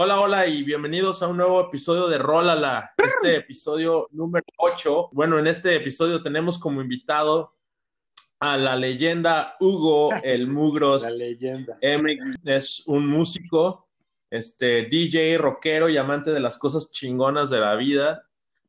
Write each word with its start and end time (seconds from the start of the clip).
Hola, 0.00 0.20
hola 0.20 0.46
y 0.46 0.62
bienvenidos 0.62 1.22
a 1.22 1.26
un 1.28 1.38
nuevo 1.38 1.60
episodio 1.60 2.06
de 2.06 2.18
Rólala, 2.18 2.92
este 2.96 3.34
episodio 3.36 4.06
número 4.12 4.44
8. 4.58 5.08
Bueno, 5.10 5.40
en 5.40 5.48
este 5.48 5.74
episodio 5.74 6.22
tenemos 6.22 6.56
como 6.60 6.80
invitado 6.80 7.56
a 8.38 8.56
la 8.56 8.76
leyenda 8.76 9.56
Hugo 9.58 10.10
el 10.22 10.46
Mugros. 10.46 11.02
La 11.02 11.10
leyenda. 11.10 11.78
M 11.80 12.16
es 12.44 12.84
un 12.86 13.08
músico, 13.08 13.88
este 14.30 14.84
DJ, 14.84 15.36
rockero 15.38 15.88
y 15.88 15.96
amante 15.96 16.30
de 16.30 16.38
las 16.40 16.58
cosas 16.58 16.92
chingonas 16.92 17.50
de 17.50 17.58
la 17.58 17.74
vida. 17.74 18.24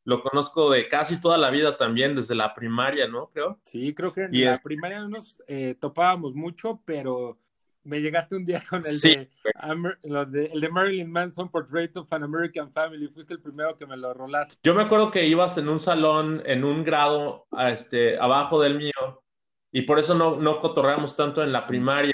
Lo 0.06 0.24
conozco 0.24 0.72
de 0.72 0.88
casi 0.88 1.22
toda 1.22 1.38
la 1.38 1.52
vida 1.52 1.78
también, 1.78 2.16
desde 2.16 2.34
la 2.34 2.56
primaria, 2.56 3.08
¿no? 3.08 3.28
Creo. 3.32 3.60
Sí, 3.66 3.94
creo 3.94 4.12
que 4.12 4.22
en 4.24 4.34
Y 4.34 4.46
la 4.46 4.54
es- 4.54 4.62
primaria 4.62 5.00
no 5.02 5.10
nos 5.10 5.44
eh, 5.48 5.76
topábamos 5.80 6.34
mucho, 6.34 6.82
pero 6.86 7.38
me 7.84 8.02
llegaste 8.02 8.36
un 8.36 8.46
día 8.46 8.62
con 8.70 8.80
el, 8.80 8.86
Sí, 8.86 9.16
de, 9.16 9.30
Amer- 9.56 9.98
lo 10.04 10.26
de- 10.26 10.46
el 10.48 10.62
de 10.62 10.70
Marilyn 10.70 11.12
Manson, 11.12 11.50
Portrait 11.50 11.96
of 11.98 12.12
an 12.14 12.24
American 12.24 12.72
Family. 12.72 13.08
Fuiste 13.08 13.34
el 13.34 13.42
primero 13.42 13.76
que 13.76 13.86
me 13.86 13.98
lo 13.98 14.14
rolaste. 14.14 14.56
Yo 14.64 14.74
me 14.76 14.84
acuerdo 14.84 15.12
que 15.12 15.26
ibas 15.26 15.58
en 15.58 15.70
un 15.70 15.80
salón, 15.80 16.42
en 16.46 16.64
un 16.64 16.84
grado 16.84 17.48
a 17.52 17.70
este, 17.70 18.18
abajo 18.20 18.62
del 18.62 18.78
mío, 18.78 19.24
y 19.72 19.84
por 19.84 20.00
eso 20.00 20.14
no, 20.16 20.36
no 20.38 20.60
cotorreamos 20.60 21.16
tanto 21.16 21.44
en 21.44 21.52
la 21.52 21.66
primaria. 21.68 22.14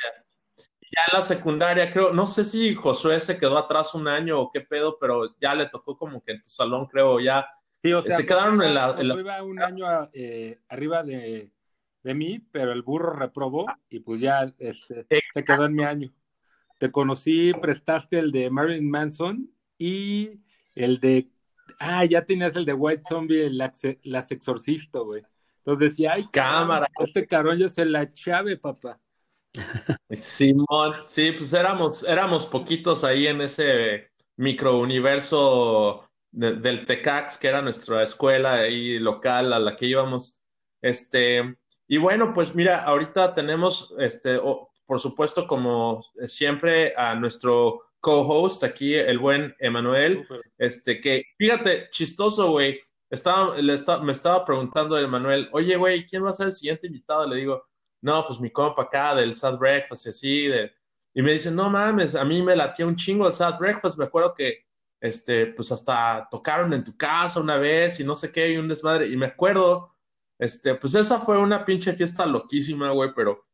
Ya 0.82 1.02
en 1.12 1.18
la 1.18 1.22
secundaria, 1.22 1.90
creo, 1.92 2.14
no 2.14 2.26
sé 2.28 2.44
si 2.46 2.74
Josué 2.76 3.20
se 3.20 3.38
quedó 3.38 3.58
atrás 3.58 3.94
un 3.96 4.08
año 4.08 4.40
o 4.40 4.52
qué 4.52 4.62
pedo, 4.62 4.98
pero 5.00 5.36
ya 5.42 5.54
le 5.56 5.68
tocó 5.68 5.98
como 5.98 6.24
que 6.24 6.34
en 6.34 6.42
tu 6.44 6.50
salón, 6.50 6.86
creo, 6.88 7.20
ya. 7.20 7.48
Sí, 7.82 7.92
o 7.92 8.02
Se 8.02 8.26
quedaron 8.26 8.62
en 8.62 8.74
la- 8.76 8.96
en 8.98 9.08
la- 9.08 9.14
Josué 9.16 9.32
iba 9.32 9.44
un 9.44 9.62
año 9.62 10.10
eh, 10.14 10.60
arriba 10.70 11.04
de, 11.04 11.52
de 12.06 12.14
mí, 12.14 12.40
pero 12.52 12.72
el 12.72 12.84
burro 12.84 13.14
reprobó 13.14 13.66
y 13.90 14.00
pues 14.00 14.20
ya 14.20 14.54
este, 14.60 15.08
se 15.34 15.44
quedó 15.44 15.66
en 15.66 15.74
mi 15.74 15.84
año. 15.84 16.14
Te 16.78 16.92
conocí, 16.92 17.52
prestaste 17.54 18.20
el 18.20 18.32
de 18.32 18.52
Marilyn 18.52 18.90
Manson 18.90 19.50
y 19.78 20.40
el 20.76 21.00
de. 21.00 21.32
Ah, 21.80 22.06
ya 22.06 22.24
tenías 22.24 22.56
el 22.56 22.66
de 22.66 22.74
White 22.74 23.04
Zombie, 23.10 23.44
el 23.48 23.60
axe- 23.60 24.00
las 24.04 24.30
exorcista, 24.32 25.00
güey. 25.00 25.24
Entonces 25.58 25.90
decía, 25.92 26.14
ay, 26.14 26.28
Cámara. 26.32 26.88
Este 27.00 27.26
cabrón 27.26 27.58
ya 27.58 27.70
se 27.70 27.86
la 27.86 28.12
chave, 28.12 28.56
papá. 28.56 29.00
Simón, 30.12 30.94
sí, 31.08 31.32
pues 31.32 31.54
éramos, 31.54 32.04
éramos 32.04 32.46
poquitos 32.46 33.04
ahí 33.04 33.26
en 33.26 33.42
ese 33.42 34.12
microuniverso 34.38 36.08
de- 36.32 36.54
del 36.58 36.86
Tecax, 36.86 37.38
que 37.40 37.48
era 37.48 37.64
nuestra 37.64 38.04
escuela 38.04 38.54
ahí 38.56 39.00
local 39.00 39.54
a 39.54 39.60
la 39.60 39.76
que 39.76 39.88
íbamos. 39.88 40.44
Este, 40.82 41.56
y 41.88 41.98
bueno, 41.98 42.34
pues 42.34 42.56
mira, 42.56 42.84
ahorita 42.84 43.34
tenemos, 43.34 43.94
este, 44.00 44.40
por 44.86 45.00
supuesto, 45.00 45.48
como 45.48 46.04
siempre, 46.26 46.96
a 46.96 47.16
nuestro 47.16 47.82
co-host 48.06 48.64
aquí, 48.64 48.94
el 48.94 49.18
buen 49.18 49.56
Emanuel. 49.58 50.28
Este, 50.60 51.02
que, 51.02 51.24
fíjate, 51.40 51.90
chistoso, 51.90 52.52
güey. 52.52 52.80
Estaba, 53.10 53.58
le 53.58 53.78
me 54.04 54.12
estaba 54.12 54.46
preguntando 54.46 54.96
el 54.96 55.08
Manuel, 55.08 55.50
oye, 55.54 55.76
güey, 55.76 56.06
¿quién 56.06 56.24
va 56.24 56.30
a 56.30 56.34
ser 56.34 56.48
el 56.48 56.52
siguiente 56.52 56.86
invitado? 56.86 57.28
Le 57.28 57.38
digo, 57.38 57.64
no, 58.02 58.24
pues 58.28 58.40
mi 58.40 58.52
compa 58.52 58.84
acá 58.84 59.16
del 59.16 59.34
Sad 59.34 59.58
Breakfast 59.58 60.06
y 60.06 60.10
así. 60.10 60.48
De... 60.48 60.72
Y 61.16 61.24
me 61.24 61.32
dice, 61.32 61.50
no 61.50 61.68
mames, 61.68 62.14
a 62.14 62.24
mí 62.24 62.44
me 62.44 62.56
latía 62.56 62.86
un 62.86 62.96
chingo 62.96 63.26
el 63.26 63.34
Sad 63.34 63.58
Breakfast. 63.58 63.98
Me 63.98 64.06
acuerdo 64.06 64.36
que, 64.36 64.66
este, 65.02 65.48
pues 65.48 65.72
hasta 65.72 66.28
tocaron 66.30 66.74
en 66.74 66.84
tu 66.84 66.96
casa 66.96 67.40
una 67.40 67.58
vez 67.58 68.00
y 68.00 68.04
no 68.04 68.16
sé 68.16 68.32
qué, 68.32 68.52
y 68.52 68.58
un 68.58 68.68
desmadre. 68.68 69.08
Y 69.08 69.18
me 69.18 69.26
acuerdo, 69.26 69.95
este, 70.40 70.76
pues 70.76 70.96
esa 70.96 71.20
fue 71.20 71.38
una 71.38 71.66
pinche 71.66 71.94
fiesta 71.94 72.26
loquísima, 72.26 72.92
güey, 72.92 73.12
pero 73.16 73.46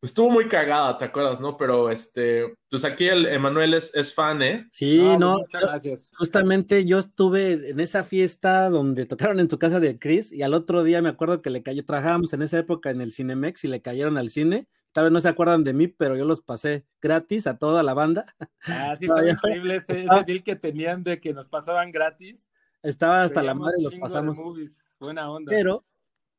pues, 0.00 0.10
estuvo 0.10 0.30
muy 0.30 0.46
cagada, 0.48 0.96
¿te 0.98 1.06
acuerdas, 1.06 1.40
no? 1.40 1.56
Pero, 1.56 1.90
este, 1.90 2.54
pues 2.70 2.84
aquí 2.84 3.08
el 3.08 3.26
Emanuel 3.26 3.74
es, 3.74 3.94
es 3.94 4.14
fan, 4.14 4.42
¿eh? 4.42 4.68
Sí, 4.70 5.00
Ah, 5.02 5.16
no, 5.18 5.38
Muchas 5.38 5.62
gracias. 5.62 6.10
justamente 6.16 6.84
yo 6.84 6.98
estuve 6.98 7.70
en 7.70 7.80
esa 7.80 8.04
fiesta 8.04 8.68
donde 8.70 9.06
tocaron 9.06 9.40
en 9.40 9.48
tu 9.48 9.58
casa 9.58 9.80
de 9.80 9.98
Chris 9.98 10.30
y 10.32 10.42
al 10.42 10.54
otro 10.54 10.82
día 10.84 11.02
me 11.02 11.08
acuerdo 11.08 11.42
que 11.42 11.50
le 11.50 11.62
cayó, 11.62 11.84
trabajábamos 11.84 12.32
en 12.32 12.42
esa 12.42 12.58
época 12.58 12.90
en 12.90 13.00
el 13.00 13.12
Cinemex 13.12 13.64
y 13.64 13.68
le 13.68 13.80
cayeron 13.82 14.16
al 14.18 14.28
cine. 14.28 14.68
Tal 14.92 15.04
vez 15.04 15.12
no 15.12 15.20
se 15.20 15.28
acuerdan 15.28 15.64
de 15.64 15.74
mí, 15.74 15.86
pero 15.88 16.16
yo 16.16 16.24
los 16.24 16.40
pasé 16.40 16.84
gratis 17.00 17.46
a 17.46 17.58
toda 17.58 17.82
la 17.82 17.92
banda. 17.94 18.24
Ah, 18.66 18.94
sí, 18.98 19.06
ya- 19.24 19.30
increíble 19.32 19.76
ese, 19.76 20.00
estaba- 20.00 20.20
ese 20.20 20.26
deal 20.26 20.42
que 20.42 20.56
tenían 20.56 21.02
de 21.04 21.20
que 21.20 21.32
nos 21.34 21.48
pasaban 21.48 21.92
gratis. 21.92 22.48
Estaba 22.82 23.22
hasta 23.22 23.42
la 23.42 23.54
madre 23.54 23.74
y 23.80 23.82
los 23.82 23.94
pasamos. 23.96 24.38
movies. 24.38 24.76
Buena 25.00 25.30
onda. 25.30 25.50
Pero, 25.50 25.84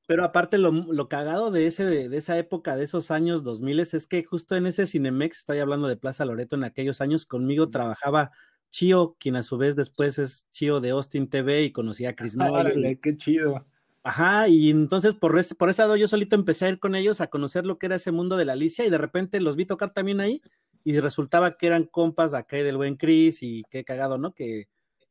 pero 0.10 0.24
aparte 0.24 0.58
lo, 0.58 0.72
lo 0.72 1.08
cagado 1.08 1.52
de 1.52 1.68
ese, 1.68 1.86
de 1.86 2.18
esa 2.18 2.36
época, 2.36 2.76
de 2.76 2.84
esos 2.84 3.12
años 3.12 3.44
2000 3.44 3.80
es 3.82 4.08
que 4.08 4.24
justo 4.24 4.56
en 4.56 4.66
ese 4.66 4.88
Cinemex, 4.88 5.38
estoy 5.38 5.60
hablando 5.60 5.88
de 5.88 5.98
Plaza 5.98 6.26
Loreto 6.26 6.56
en 6.56 6.64
aquellos 6.64 7.00
años, 7.00 7.28
conmigo 7.28 7.70
trabajaba 7.70 8.32
Chio, 8.72 9.18
quien 9.20 9.36
a 9.36 9.44
su 9.44 9.60
vez 9.60 9.76
después 9.76 10.18
es 10.18 10.50
Chio 10.50 10.80
de 10.80 10.90
Austin 10.90 11.30
TV 11.30 11.62
y 11.62 11.72
conocía 11.72 12.10
a 12.10 12.16
Chris. 12.16 12.36
Órale, 12.40 13.00
qué 13.00 13.18
chido. 13.18 13.64
Ajá, 14.02 14.48
y 14.48 14.72
entonces 14.72 15.14
por 15.14 15.38
ese, 15.38 15.54
por 15.54 15.70
ese 15.70 15.84
lado 15.84 15.96
yo 15.96 16.08
solito 16.08 16.36
empecé 16.36 16.66
a 16.66 16.70
ir 16.70 16.80
con 16.80 16.96
ellos 16.96 17.22
a 17.22 17.28
conocer 17.28 17.68
lo 17.68 17.78
que 17.78 17.86
era 17.86 17.98
ese 17.98 18.12
mundo 18.12 18.36
de 18.36 18.46
la 18.46 18.54
Alicia 18.54 18.88
y 18.88 18.90
de 18.90 18.98
repente 18.98 19.40
los 19.40 19.56
vi 19.56 19.68
tocar 19.68 19.94
también 19.94 20.22
ahí 20.22 20.42
y 20.84 21.00
resultaba 21.00 21.56
que 21.56 21.68
eran 21.68 21.84
compas 21.84 22.34
acá 22.34 22.58
del 22.58 22.78
buen 22.78 22.96
Chris 22.96 23.44
y 23.44 23.62
qué 23.70 23.84
cagado, 23.84 24.18
¿no? 24.18 24.34
Que, 24.34 24.70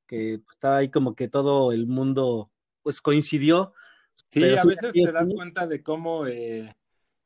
que 0.09 0.41
estaba 0.51 0.79
ahí 0.79 0.91
como 0.91 1.15
que 1.15 1.29
todo 1.29 1.71
el 1.71 1.87
mundo 1.87 2.51
pues 2.83 3.01
coincidió. 3.01 3.75
Sí, 4.31 4.41
Pero 4.41 4.61
a 4.61 4.65
veces 4.65 4.93
te 4.93 5.13
das 5.13 5.29
cuenta 5.35 5.67
de 5.67 5.83
cómo 5.83 6.27
eh, 6.27 6.75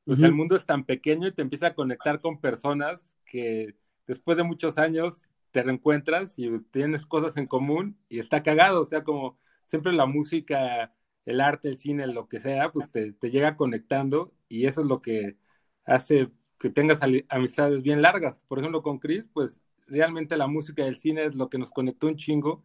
pues 0.04 0.22
el 0.22 0.32
mundo 0.32 0.56
es 0.56 0.66
tan 0.66 0.84
pequeño 0.84 1.28
y 1.28 1.32
te 1.32 1.42
empieza 1.42 1.68
a 1.68 1.74
conectar 1.74 2.20
con 2.20 2.40
personas 2.40 3.14
que 3.24 3.76
después 4.06 4.36
de 4.36 4.44
muchos 4.44 4.78
años 4.78 5.22
te 5.50 5.62
reencuentras 5.62 6.38
y 6.38 6.50
tienes 6.70 7.06
cosas 7.06 7.36
en 7.36 7.46
común 7.46 7.98
y 8.08 8.18
está 8.20 8.42
cagado. 8.42 8.80
O 8.80 8.84
sea, 8.84 9.04
como 9.04 9.38
siempre 9.66 9.92
la 9.92 10.06
música, 10.06 10.94
el 11.24 11.40
arte, 11.40 11.68
el 11.68 11.76
cine, 11.78 12.06
lo 12.06 12.28
que 12.28 12.40
sea, 12.40 12.72
pues 12.72 12.90
te, 12.92 13.12
te 13.12 13.30
llega 13.30 13.56
conectando 13.56 14.32
y 14.48 14.66
eso 14.66 14.82
es 14.82 14.86
lo 14.86 15.02
que 15.02 15.36
hace 15.84 16.30
que 16.58 16.70
tengas 16.70 17.00
amistades 17.28 17.82
bien 17.82 18.02
largas. 18.02 18.44
Por 18.48 18.58
ejemplo, 18.60 18.82
con 18.82 18.98
Chris, 18.98 19.26
pues 19.32 19.60
realmente 19.86 20.36
la 20.36 20.46
música 20.46 20.82
y 20.84 20.86
el 20.88 20.96
cine 20.96 21.24
es 21.26 21.34
lo 21.34 21.48
que 21.48 21.58
nos 21.58 21.70
conectó 21.72 22.06
un 22.06 22.16
chingo. 22.16 22.64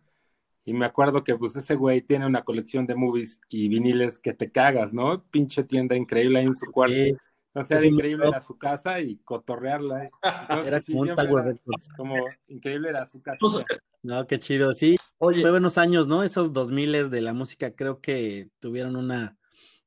Y 0.68 0.74
me 0.74 0.86
acuerdo 0.86 1.24
que 1.24 1.34
pues 1.38 1.56
ese 1.56 1.76
güey 1.76 2.02
tiene 2.02 2.26
una 2.26 2.44
colección 2.44 2.86
de 2.86 2.94
movies 2.94 3.40
y 3.48 3.70
viniles 3.70 4.20
que 4.20 4.34
te 4.34 4.52
cagas, 4.52 4.94
¿no? 4.94 5.24
Pinche 5.32 5.64
tienda 5.64 5.96
increíble 5.96 6.40
ahí 6.40 6.46
en 6.46 6.56
su 6.56 6.70
cuarto. 6.74 6.94
Sí, 6.94 7.14
O 7.54 7.64
sea, 7.64 7.78
era 7.78 7.88
increíble 7.88 8.28
era 8.28 8.42
su 8.42 8.58
casa 8.58 9.00
y 9.00 9.16
cotorrearla. 9.20 10.06
Entonces, 10.50 10.68
era 10.68 10.80
sí, 10.82 10.92
como 10.92 11.04
un 11.04 11.10
era 11.10 11.56
como 11.96 12.16
increíble 12.50 12.90
era 12.90 13.06
su 13.06 13.24
casa. 13.24 13.38
Pues, 13.40 13.66
No, 14.04 14.28
qué 14.28 14.40
chido, 14.40 14.74
sí. 14.74 14.98
oye, 15.20 15.40
Fue 15.40 15.52
buenos 15.52 15.78
años, 15.78 16.06
¿no? 16.06 16.22
Esos 16.22 16.52
2000 16.52 17.10
de 17.12 17.22
la 17.22 17.34
música 17.34 17.74
creo 17.74 18.02
que 18.02 18.50
tuvieron 18.60 18.98
una... 18.98 19.38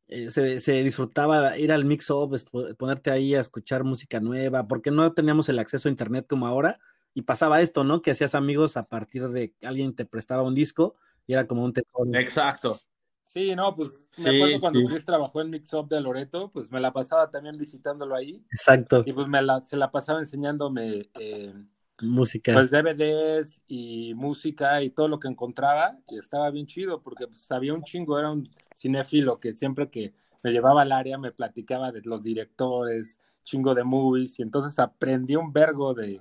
eh, 0.08 0.30
se, 0.30 0.60
se 0.60 0.82
disfrutaba 0.82 1.58
ir 1.58 1.72
al 1.72 1.84
mix-up, 1.84 2.38
ponerte 2.78 3.10
ahí 3.10 3.34
a 3.34 3.40
escuchar 3.40 3.84
música 3.84 4.18
nueva, 4.18 4.66
porque 4.66 4.90
no 4.90 5.12
teníamos 5.12 5.50
el 5.50 5.58
acceso 5.58 5.88
a 5.88 5.92
internet 5.92 6.24
como 6.26 6.46
ahora, 6.46 6.78
y 7.14 7.22
pasaba 7.22 7.60
esto, 7.60 7.84
¿no? 7.84 8.02
Que 8.02 8.12
hacías 8.12 8.34
amigos 8.34 8.76
a 8.76 8.86
partir 8.88 9.28
de 9.28 9.52
que 9.54 9.66
alguien 9.66 9.94
te 9.94 10.06
prestaba 10.06 10.42
un 10.42 10.54
disco 10.54 10.96
y 11.26 11.32
era 11.34 11.46
como 11.46 11.64
un 11.64 11.72
tesoro. 11.72 12.10
exacto. 12.12 12.78
Sí, 13.24 13.54
no, 13.54 13.76
pues 13.76 14.08
Sí, 14.10 14.22
me 14.24 14.36
acuerdo 14.36 14.60
cuando 14.60 14.80
sí. 14.80 14.86
Chris 14.88 15.04
trabajó 15.04 15.40
en 15.40 15.50
Mix 15.50 15.72
Up 15.74 15.88
de 15.88 16.00
Loreto, 16.00 16.50
pues 16.50 16.70
me 16.72 16.80
la 16.80 16.92
pasaba 16.92 17.30
también 17.30 17.56
visitándolo 17.56 18.16
ahí 18.16 18.44
Exacto, 18.50 19.04
y 19.04 19.12
pues 19.12 19.28
me 19.28 19.40
la, 19.40 19.60
se 19.60 19.76
la 19.76 19.90
pasaba 19.92 20.18
enseñándome 20.18 21.08
eh, 21.14 21.54
música. 22.02 22.52
pues 22.54 22.70
DVDs 22.70 23.60
y 23.68 24.14
música 24.14 24.82
y 24.82 24.90
todo 24.90 25.06
lo 25.08 25.20
que 25.20 25.28
encontraba 25.28 25.96
y 26.08 26.18
estaba 26.18 26.50
bien 26.50 26.66
chido 26.66 27.02
porque 27.02 27.26
pues, 27.28 27.42
sabía 27.42 27.72
un 27.74 27.84
chingo, 27.84 28.18
era 28.18 28.30
un 28.32 28.48
cinéfilo 28.74 29.38
que 29.38 29.52
siempre 29.52 29.90
que 29.90 30.12
me 30.42 30.50
llevaba 30.52 30.82
al 30.82 30.92
área 30.92 31.16
me 31.18 31.30
platicaba 31.32 31.92
de 31.92 32.02
los 32.02 32.22
directores, 32.22 33.20
chingo 33.44 33.74
de 33.74 33.84
movies 33.84 34.38
y 34.38 34.42
entonces 34.42 34.78
aprendí 34.78 35.36
un 35.36 35.52
vergo 35.52 35.94
de, 35.94 36.20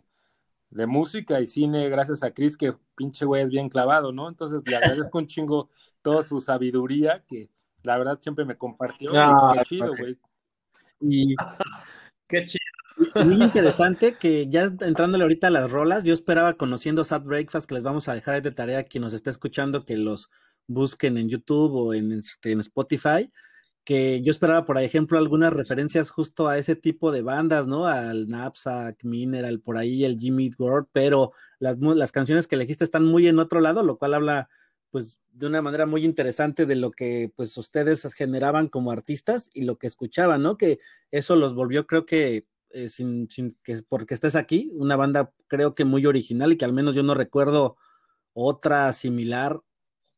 de 0.69 0.85
música 0.85 1.40
y 1.41 1.47
cine 1.47 1.90
gracias 1.90 2.24
a 2.24 2.31
Chris 2.31 2.56
que 2.56 2.75
pinche 2.96 3.26
güey 3.26 3.44
es 3.44 3.49
bien 3.49 3.70
clavado, 3.70 4.11
¿no? 4.11 4.29
Entonces 4.29 4.61
le 4.66 4.76
agradezco 4.76 5.17
un 5.17 5.28
chingo 5.28 5.70
toda 6.02 6.23
su 6.23 6.41
sabiduría 6.41 7.23
que 7.28 7.49
la 7.84 7.97
verdad 7.97 8.20
siempre 8.22 8.46
me 8.46 8.58
compartió. 8.58 9.14
y 9.14 9.17
Ah, 9.17 9.53
qué 9.55 9.61
chido, 9.64 9.96
güey. 9.96 10.17
Y 11.02 11.35
Qué 12.28 12.46
chido. 12.47 13.26
muy 13.26 13.41
interesante 13.41 14.14
que 14.14 14.47
ya 14.47 14.64
entrándole 14.82 15.23
ahorita 15.23 15.47
a 15.47 15.52
las 15.52 15.72
rolas, 15.72 16.03
yo 16.03 16.14
esperaba 16.14 16.53
conociendo 16.53 17.03
Sad 17.03 17.23
Breakfast, 17.23 17.67
que 17.67 17.76
les 17.76 17.84
vamos 17.84 18.08
a 18.08 18.14
dejar 18.14 18.41
de 18.41 18.52
tarea 18.52 18.79
a 18.79 18.84
quien 18.84 19.03
nos 19.03 19.14
esté 19.14 19.29
escuchando, 19.32 19.84
que 19.84 19.97
los 19.97 20.29
busquen 20.67 21.17
en 21.17 21.29
YouTube 21.29 21.73
o 21.73 21.94
en, 21.94 22.11
este, 22.11 22.52
en 22.52 22.59
Spotify, 22.59 23.32
que 23.90 24.22
yo 24.22 24.30
esperaba, 24.30 24.66
por 24.66 24.78
ejemplo, 24.78 25.18
algunas 25.18 25.52
referencias 25.52 26.12
justo 26.12 26.47
a 26.47 26.59
ese 26.59 26.76
tipo 26.76 27.12
de 27.12 27.24
bandas, 27.24 27.66
¿no? 27.66 27.88
Al 27.88 28.28
Knapsack, 28.28 29.03
Mineral, 29.03 29.62
por 29.62 29.78
ahí 29.78 30.06
el 30.06 30.20
Jimmy 30.20 30.52
World, 30.59 30.90
pero 30.91 31.32
las, 31.58 31.80
las 31.80 32.12
canciones 32.12 32.46
que 32.46 32.53
elegiste 32.53 32.84
están 32.84 33.03
muy 33.03 33.26
en 33.26 33.40
otro 33.40 33.62
lado, 33.62 33.82
lo 33.82 33.97
cual 33.97 34.14
habla 34.14 34.47
pues 34.91 35.20
de 35.32 35.47
una 35.47 35.64
manera 35.64 35.88
muy 35.88 36.06
interesante 36.06 36.68
de 36.68 36.76
lo 36.76 36.91
que 36.91 37.32
pues 37.36 37.58
ustedes 37.58 38.14
generaban 38.14 38.68
como 38.68 38.91
artistas 38.91 39.50
y 39.56 39.64
lo 39.64 39.80
que 39.80 39.88
escuchaban, 39.88 40.44
¿no? 40.44 40.56
Que 40.56 40.78
eso 41.09 41.35
los 41.35 41.56
volvió 41.56 41.88
creo 41.88 42.06
que 42.06 42.46
eh, 42.70 42.90
sin, 42.90 43.28
sin 43.32 43.58
que 43.64 43.82
porque 43.90 44.14
estés 44.14 44.35
aquí, 44.35 44.70
una 44.76 44.97
banda 44.97 45.34
creo 45.47 45.74
que 45.74 45.84
muy 45.84 46.06
original 46.06 46.52
y 46.52 46.58
que 46.58 46.66
al 46.66 46.74
menos 46.74 46.94
yo 46.94 47.02
no 47.02 47.16
recuerdo 47.16 47.76
otra 48.34 48.94
similar 48.94 49.59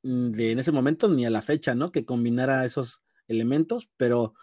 mm, 0.04 0.32
de 0.32 0.52
en 0.52 0.60
ese 0.60 0.74
momento 0.74 1.08
ni 1.08 1.26
a 1.26 1.30
la 1.30 1.42
fecha, 1.42 1.74
¿no? 1.74 1.94
Que 1.94 2.04
combinara 2.04 2.66
esos 2.66 3.02
elementos, 3.32 3.90
pero 3.98 4.34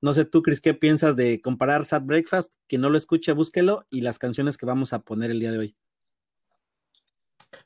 no 0.00 0.14
sé 0.14 0.24
tú, 0.24 0.42
Chris, 0.42 0.60
¿qué 0.60 0.74
piensas 0.74 1.16
de 1.16 1.40
comparar 1.40 1.84
Sad 1.84 2.02
Breakfast? 2.02 2.54
Que 2.66 2.78
no 2.78 2.90
lo 2.90 2.98
escuche, 2.98 3.32
búsquelo 3.32 3.86
y 3.90 4.00
las 4.00 4.18
canciones 4.18 4.56
que 4.56 4.66
vamos 4.66 4.92
a 4.92 5.00
poner 5.00 5.30
el 5.30 5.40
día 5.40 5.52
de 5.52 5.58
hoy. 5.58 5.76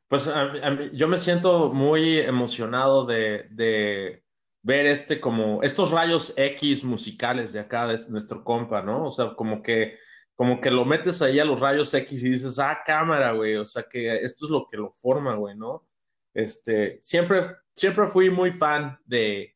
Pues 0.09 0.31
yo 0.93 1.09
me 1.09 1.19
siento 1.19 1.73
muy 1.73 2.19
emocionado 2.19 3.07
de, 3.07 3.49
de, 3.51 4.23
ver 4.63 4.87
este 4.87 5.21
como 5.21 5.63
estos 5.63 5.91
rayos 5.91 6.33
X 6.37 6.85
musicales 6.85 7.53
de 7.53 7.61
acá 7.61 7.87
de 7.87 7.99
nuestro 8.11 8.45
compa, 8.45 8.83
¿no? 8.83 9.07
O 9.07 9.13
sea, 9.13 9.35
como 9.35 9.63
que 9.63 9.99
como 10.35 10.61
que 10.61 10.71
lo 10.71 10.85
metes 10.85 11.21
ahí 11.21 11.39
a 11.39 11.45
los 11.45 11.61
rayos 11.61 11.93
X 11.93 12.23
y 12.23 12.31
dices, 12.31 12.59
ah, 12.59 12.81
cámara, 12.85 13.33
güey, 13.33 13.57
o 13.57 13.67
sea 13.67 13.85
que 13.85 14.17
esto 14.17 14.47
es 14.47 14.51
lo 14.51 14.67
que 14.67 14.77
lo 14.77 14.91
forma, 14.91 15.35
güey, 15.35 15.57
¿no? 15.57 15.87
Este, 16.35 16.97
siempre, 17.01 17.57
siempre 17.75 18.07
fui 18.07 18.31
muy 18.31 18.51
fan 18.51 18.99
de, 19.05 19.52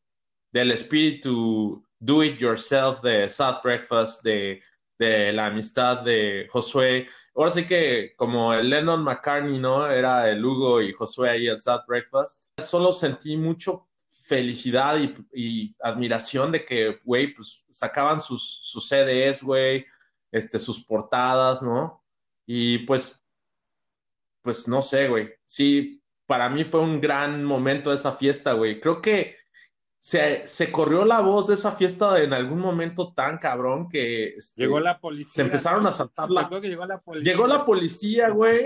del 0.51 0.71
espíritu 0.71 1.83
do 1.99 2.23
it 2.23 2.39
yourself 2.39 3.01
de 3.01 3.29
Sad 3.29 3.61
Breakfast, 3.63 4.23
de, 4.23 4.61
de 4.97 5.33
la 5.33 5.47
amistad 5.47 6.01
de 6.01 6.47
Josué. 6.49 7.07
Ahora 7.35 7.51
sí 7.51 7.65
que 7.65 8.13
como 8.15 8.53
el 8.53 8.69
Lennon 8.69 9.03
McCartney, 9.03 9.59
¿no? 9.59 9.89
Era 9.89 10.29
el 10.29 10.43
Hugo 10.43 10.81
y 10.81 10.93
Josué 10.93 11.29
ahí 11.29 11.47
el 11.47 11.59
Sad 11.59 11.81
Breakfast. 11.87 12.51
Solo 12.59 12.91
sentí 12.91 13.37
mucho 13.37 13.87
felicidad 14.27 14.97
y, 15.33 15.75
admiración 15.79 16.51
de 16.51 16.65
que, 16.65 16.99
güey, 17.03 17.33
pues 17.33 17.65
sacaban 17.69 18.19
sus, 18.19 18.43
sus 18.63 18.87
CDs, 18.87 19.41
güey, 19.41 19.85
este, 20.31 20.59
sus 20.59 20.83
portadas, 20.83 21.63
¿no? 21.63 22.03
Y 22.45 22.79
pues, 22.79 23.25
pues 24.41 24.67
no 24.67 24.81
sé, 24.81 25.07
güey. 25.07 25.29
Sí, 25.45 26.03
para 26.25 26.49
mí 26.49 26.65
fue 26.65 26.81
un 26.81 26.99
gran 26.99 27.45
momento 27.45 27.93
esa 27.93 28.11
fiesta, 28.11 28.53
güey. 28.53 28.81
Creo 28.81 29.01
que 29.01 29.37
se, 30.07 30.47
se, 30.47 30.71
corrió 30.71 31.03
la 31.03 31.19
voz 31.19 31.47
de 31.47 31.55
esa 31.55 31.73
fiesta 31.73 32.17
en 32.23 32.33
algún 32.33 32.59
momento 32.59 33.11
tan 33.11 33.37
cabrón 33.39 33.89
que 33.89 34.27
este, 34.29 34.61
llegó 34.61 34.79
la 34.79 35.01
policía. 35.01 35.33
Se 35.33 35.41
empezaron 35.41 35.85
a 35.85 35.91
saltar 35.91 36.31
la. 36.31 36.49
Llegó 36.61 36.85
la 36.85 37.01
policía, 37.01 37.33
llegó 37.33 37.45
la 37.45 37.65
policía 37.65 38.29
güey. 38.29 38.63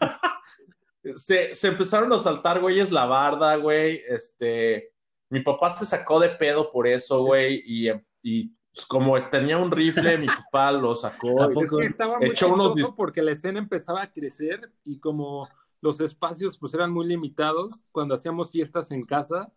se, 1.14 1.54
se, 1.54 1.68
empezaron 1.68 2.12
a 2.12 2.18
saltar, 2.18 2.60
güeyes, 2.60 2.90
la 2.90 3.06
barda, 3.06 3.54
güey. 3.54 4.02
Este, 4.08 4.92
mi 5.28 5.42
papá 5.42 5.70
se 5.70 5.86
sacó 5.86 6.18
de 6.18 6.30
pedo 6.30 6.72
por 6.72 6.88
eso, 6.88 7.22
güey, 7.22 7.62
y, 7.64 7.88
y 8.20 8.48
pues, 8.72 8.84
como 8.84 9.16
tenía 9.28 9.58
un 9.58 9.70
rifle, 9.70 10.18
mi 10.18 10.26
papá 10.26 10.72
lo 10.72 10.96
sacó. 10.96 11.48
Es 11.62 11.70
que 11.70 11.84
estaba 11.84 12.18
muy 12.18 12.30
echó 12.30 12.52
unos 12.52 12.90
porque 12.96 13.22
la 13.22 13.30
escena 13.30 13.60
empezaba 13.60 14.02
a 14.02 14.10
crecer 14.10 14.72
y 14.82 14.98
como 14.98 15.48
los 15.80 16.00
espacios 16.00 16.58
pues 16.58 16.74
eran 16.74 16.90
muy 16.90 17.06
limitados, 17.06 17.76
cuando 17.92 18.16
hacíamos 18.16 18.50
fiestas 18.50 18.90
en 18.90 19.04
casa, 19.04 19.52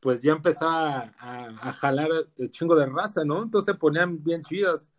pues 0.00 0.22
ya 0.22 0.32
empezaba 0.32 1.12
a, 1.18 1.72
jalar 1.72 2.10
el 2.36 2.50
chingo 2.50 2.76
de 2.76 2.86
raza, 2.86 3.24
¿no? 3.24 3.42
Entonces 3.42 3.74
se 3.74 3.78
ponían 3.78 4.22
bien 4.22 4.42
chidas. 4.42 4.92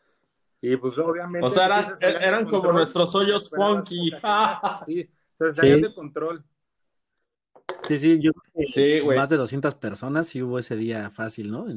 Y 0.61 0.75
pues 0.75 0.97
obviamente... 0.97 1.45
O 1.45 1.49
sea, 1.49 1.97
eran, 2.01 2.45
como 2.45 2.71
nuestros 2.71 3.13
hoyos 3.15 3.49
funky. 3.49 4.11
sí, 4.85 5.09
se 5.33 5.53
salían 5.53 5.81
de 5.81 5.93
control. 5.93 6.43
Sí, 7.87 7.97
sí, 7.97 8.19
yo 8.19 8.31
creo 8.33 8.67
que 8.73 9.15
más 9.15 9.29
de 9.29 9.37
200 9.37 9.75
personas 9.75 10.27
sí 10.27 10.41
hubo 10.41 10.59
ese 10.59 10.75
día 10.75 11.09
fácil, 11.11 11.51
¿no? 11.51 11.67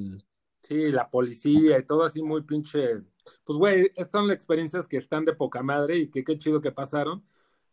Sí, 0.63 0.91
la 0.91 1.09
policía 1.11 1.79
y 1.79 1.85
todo 1.85 2.05
así 2.05 2.23
muy 2.23 2.43
pinche... 2.43 3.03
Pues, 3.45 3.59
güey, 3.59 3.93
estas 3.95 4.13
son 4.13 4.29
las 4.29 4.37
experiencias 4.37 4.89
que 4.89 4.97
están 4.97 5.25
de 5.25 5.35
poca 5.35 5.63
madre 5.63 5.99
y 5.99 6.09
que 6.09 6.25
qué 6.25 6.39
chido 6.39 6.61
que 6.61 6.73
pasaron, 6.73 7.25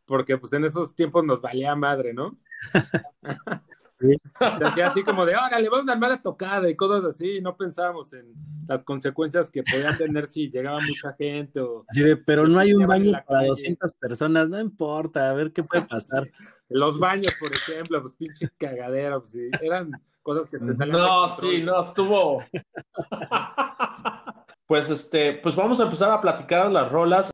porque 0.06 0.38
pues 0.38 0.54
en 0.54 0.66
esos 0.66 0.94
tiempos 0.94 1.24
nos 1.24 1.42
valía 1.42 1.76
madre, 1.76 2.14
¿no? 2.14 2.38
así 4.86 5.04
como 5.04 5.26
de, 5.26 5.36
órale, 5.36 5.70
vamos 5.70 5.90
a 5.90 5.94
armar 5.94 6.12
la 6.12 6.22
tocada 6.22 6.70
y 6.70 6.76
cosas 6.76 7.04
así, 7.06 7.38
y 7.38 7.42
no 7.42 7.58
pensábamos 7.58 8.14
en 8.14 8.34
las 8.68 8.84
consecuencias 8.84 9.50
que 9.50 9.64
podían 9.64 9.98
tener 9.98 10.28
si 10.28 10.50
llegaba 10.50 10.80
mucha 10.80 11.14
gente 11.14 11.62
o... 11.62 11.86
pero 12.26 12.48
no 12.48 12.60
hay 12.60 12.74
un 12.74 12.86
baño 12.86 13.14
para 13.28 13.48
200 13.48 13.94
personas, 13.94 14.50
no 14.50 14.60
importa, 14.60 15.30
a 15.30 15.34
ver 15.34 15.52
qué 15.52 15.64
puede 15.64 15.86
pasar. 15.88 16.30
Los 16.70 17.00
baños, 17.00 17.34
por 17.40 17.54
ejemplo, 17.54 18.02
pues 18.02 18.16
pinches 18.16 18.52
cagaderos, 18.58 19.22
pues, 19.22 19.32
sí, 19.32 19.50
eran 19.62 19.92
cosas 20.22 20.50
que 20.50 20.60
se 20.60 20.76
salían 20.76 20.98
No, 20.98 21.30
sí, 21.30 21.64
no, 21.64 21.82
estuvo... 21.82 22.44
pues 24.68 24.90
este, 24.90 25.34
pues 25.34 25.56
vamos 25.56 25.80
a 25.80 25.84
empezar 25.84 26.12
a 26.12 26.22
platicar 26.22 26.70
las 26.70 26.92
rolas. 26.92 27.32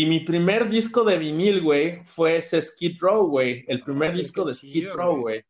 Y 0.00 0.06
mi 0.06 0.20
primer 0.20 0.66
disco 0.66 1.04
de 1.04 1.18
vinil, 1.18 1.60
güey, 1.60 2.02
fue 2.02 2.36
ese 2.36 2.62
Skid 2.62 2.98
Row, 2.98 3.26
güey. 3.26 3.66
El 3.68 3.82
primer 3.82 4.14
disco 4.14 4.46
de 4.46 4.54
Skid 4.54 4.92
Row, 4.94 5.20
güey. 5.20 5.44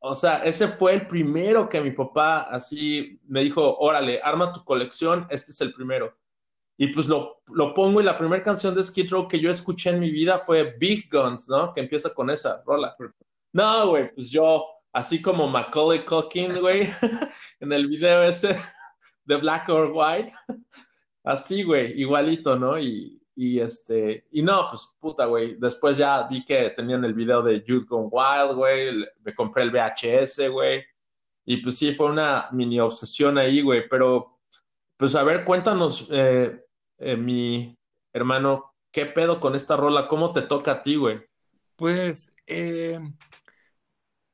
O 0.00 0.14
sea, 0.14 0.44
ese 0.44 0.68
fue 0.68 0.92
el 0.92 1.06
primero 1.06 1.66
que 1.66 1.80
mi 1.80 1.92
papá 1.92 2.42
así 2.42 3.18
me 3.26 3.42
dijo, 3.42 3.78
órale, 3.78 4.20
arma 4.22 4.52
tu 4.52 4.62
colección, 4.62 5.26
este 5.30 5.50
es 5.50 5.62
el 5.62 5.72
primero. 5.72 6.14
Y 6.76 6.88
pues 6.88 7.08
lo, 7.08 7.42
lo 7.46 7.72
pongo 7.72 8.02
y 8.02 8.04
la 8.04 8.18
primera 8.18 8.42
canción 8.42 8.74
de 8.74 8.82
Skid 8.82 9.10
Row 9.10 9.26
que 9.26 9.40
yo 9.40 9.50
escuché 9.50 9.88
en 9.88 10.00
mi 10.00 10.10
vida 10.10 10.36
fue 10.36 10.74
Big 10.78 11.08
Guns, 11.10 11.48
¿no? 11.48 11.72
Que 11.72 11.80
empieza 11.80 12.12
con 12.12 12.28
esa 12.28 12.62
rola. 12.66 12.94
No, 13.54 13.88
güey, 13.88 14.14
pues 14.14 14.28
yo, 14.28 14.66
así 14.92 15.22
como 15.22 15.48
Macaulay 15.48 16.04
Culkin, 16.04 16.60
güey, 16.60 16.86
en 17.60 17.72
el 17.72 17.88
video 17.88 18.24
ese 18.24 18.58
de 19.24 19.36
Black 19.36 19.70
or 19.70 19.90
White, 19.90 20.34
Así, 21.24 21.62
güey, 21.62 22.00
igualito, 22.00 22.58
¿no? 22.58 22.78
Y, 22.78 23.21
y 23.42 23.58
este, 23.58 24.28
y 24.30 24.40
no, 24.40 24.68
pues 24.68 24.96
puta, 25.00 25.26
güey. 25.26 25.56
Después 25.58 25.96
ya 25.96 26.28
vi 26.28 26.44
que 26.44 26.70
tenían 26.70 27.04
el 27.04 27.12
video 27.12 27.42
de 27.42 27.64
Youth 27.66 27.88
Gone 27.88 28.08
Wild, 28.08 28.54
güey. 28.54 29.04
Me 29.24 29.34
compré 29.34 29.64
el 29.64 29.72
VHS, 29.72 30.48
güey. 30.48 30.84
Y 31.44 31.56
pues 31.56 31.76
sí, 31.76 31.92
fue 31.92 32.06
una 32.06 32.48
mini 32.52 32.78
obsesión 32.78 33.38
ahí, 33.38 33.60
güey. 33.60 33.88
Pero, 33.88 34.38
pues 34.96 35.16
a 35.16 35.24
ver, 35.24 35.44
cuéntanos, 35.44 36.06
eh, 36.12 36.64
eh, 36.98 37.16
mi 37.16 37.76
hermano, 38.12 38.76
¿qué 38.92 39.06
pedo 39.06 39.40
con 39.40 39.56
esta 39.56 39.76
rola? 39.76 40.06
¿Cómo 40.06 40.32
te 40.32 40.42
toca 40.42 40.70
a 40.70 40.82
ti, 40.82 40.94
güey? 40.94 41.20
Pues, 41.74 42.32
eh, 42.46 43.00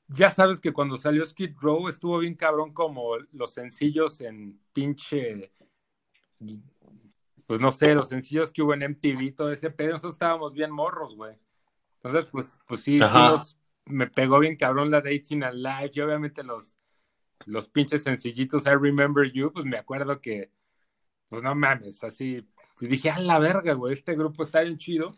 ya 0.09 0.29
sabes 0.29 0.61
que 0.61 0.75
cuando 0.75 0.99
salió 0.99 1.25
Skid 1.25 1.57
Row 1.59 1.89
estuvo 1.89 2.19
bien 2.19 2.35
cabrón 2.35 2.75
como 2.75 3.17
los 3.33 3.55
sencillos 3.55 4.21
en 4.21 4.51
pinche 4.75 5.51
pues 7.49 7.63
no 7.63 7.71
sé, 7.71 7.95
los 7.95 8.09
sencillos 8.09 8.53
que 8.53 8.61
hubo 8.61 8.75
en 8.75 8.83
MTV, 8.83 9.35
todo 9.35 9.51
ese 9.51 9.71
pedo, 9.71 9.93
nosotros 9.93 10.17
estábamos 10.17 10.53
bien 10.53 10.71
morros, 10.71 11.17
güey. 11.17 11.35
Entonces, 11.95 12.31
pues, 12.31 12.61
pues 12.69 12.83
sí, 12.83 12.99
sí 12.99 13.57
me 13.87 14.07
pegó 14.07 14.39
bien 14.39 14.55
cabrón 14.55 14.91
la 14.91 15.01
Dating 15.01 15.43
Alive 15.43 15.93
y 15.95 16.01
obviamente 16.03 16.43
los, 16.43 16.77
los 17.47 17.71
pinches 17.71 18.03
sencillitos 18.03 18.67
I 18.67 18.75
Remember 18.79 19.33
You, 19.33 19.51
pues 19.51 19.65
me 19.65 19.79
acuerdo 19.79 20.21
que, 20.21 20.51
pues 21.31 21.43
no 21.43 21.55
mames, 21.55 22.05
así, 22.05 22.47
Y 22.83 22.87
dije, 22.87 23.09
a 23.09 23.19
la 23.19 23.39
verga, 23.39 23.73
güey, 23.73 23.95
este 23.95 24.15
grupo 24.15 24.43
está 24.43 24.61
bien 24.61 24.77
chido. 24.77 25.17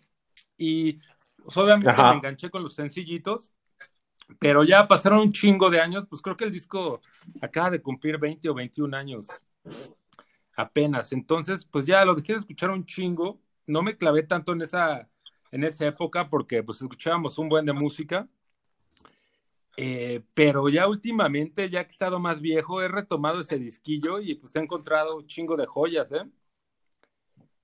Y 0.57 0.99
pues, 1.43 1.57
obviamente 1.57 1.93
me 1.93 2.15
enganché 2.15 2.49
con 2.49 2.63
los 2.63 2.75
sencillitos, 2.75 3.51
pero 4.39 4.63
ya 4.63 4.87
pasaron 4.87 5.19
un 5.19 5.33
chingo 5.33 5.69
de 5.69 5.81
años, 5.81 6.07
pues 6.09 6.23
creo 6.23 6.37
que 6.37 6.45
el 6.45 6.53
disco 6.53 7.01
acaba 7.41 7.71
de 7.71 7.83
cumplir 7.83 8.19
20 8.19 8.49
o 8.51 8.55
21 8.55 8.97
años 8.97 9.27
apenas. 10.61 11.13
Entonces, 11.13 11.65
pues 11.65 11.87
ya 11.87 12.05
lo 12.05 12.15
dejé 12.15 12.35
de 12.35 12.41
escuchar 12.41 12.71
un 12.71 12.87
chingo. 12.87 13.41
No 13.67 13.83
me 13.83 13.97
clavé 13.97 14.23
tanto 14.25 14.53
en 14.53 14.63
esa, 14.63 15.09
en 15.51 15.65
esa 15.65 15.87
época 15.87 16.29
porque 16.31 16.63
pues 16.63 16.81
escuchábamos 16.83 17.39
un 17.39 17.49
buen 17.49 17.67
de 17.67 17.73
música. 17.73 18.29
Eh, 19.77 20.23
pero 20.35 20.69
ya 20.69 20.87
últimamente, 20.89 21.71
ya 21.71 21.85
que 21.85 21.93
he 21.93 21.93
estado 21.93 22.19
más 22.21 22.41
viejo, 22.41 22.83
he 22.83 22.89
retomado 22.89 23.41
ese 23.41 23.59
disquillo 23.59 24.21
y 24.21 24.35
pues 24.35 24.55
he 24.57 24.59
encontrado 24.59 25.17
un 25.17 25.27
chingo 25.27 25.57
de 25.57 25.67
joyas, 25.67 26.13
¿eh? 26.13 26.29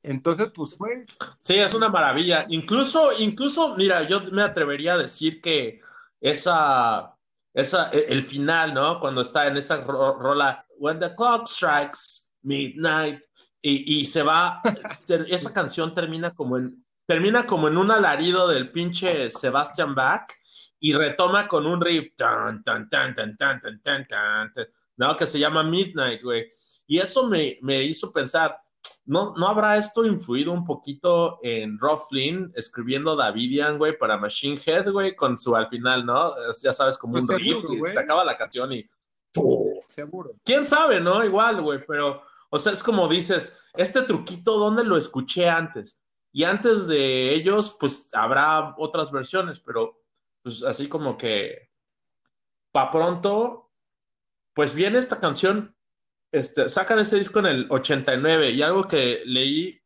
Entonces, 0.02 0.50
pues 0.54 0.74
fue. 0.76 1.04
Sí, 1.40 1.56
es 1.56 1.74
una 1.74 1.88
maravilla. 1.88 2.46
Incluso, 2.48 3.10
incluso, 3.18 3.74
mira, 3.76 4.08
yo 4.08 4.20
me 4.32 4.42
atrevería 4.42 4.94
a 4.94 4.98
decir 4.98 5.40
que 5.40 5.80
esa, 6.20 7.16
esa, 7.52 7.90
e, 7.90 8.06
el 8.08 8.22
final, 8.22 8.72
¿no? 8.72 9.00
Cuando 9.00 9.22
está 9.22 9.48
en 9.48 9.56
esa 9.56 9.82
rola, 9.82 10.66
When 10.78 10.98
the 10.98 11.14
clock 11.14 11.48
strikes 11.48 12.15
midnight, 12.46 13.20
y, 13.60 14.00
y 14.00 14.06
se 14.06 14.22
va, 14.22 14.62
esa 15.28 15.52
canción 15.52 15.92
termina 15.92 16.32
como 16.34 16.56
en, 16.56 16.84
termina 17.06 17.44
como 17.44 17.68
en 17.68 17.76
un 17.76 17.90
alarido 17.90 18.48
del 18.48 18.70
pinche 18.70 19.30
Sebastian 19.30 19.94
Bach 19.94 20.30
y 20.78 20.92
retoma 20.92 21.48
con 21.48 21.66
un 21.66 21.80
riff, 21.80 22.14
tan, 22.16 22.62
tan, 22.62 22.88
tan, 22.88 23.14
tan, 23.14 23.36
tan, 23.36 23.60
tan, 23.60 23.80
tan, 23.80 24.06
tan, 24.06 24.52
¿no? 24.96 25.16
Que 25.16 25.26
se 25.26 25.38
llama 25.38 25.62
Midnight, 25.62 26.22
güey. 26.22 26.52
Y 26.86 26.98
eso 26.98 27.26
me, 27.26 27.58
me 27.62 27.82
hizo 27.82 28.12
pensar, 28.12 28.56
¿no, 29.04 29.34
¿no 29.36 29.48
habrá 29.48 29.76
esto 29.78 30.04
influido 30.04 30.52
un 30.52 30.64
poquito 30.64 31.40
en 31.42 31.78
Rob 31.78 31.98
Flynn 32.08 32.52
escribiendo 32.54 33.16
Davidian, 33.16 33.78
güey, 33.78 33.98
para 33.98 34.18
Machine 34.18 34.60
Head, 34.64 34.90
güey, 34.90 35.16
con 35.16 35.36
su 35.36 35.56
al 35.56 35.68
final, 35.68 36.06
¿no? 36.06 36.34
Ya 36.62 36.72
sabes, 36.72 36.98
como 36.98 37.14
pues 37.14 37.24
un 37.24 37.36
riff, 37.36 37.64
y 37.70 37.84
se 37.86 37.98
acaba 37.98 38.24
la 38.24 38.36
canción 38.36 38.72
y... 38.72 38.88
Seguro. 39.88 40.34
¿Quién 40.44 40.64
sabe, 40.64 41.00
no? 41.00 41.24
Igual, 41.24 41.60
güey, 41.60 41.84
pero, 41.86 42.22
o 42.50 42.58
sea, 42.58 42.72
es 42.72 42.82
como 42.82 43.08
dices, 43.08 43.60
este 43.74 44.02
truquito, 44.02 44.58
¿dónde 44.58 44.84
lo 44.84 44.96
escuché 44.96 45.48
antes? 45.48 46.00
Y 46.32 46.44
antes 46.44 46.86
de 46.86 47.34
ellos, 47.34 47.76
pues 47.78 48.12
habrá 48.14 48.74
otras 48.78 49.10
versiones, 49.10 49.60
pero 49.60 50.02
pues 50.42 50.62
así 50.62 50.88
como 50.88 51.16
que, 51.16 51.70
pa' 52.72 52.90
pronto, 52.90 53.70
pues 54.54 54.74
viene 54.74 54.98
esta 54.98 55.18
canción 55.18 55.76
este, 56.32 56.68
sacan 56.68 56.98
ese 56.98 57.16
disco 57.16 57.38
en 57.38 57.46
el 57.46 57.66
89 57.70 58.50
y 58.50 58.62
algo 58.62 58.84
que 58.84 59.22
leí 59.24 59.80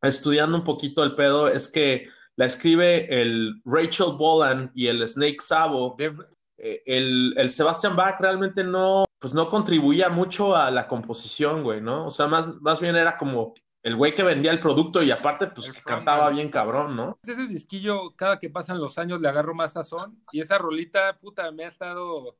estudiando 0.00 0.56
un 0.56 0.64
poquito 0.64 1.02
el 1.02 1.14
pedo 1.14 1.48
es 1.48 1.68
que 1.68 2.08
la 2.36 2.46
escribe 2.46 3.20
el 3.20 3.60
Rachel 3.64 4.14
Bolan 4.16 4.70
y 4.74 4.86
el 4.86 5.06
Snake 5.08 5.40
Sabo. 5.40 5.96
Eh, 5.98 6.82
el, 6.86 7.34
el, 7.36 7.50
Sebastian 7.50 7.96
Bach 7.96 8.20
realmente 8.20 8.62
no, 8.62 9.04
pues 9.22 9.34
no 9.34 9.48
contribuía 9.48 10.08
mucho 10.08 10.56
a 10.56 10.68
la 10.72 10.88
composición, 10.88 11.62
güey, 11.62 11.80
¿no? 11.80 12.06
O 12.06 12.10
sea, 12.10 12.26
más, 12.26 12.60
más 12.60 12.80
bien 12.80 12.96
era 12.96 13.16
como 13.16 13.54
el 13.84 13.94
güey 13.94 14.12
que 14.14 14.24
vendía 14.24 14.50
el 14.50 14.58
producto 14.58 15.00
y 15.00 15.12
aparte, 15.12 15.46
pues 15.46 15.72
cantaba 15.84 16.28
bien 16.30 16.50
cabrón, 16.50 16.96
¿no? 16.96 17.20
Ese 17.22 17.46
disquillo, 17.46 18.16
cada 18.16 18.40
que 18.40 18.50
pasan 18.50 18.80
los 18.80 18.98
años 18.98 19.20
le 19.20 19.28
agarro 19.28 19.54
más 19.54 19.74
sazón 19.74 20.20
y 20.32 20.40
esa 20.40 20.58
rolita, 20.58 21.16
puta, 21.20 21.52
me 21.52 21.64
ha 21.64 21.68
estado 21.68 22.36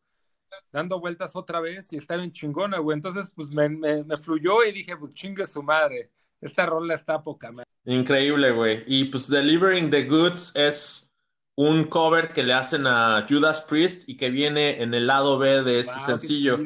dando 0.73 0.99
vueltas 0.99 1.37
otra 1.37 1.61
vez 1.61 1.93
y 1.93 1.99
está 1.99 2.17
bien 2.17 2.33
chingona, 2.33 2.79
güey. 2.79 2.97
Entonces, 2.97 3.31
pues 3.31 3.49
me, 3.51 3.69
me, 3.69 4.19
fluyó 4.19 4.65
y 4.65 4.73
dije, 4.73 4.97
pues 4.97 5.15
chingue 5.15 5.47
su 5.47 5.63
madre. 5.63 6.11
Esta 6.41 6.67
rola 6.67 6.95
está 6.95 7.23
poca 7.23 7.53
madre. 7.53 7.71
Increíble, 7.85 8.51
güey. 8.51 8.83
Y 8.89 9.05
pues 9.05 9.29
Delivering 9.29 9.89
the 9.89 10.03
Goods 10.03 10.51
es 10.57 11.12
un 11.69 11.85
cover 11.85 12.33
que 12.33 12.43
le 12.43 12.53
hacen 12.53 12.87
a 12.87 13.27
Judas 13.29 13.61
Priest 13.63 14.09
y 14.09 14.17
que 14.17 14.31
viene 14.31 14.83
en 14.83 14.95
el 14.95 15.07
lado 15.07 15.39
B 15.39 15.63
de 15.63 15.81
ese 15.81 15.99
sencillo. 16.01 16.59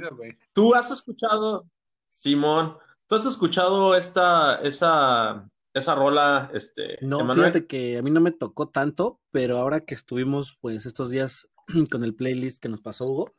¿Tú 0.53 0.75
has 0.75 0.91
escuchado, 0.91 1.69
Simón, 2.09 2.77
tú 3.07 3.15
has 3.15 3.27
escuchado 3.27 3.95
esta, 3.95 4.57
esa, 4.57 5.49
esa 5.75 5.95
rola, 5.95 6.51
este, 6.55 6.99
No, 7.03 7.33
fíjate 7.35 7.67
que 7.67 7.99
a 7.99 8.03
mí 8.03 8.11
no 8.11 8.21
me 8.21 8.33
tocó 8.33 8.69
tanto, 8.69 9.21
pero 9.31 9.59
ahora 9.59 9.85
que 9.85 9.95
estuvimos, 9.95 10.57
pues, 10.61 10.87
estos 10.87 11.11
días 11.11 11.49
con 11.91 12.03
el 12.03 12.15
playlist 12.15 12.63
que 12.63 12.69
nos 12.69 12.81
pasó 12.81 13.07
Hugo, 13.07 13.35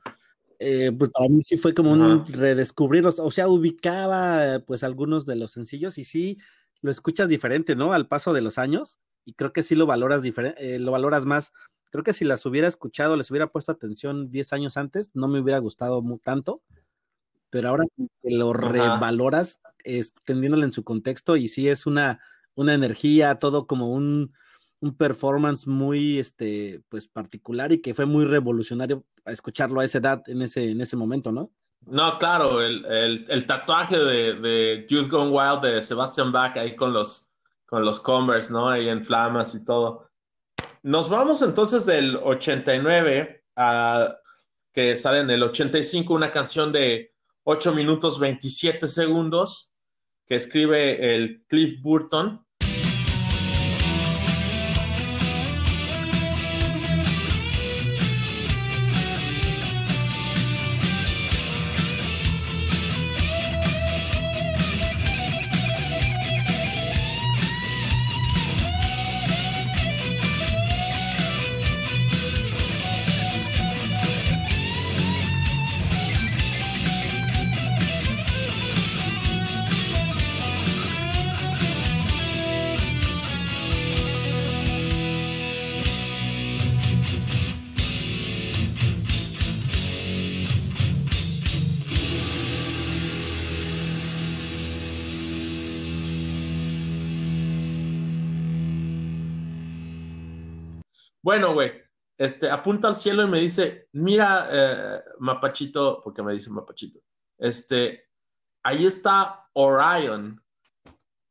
eh, 0.60 0.92
pues 0.92 1.12
para 1.12 1.30
mí 1.30 1.42
sí 1.42 1.58
fue 1.58 1.74
como 1.74 1.92
un 1.92 2.26
redescubrirlos, 2.26 3.20
o 3.20 3.30
sea, 3.30 3.48
ubicaba 3.48 4.60
pues 4.66 4.84
algunos 4.84 5.28
de 5.28 5.36
los 5.36 5.52
sencillos 5.52 6.00
y 6.00 6.04
sí 6.04 6.40
lo 6.82 6.90
escuchas 6.90 7.30
diferente, 7.30 7.76
¿no? 7.76 7.94
Al 7.94 8.08
paso 8.08 8.34
de 8.34 8.42
los 8.42 8.58
años 8.58 8.98
y 9.28 9.34
creo 9.34 9.52
que 9.52 9.62
sí 9.62 9.76
lo 9.76 9.86
valoras 9.86 10.22
diferente, 10.22 10.76
eh, 10.76 10.80
lo 10.80 10.92
valoras 10.92 11.26
más. 11.26 11.52
Creo 11.92 12.02
que 12.02 12.14
si 12.14 12.24
las 12.24 12.46
hubiera 12.46 12.70
escuchado, 12.70 13.18
les 13.18 13.30
hubiera 13.30 13.48
puesto 13.48 13.74
atención 13.74 14.32
10 14.32 14.54
años 14.54 14.78
antes, 14.78 15.12
no 15.16 15.28
me 15.28 15.42
hubiera 15.42 15.60
gustado 15.60 16.02
tanto, 16.24 16.62
pero 17.50 17.68
ahora 17.68 17.84
que 17.98 18.32
lo 18.34 18.54
revaloras, 18.54 19.60
extendiéndolo 19.84 20.64
en 20.64 20.72
su 20.72 20.86
contexto 20.86 21.36
y 21.36 21.50
sí 21.50 21.68
es 21.68 21.86
una, 21.86 22.22
una 22.56 22.74
energía, 22.74 23.36
todo 23.36 23.68
como 23.68 23.92
un, 23.92 24.34
un 24.80 24.96
performance 24.96 25.68
muy 25.68 26.20
este 26.20 26.82
pues 26.88 27.10
particular 27.10 27.74
y 27.74 27.82
que 27.82 27.94
fue 27.94 28.06
muy 28.06 28.24
revolucionario 28.24 29.04
escucharlo 29.26 29.82
a 29.82 29.86
esa 29.86 29.98
edad 29.98 30.24
en 30.28 30.42
ese 30.42 30.72
en 30.72 30.80
ese 30.80 30.96
momento, 30.96 31.34
¿no? 31.34 31.52
No, 31.86 32.18
claro, 32.18 32.62
el, 32.62 32.86
el, 33.30 33.46
tatuaje 33.46 33.98
de, 33.98 34.34
de, 34.36 34.88
Youth 34.90 35.10
Gone 35.10 35.32
Wild 35.32 35.62
de 35.62 35.82
Sebastian 35.82 36.32
Bach 36.32 36.58
ahí 36.58 36.76
con 36.76 36.92
los 36.92 37.27
con 37.68 37.86
los 37.86 38.00
Converse, 38.00 38.52
¿no? 38.52 38.70
Ahí 38.70 38.90
en 38.90 39.04
flamas 39.04 39.54
y 39.54 39.64
todo. 39.64 40.10
Nos 40.82 41.10
vamos 41.10 41.42
entonces 41.42 41.86
del 41.86 42.16
89 42.16 43.44
a 43.58 44.18
que 44.72 44.96
sale 44.96 45.20
en 45.20 45.30
el 45.30 45.44
85 45.44 46.14
una 46.14 46.32
canción 46.32 46.72
de 46.72 47.14
8 47.44 47.74
minutos 47.74 48.20
27 48.20 48.88
segundos 48.88 49.74
que 50.26 50.36
escribe 50.36 51.16
el 51.16 51.44
Cliff 51.48 51.82
Burton 51.82 52.46
Bueno, 101.38 101.54
güey, 101.54 101.72
este, 102.18 102.50
apunta 102.50 102.88
al 102.88 102.96
cielo 102.96 103.22
y 103.22 103.28
me 103.28 103.40
dice, 103.40 103.90
mira, 103.92 104.50
eh, 104.52 105.04
Mapachito, 105.20 106.02
porque 106.04 106.24
me 106.24 106.34
dice 106.34 106.50
Mapachito, 106.50 107.00
este, 107.38 108.10
ahí 108.64 108.88
está 108.88 109.48
Orion. 109.54 110.44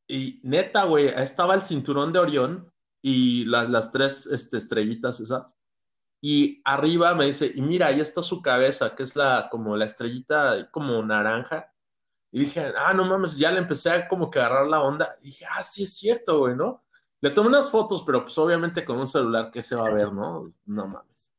Y 0.07 0.39
neta, 0.45 0.85
güey, 0.85 1.07
estaba 1.07 1.57
el 1.57 1.63
cinturón 1.63 2.13
de 2.13 2.21
Orión 2.21 2.73
y 3.03 3.47
las 3.47 3.91
tres 3.91 4.27
este, 4.27 4.59
estrellitas 4.59 5.19
esas. 5.19 5.53
Y 6.23 6.63
arriba 6.65 7.13
me 7.17 7.27
dice, 7.27 7.51
y 7.53 7.63
mira, 7.63 7.89
ahí 7.89 7.99
está 7.99 8.23
su 8.23 8.41
cabeza, 8.41 8.95
que 8.95 9.03
es 9.03 9.17
la, 9.17 9.49
como 9.51 9.77
la 9.77 9.87
estrellita 9.87 10.71
como 10.71 11.03
naranja. 11.03 11.75
Y 12.31 12.39
dije, 12.45 12.73
ah, 12.79 12.95
no 12.95 13.05
mames, 13.05 13.37
ya 13.37 13.51
le 13.51 13.59
empecé 13.59 13.91
a 13.91 14.07
como 14.07 14.31
que 14.31 14.39
agarrar 14.39 14.69
la 14.69 14.83
onda. 14.83 15.17
Y 15.21 15.31
dije, 15.31 15.47
ah, 15.51 15.65
sí 15.65 15.83
es 15.83 15.97
cierto, 15.97 16.39
güey, 16.39 16.55
¿no? 16.55 16.86
Le 17.21 17.31
tomé 17.31 17.49
unas 17.49 17.71
fotos, 17.71 18.03
pero 18.05 18.23
pues 18.23 18.37
obviamente 18.39 18.85
con 18.85 18.99
un 18.99 19.07
celular 19.07 19.51
que 19.51 19.63
se 19.63 19.75
va 19.75 19.87
a 19.87 19.93
ver, 19.93 20.13
¿no? 20.13 20.53
No 20.67 20.87
mames. 20.87 21.35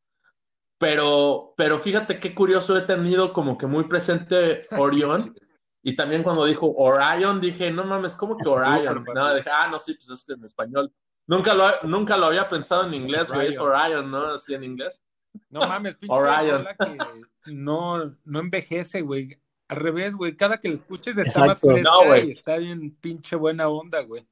Pero, 0.79 1.53
pero 1.57 1.79
fíjate 1.79 2.19
qué 2.19 2.35
curioso 2.35 2.77
he 2.77 2.81
tenido 2.81 3.33
como 3.33 3.57
que 3.57 3.65
muy 3.65 3.85
presente 3.85 4.67
Orión. 4.77 5.35
Y 5.83 5.95
también 5.95 6.21
cuando 6.23 6.45
dijo 6.45 6.73
Orion, 6.75 7.39
dije, 7.39 7.71
no 7.71 7.85
mames, 7.85 8.15
¿cómo 8.15 8.37
que 8.37 8.47
Orion? 8.47 9.05
No, 9.13 9.35
dije, 9.35 9.49
ah, 9.51 9.69
no, 9.71 9.79
sí, 9.79 9.93
pues 9.93 10.09
es 10.09 10.25
que 10.25 10.33
en 10.33 10.43
español. 10.43 10.91
Nunca 11.27 11.53
lo, 11.53 11.65
nunca 11.83 12.17
lo 12.17 12.27
había 12.27 12.47
pensado 12.47 12.85
en 12.85 12.93
inglés, 12.93 13.31
güey, 13.31 13.47
es 13.47 13.59
Orion, 13.59 14.09
¿no? 14.09 14.33
Así 14.33 14.53
en 14.53 14.63
inglés. 14.63 15.01
No 15.49 15.61
mames, 15.61 15.95
pinche 15.95 16.13
Orion. 16.13 16.67
que 16.77 17.53
no, 17.53 18.15
no 18.25 18.39
envejece, 18.39 19.01
güey. 19.01 19.39
al 19.67 19.77
revés, 19.77 20.15
güey. 20.15 20.35
Cada 20.35 20.57
que 20.57 20.69
lo 20.69 20.75
escuches 20.75 21.17
está 21.17 21.39
más 21.41 21.61
Exacto. 21.61 21.69
fresca 21.69 21.91
No, 21.91 22.17
y 22.17 22.31
está 22.31 22.57
bien 22.57 22.95
pinche 22.99 23.35
buena 23.35 23.67
onda, 23.69 24.01
güey. 24.01 24.27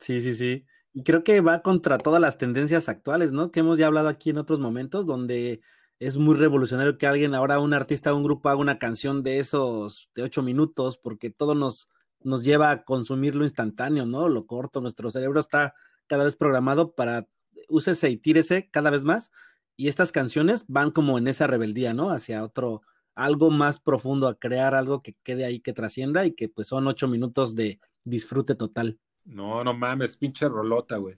Sí, 0.00 0.20
sí, 0.20 0.34
sí. 0.34 0.64
Y 0.92 1.02
creo 1.02 1.24
que 1.24 1.40
va 1.40 1.62
contra 1.62 1.98
todas 1.98 2.20
las 2.20 2.38
tendencias 2.38 2.88
actuales, 2.88 3.32
¿no? 3.32 3.50
Que 3.50 3.60
hemos 3.60 3.78
ya 3.78 3.86
hablado 3.86 4.08
aquí 4.08 4.30
en 4.30 4.38
otros 4.38 4.60
momentos, 4.60 5.06
donde 5.06 5.60
es 5.98 6.16
muy 6.16 6.36
revolucionario 6.36 6.98
que 6.98 7.06
alguien, 7.06 7.34
ahora 7.34 7.58
un 7.60 7.72
artista 7.74 8.14
un 8.14 8.22
grupo 8.24 8.48
haga 8.48 8.58
una 8.60 8.78
canción 8.78 9.22
de 9.22 9.38
esos 9.38 10.10
de 10.14 10.22
ocho 10.22 10.42
minutos, 10.42 10.98
porque 10.98 11.30
todo 11.30 11.54
nos, 11.54 11.88
nos 12.20 12.44
lleva 12.44 12.70
a 12.70 12.84
consumir 12.84 13.34
lo 13.34 13.44
instantáneo, 13.44 14.04
¿no? 14.06 14.28
Lo 14.28 14.46
corto, 14.46 14.80
nuestro 14.80 15.10
cerebro 15.10 15.40
está 15.40 15.74
cada 16.06 16.24
vez 16.24 16.36
programado 16.36 16.94
para 16.94 17.26
úsese 17.68 18.10
y 18.10 18.16
tírese 18.16 18.68
cada 18.70 18.90
vez 18.90 19.04
más. 19.04 19.30
Y 19.76 19.88
estas 19.88 20.12
canciones 20.12 20.64
van 20.68 20.90
como 20.90 21.18
en 21.18 21.26
esa 21.26 21.46
rebeldía, 21.46 21.94
¿no? 21.94 22.10
Hacia 22.10 22.44
otro, 22.44 22.82
algo 23.14 23.50
más 23.50 23.80
profundo, 23.80 24.28
a 24.28 24.38
crear 24.38 24.74
algo 24.74 25.02
que 25.02 25.16
quede 25.24 25.44
ahí, 25.44 25.60
que 25.60 25.72
trascienda 25.72 26.24
y 26.26 26.32
que 26.34 26.48
pues 26.48 26.68
son 26.68 26.86
ocho 26.86 27.08
minutos 27.08 27.54
de 27.56 27.80
disfrute 28.04 28.54
total. 28.54 28.98
No, 29.24 29.64
no 29.64 29.72
mames, 29.74 30.16
pinche 30.16 30.48
rolota, 30.48 30.96
güey. 30.96 31.16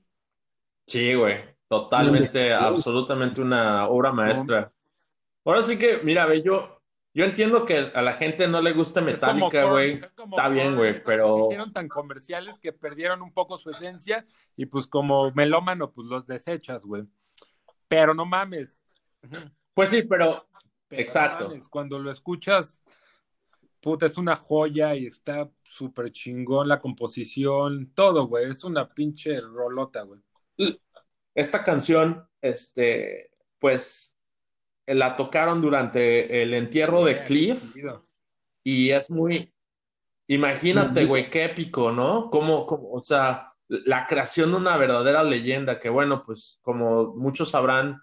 Sí, 0.87 1.15
güey. 1.15 1.37
Totalmente, 1.69 2.53
absolutamente 2.55 3.41
una 3.41 3.89
obra 3.89 4.13
maestra. 4.13 4.73
Ahora 5.45 5.63
sí 5.63 5.77
que, 5.77 5.99
mira, 6.05 6.25
ve, 6.27 6.43
yo, 6.43 6.81
yo 7.13 7.25
entiendo 7.25 7.65
que 7.65 7.91
a 7.93 8.03
la 8.03 8.13
gente 8.13 8.47
no 8.47 8.61
le 8.61 8.73
gusta 8.73 9.01
Metallica, 9.01 9.65
güey. 9.65 9.95
es 9.95 10.05
Está 10.05 10.49
bien, 10.49 10.77
güey, 10.77 11.03
pero- 11.03 11.47
hicieron 11.47 11.73
tan 11.73 11.89
comerciales 11.89 12.59
que 12.61 12.73
perdieron 12.73 13.23
un 13.23 13.33
poco 13.33 13.59
su 13.59 13.71
esencia 13.71 14.25
y 14.57 14.67
pues 14.67 14.87
como 14.87 15.33
melómano, 15.33 15.91
pues 15.91 16.07
los 16.07 16.27
desechas, 16.27 16.85
güey. 16.85 17.05
Pero 17.89 18.15
no 18.15 18.25
mames. 18.25 18.81
Pues 19.75 19.91
sí, 19.91 20.03
pero 20.03 20.47
Pero 20.89 21.03
Exacto. 21.03 21.45
no 21.45 21.51
mames, 21.51 21.69
cuando 21.69 21.99
lo 21.99 22.13
escuchas, 22.13 22.81
puta, 23.87 24.07
es 24.07 24.19
una 24.19 24.35
joya 24.35 24.97
y 24.97 25.07
está 25.07 25.49
súper 25.63 26.11
chingón 26.11 26.67
la 26.67 26.81
composición, 26.81 27.93
todo, 27.95 28.27
güey. 28.27 28.51
Es 28.51 28.65
una 28.65 28.89
pinche 28.93 29.41
rolota, 29.41 30.03
güey. 30.03 30.21
esta 31.35 31.63
canción, 31.63 32.29
este, 32.41 33.31
pues, 33.61 34.19
la 34.87 35.17
tocaron 35.17 35.61
durante 35.61 36.43
el 36.43 36.55
entierro 36.55 37.05
de 37.05 37.15
Yeah, 37.15 37.25
Cliff. 37.25 37.77
Y 38.65 38.91
es 38.91 39.11
muy, 39.11 39.55
imagínate, 40.29 41.05
güey, 41.05 41.31
qué 41.31 41.45
épico, 41.47 41.93
¿no? 41.93 42.31
Como, 42.31 42.67
como, 42.67 42.91
o 42.93 43.03
sea, 43.03 43.53
la 43.69 44.07
creación 44.09 44.51
de 44.51 44.57
una 44.59 44.77
verdadera 44.77 45.23
leyenda, 45.23 45.79
que 45.81 45.91
bueno, 45.91 46.25
pues 46.25 46.59
como 46.63 47.15
muchos 47.15 47.51
sabrán, 47.51 48.03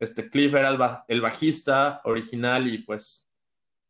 este 0.00 0.30
Cliff 0.30 0.54
era 0.54 0.70
el, 0.70 0.78
ba- 0.78 1.04
el 1.08 1.20
bajista 1.20 2.00
original 2.04 2.66
y 2.68 2.78
pues, 2.78 3.29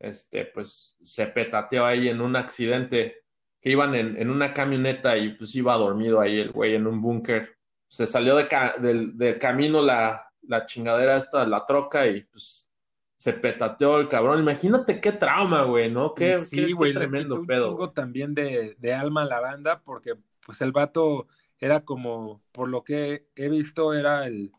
este, 0.01 0.47
pues 0.47 0.97
se 1.03 1.27
petateó 1.29 1.87
ahí 1.87 2.09
en 2.09 2.21
un 2.21 2.37
accidente 2.37 3.25
que 3.61 3.71
iban 3.71 3.95
en, 3.95 4.17
en 4.17 4.31
una 4.31 4.53
camioneta 4.55 5.17
y 5.19 5.35
pues 5.35 5.55
iba 5.55 5.75
dormido 5.77 6.21
ahí 6.21 6.41
el 6.41 6.51
güey 6.53 6.75
en 6.75 6.87
un 6.87 7.01
búnker. 7.03 7.57
Se 7.87 8.07
salió 8.07 8.37
de 8.37 8.49
ca- 8.49 8.77
del, 8.81 9.17
del 9.17 9.39
camino 9.39 9.83
la, 9.83 10.33
la 10.43 10.67
chingadera 10.67 11.17
esta, 11.17 11.47
la 11.47 11.65
troca 11.67 12.07
y 12.07 12.23
pues 12.23 12.71
se 13.17 13.35
petateó 13.35 13.99
el 14.01 14.09
cabrón. 14.09 14.41
Imagínate 14.41 15.01
qué 15.01 15.13
trauma, 15.13 15.63
güey, 15.65 15.91
¿no? 15.91 16.15
Qué, 16.15 16.39
sí, 16.39 16.57
qué- 16.57 16.67
qué 16.69 16.73
güey, 16.73 16.93
les 16.95 17.11
tremendo 17.11 17.45
pedo. 17.45 17.91
también 17.91 18.35
de, 18.35 18.77
de 18.79 18.95
alma 18.95 19.23
a 19.23 19.27
la 19.27 19.41
banda, 19.41 19.83
porque 19.83 20.15
pues 20.47 20.61
el 20.63 20.73
vato 20.73 21.27
era 21.59 21.85
como, 21.85 22.43
por 22.53 22.69
lo 22.71 22.83
que 22.83 23.27
he 23.37 23.49
visto, 23.51 23.93
era 23.93 24.27
el, 24.27 24.51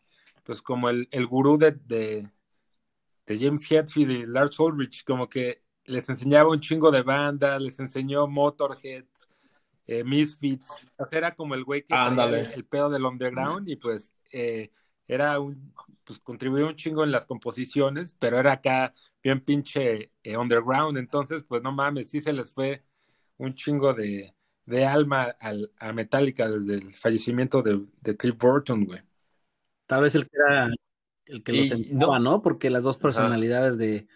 pues 0.44 0.62
como 0.62 0.90
el, 0.90 1.08
el 1.12 1.26
gurú 1.26 1.58
de, 1.58 1.72
de, 1.72 2.30
de 3.32 3.46
James 3.46 3.70
Hetfield 3.70 4.12
y 4.12 4.26
Lars 4.26 4.60
Ulrich, 4.60 5.04
como 5.06 5.30
que 5.30 5.64
les 5.86 6.08
enseñaba 6.10 6.50
un 6.50 6.60
chingo 6.60 6.92
de 6.92 7.02
bandas, 7.02 7.62
les 7.62 7.80
enseñó 7.80 8.28
Motorhead, 8.28 9.06
eh, 9.88 10.04
Misfits, 10.04 10.88
o 10.98 11.06
sea, 11.06 11.20
era 11.20 11.36
como 11.36 11.56
el 11.56 11.64
güey 11.64 11.82
que 11.82 11.94
traía 11.94 12.26
el, 12.26 12.52
el 12.54 12.66
pedo 12.66 12.90
del 12.90 13.06
underground 13.06 13.70
y 13.70 13.76
pues 13.78 14.14
eh, 14.32 14.70
era 15.08 15.40
un, 15.40 15.74
pues 16.04 16.20
contribuyó 16.20 16.68
un 16.68 16.76
chingo 16.76 17.04
en 17.04 17.12
las 17.12 17.26
composiciones, 17.26 18.16
pero 18.20 18.38
era 18.40 18.54
acá 18.54 18.94
bien 19.24 19.42
pinche 19.42 20.12
eh, 20.24 20.38
underground, 20.38 20.98
entonces 20.98 21.44
pues 21.44 21.62
no 21.62 21.72
mames, 21.72 22.10
sí 22.10 22.22
se 22.22 22.34
les 22.34 22.52
fue 22.52 22.84
un 23.38 23.54
chingo 23.56 23.94
de, 23.94 24.36
de 24.66 24.86
alma 24.86 25.36
al, 25.40 25.72
a 25.80 25.94
Metallica 25.94 26.50
desde 26.50 26.76
el 26.76 26.94
fallecimiento 26.94 27.62
de, 27.62 27.86
de 28.02 28.18
Cliff 28.18 28.38
Burton, 28.38 28.86
güey. 28.86 29.02
Tal 29.88 30.02
vez 30.04 30.16
el 30.16 30.30
que 30.30 30.38
era 30.38 30.70
el 31.32 31.44
que 31.44 31.54
Y 31.54 31.58
los 31.58 31.70
sentaba, 31.70 32.20
no- 32.20 32.20
¿no? 32.20 32.42
Porque 32.42 32.70
las 32.70 32.84
dos 32.84 32.98
personalidades 32.98 33.78
de, 33.78 34.08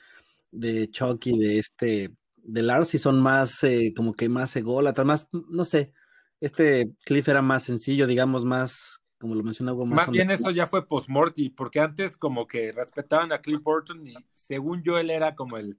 de 0.52 0.90
Chuck 0.92 1.26
y 1.28 1.40
de 1.40 1.60
este, 1.60 2.12
de 2.38 2.64
Lars, 2.64 2.90
sí 2.90 3.00
son 3.00 3.22
más, 3.22 3.64
eh, 3.64 3.94
como 3.96 4.14
que 4.16 4.30
más 4.30 4.56
ególatras, 4.56 5.06
más, 5.08 5.30
no 5.34 5.66
sé, 5.66 5.94
este 6.42 6.94
Cliff 7.06 7.28
era 7.30 7.42
más 7.42 7.64
sencillo, 7.64 8.08
digamos, 8.08 8.46
más, 8.46 9.02
como 9.20 9.36
lo 9.36 9.44
mencionaba, 9.44 9.86
más 9.86 10.08
Más 10.08 10.10
bien 10.12 10.32
eso 10.32 10.50
ya 10.52 10.66
fue 10.68 10.88
post-morty, 10.88 11.50
porque 11.50 11.80
antes 11.80 12.18
como 12.18 12.48
que 12.48 12.72
respetaban 12.72 13.32
a 13.32 13.40
Cliff 13.42 13.62
Burton 13.64 14.06
y 14.08 14.16
según 14.34 14.82
yo 14.84 14.98
él 14.98 15.12
era 15.12 15.36
como 15.36 15.58
el, 15.58 15.78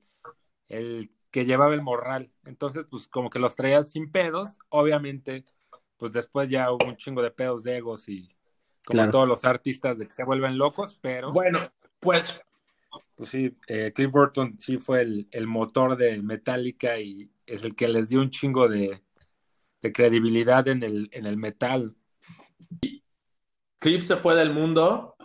el 0.69 1.11
que 1.31 1.45
llevaba 1.47 1.75
el 1.75 1.83
morral. 1.83 2.33
Entonces, 2.45 2.87
pues 2.91 3.09
como 3.09 3.31
que 3.31 3.41
los 3.41 3.57
traía 3.57 3.83
sin 3.85 4.13
pedos. 4.13 4.59
Obviamente, 4.71 5.45
pues 5.99 6.13
después 6.13 6.51
ya 6.51 6.73
hubo 6.73 6.87
un 6.87 6.97
chingo 6.99 7.23
de 7.23 7.33
pedos 7.33 7.63
de 7.65 7.79
egos 7.79 8.09
y 8.09 8.36
como 8.87 8.97
Claro. 8.99 9.11
todos 9.13 9.29
los 9.29 9.45
artistas 9.45 9.99
de 9.99 10.07
que 10.07 10.15
se 10.15 10.25
vuelven 10.25 10.57
locos, 10.59 10.99
pero 11.03 11.33
Bueno, 11.33 11.71
pues 12.01 12.33
pues 13.17 13.31
sí, 13.31 13.57
eh, 13.69 13.93
Cliff 13.95 14.11
Burton 14.11 14.59
sí 14.59 14.79
fue 14.79 15.03
el, 15.03 15.29
el 15.31 15.47
motor 15.47 15.97
de 15.97 16.23
Metallica 16.23 16.99
y 16.99 17.31
es 17.47 17.65
el 17.65 17.75
que 17.75 17.89
les 17.89 18.09
dio 18.11 18.21
un 18.21 18.31
chingo 18.31 18.69
de, 18.69 19.03
de 19.83 19.93
credibilidad 19.93 20.67
en 20.69 20.83
el, 20.83 21.09
en 21.13 21.27
el 21.27 21.37
metal. 21.37 21.95
Cliff 23.79 24.03
se 24.03 24.17
fue 24.17 24.35
del 24.35 24.53
mundo, 24.53 25.17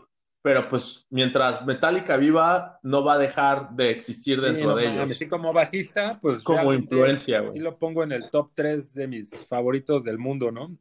pero 0.41 0.69
pues 0.69 1.05
mientras 1.09 1.65
Metallica 1.65 2.17
viva, 2.17 2.79
no 2.83 3.03
va 3.03 3.13
a 3.13 3.17
dejar 3.17 3.71
de 3.71 3.89
existir 3.91 4.37
Sí, 4.37 4.45
dentro 4.45 4.69
no 4.69 4.75
de 4.75 4.85
ellos. 4.87 5.17
sí, 5.17 5.27
como 5.27 5.53
bajista, 5.53 6.19
pues 6.21 6.43
Como 6.43 6.73
influencia, 6.73 7.41
güey. 7.41 7.53
Sí 7.53 7.59
lo 7.59 7.77
pongo 7.77 8.03
en 8.03 8.11
el 8.11 8.29
top 8.29 8.51
3 8.55 8.93
de 8.93 9.07
mis 9.07 9.45
favoritos 9.47 10.03
del 10.03 10.17
mundo, 10.17 10.51
¿no? 10.51 10.75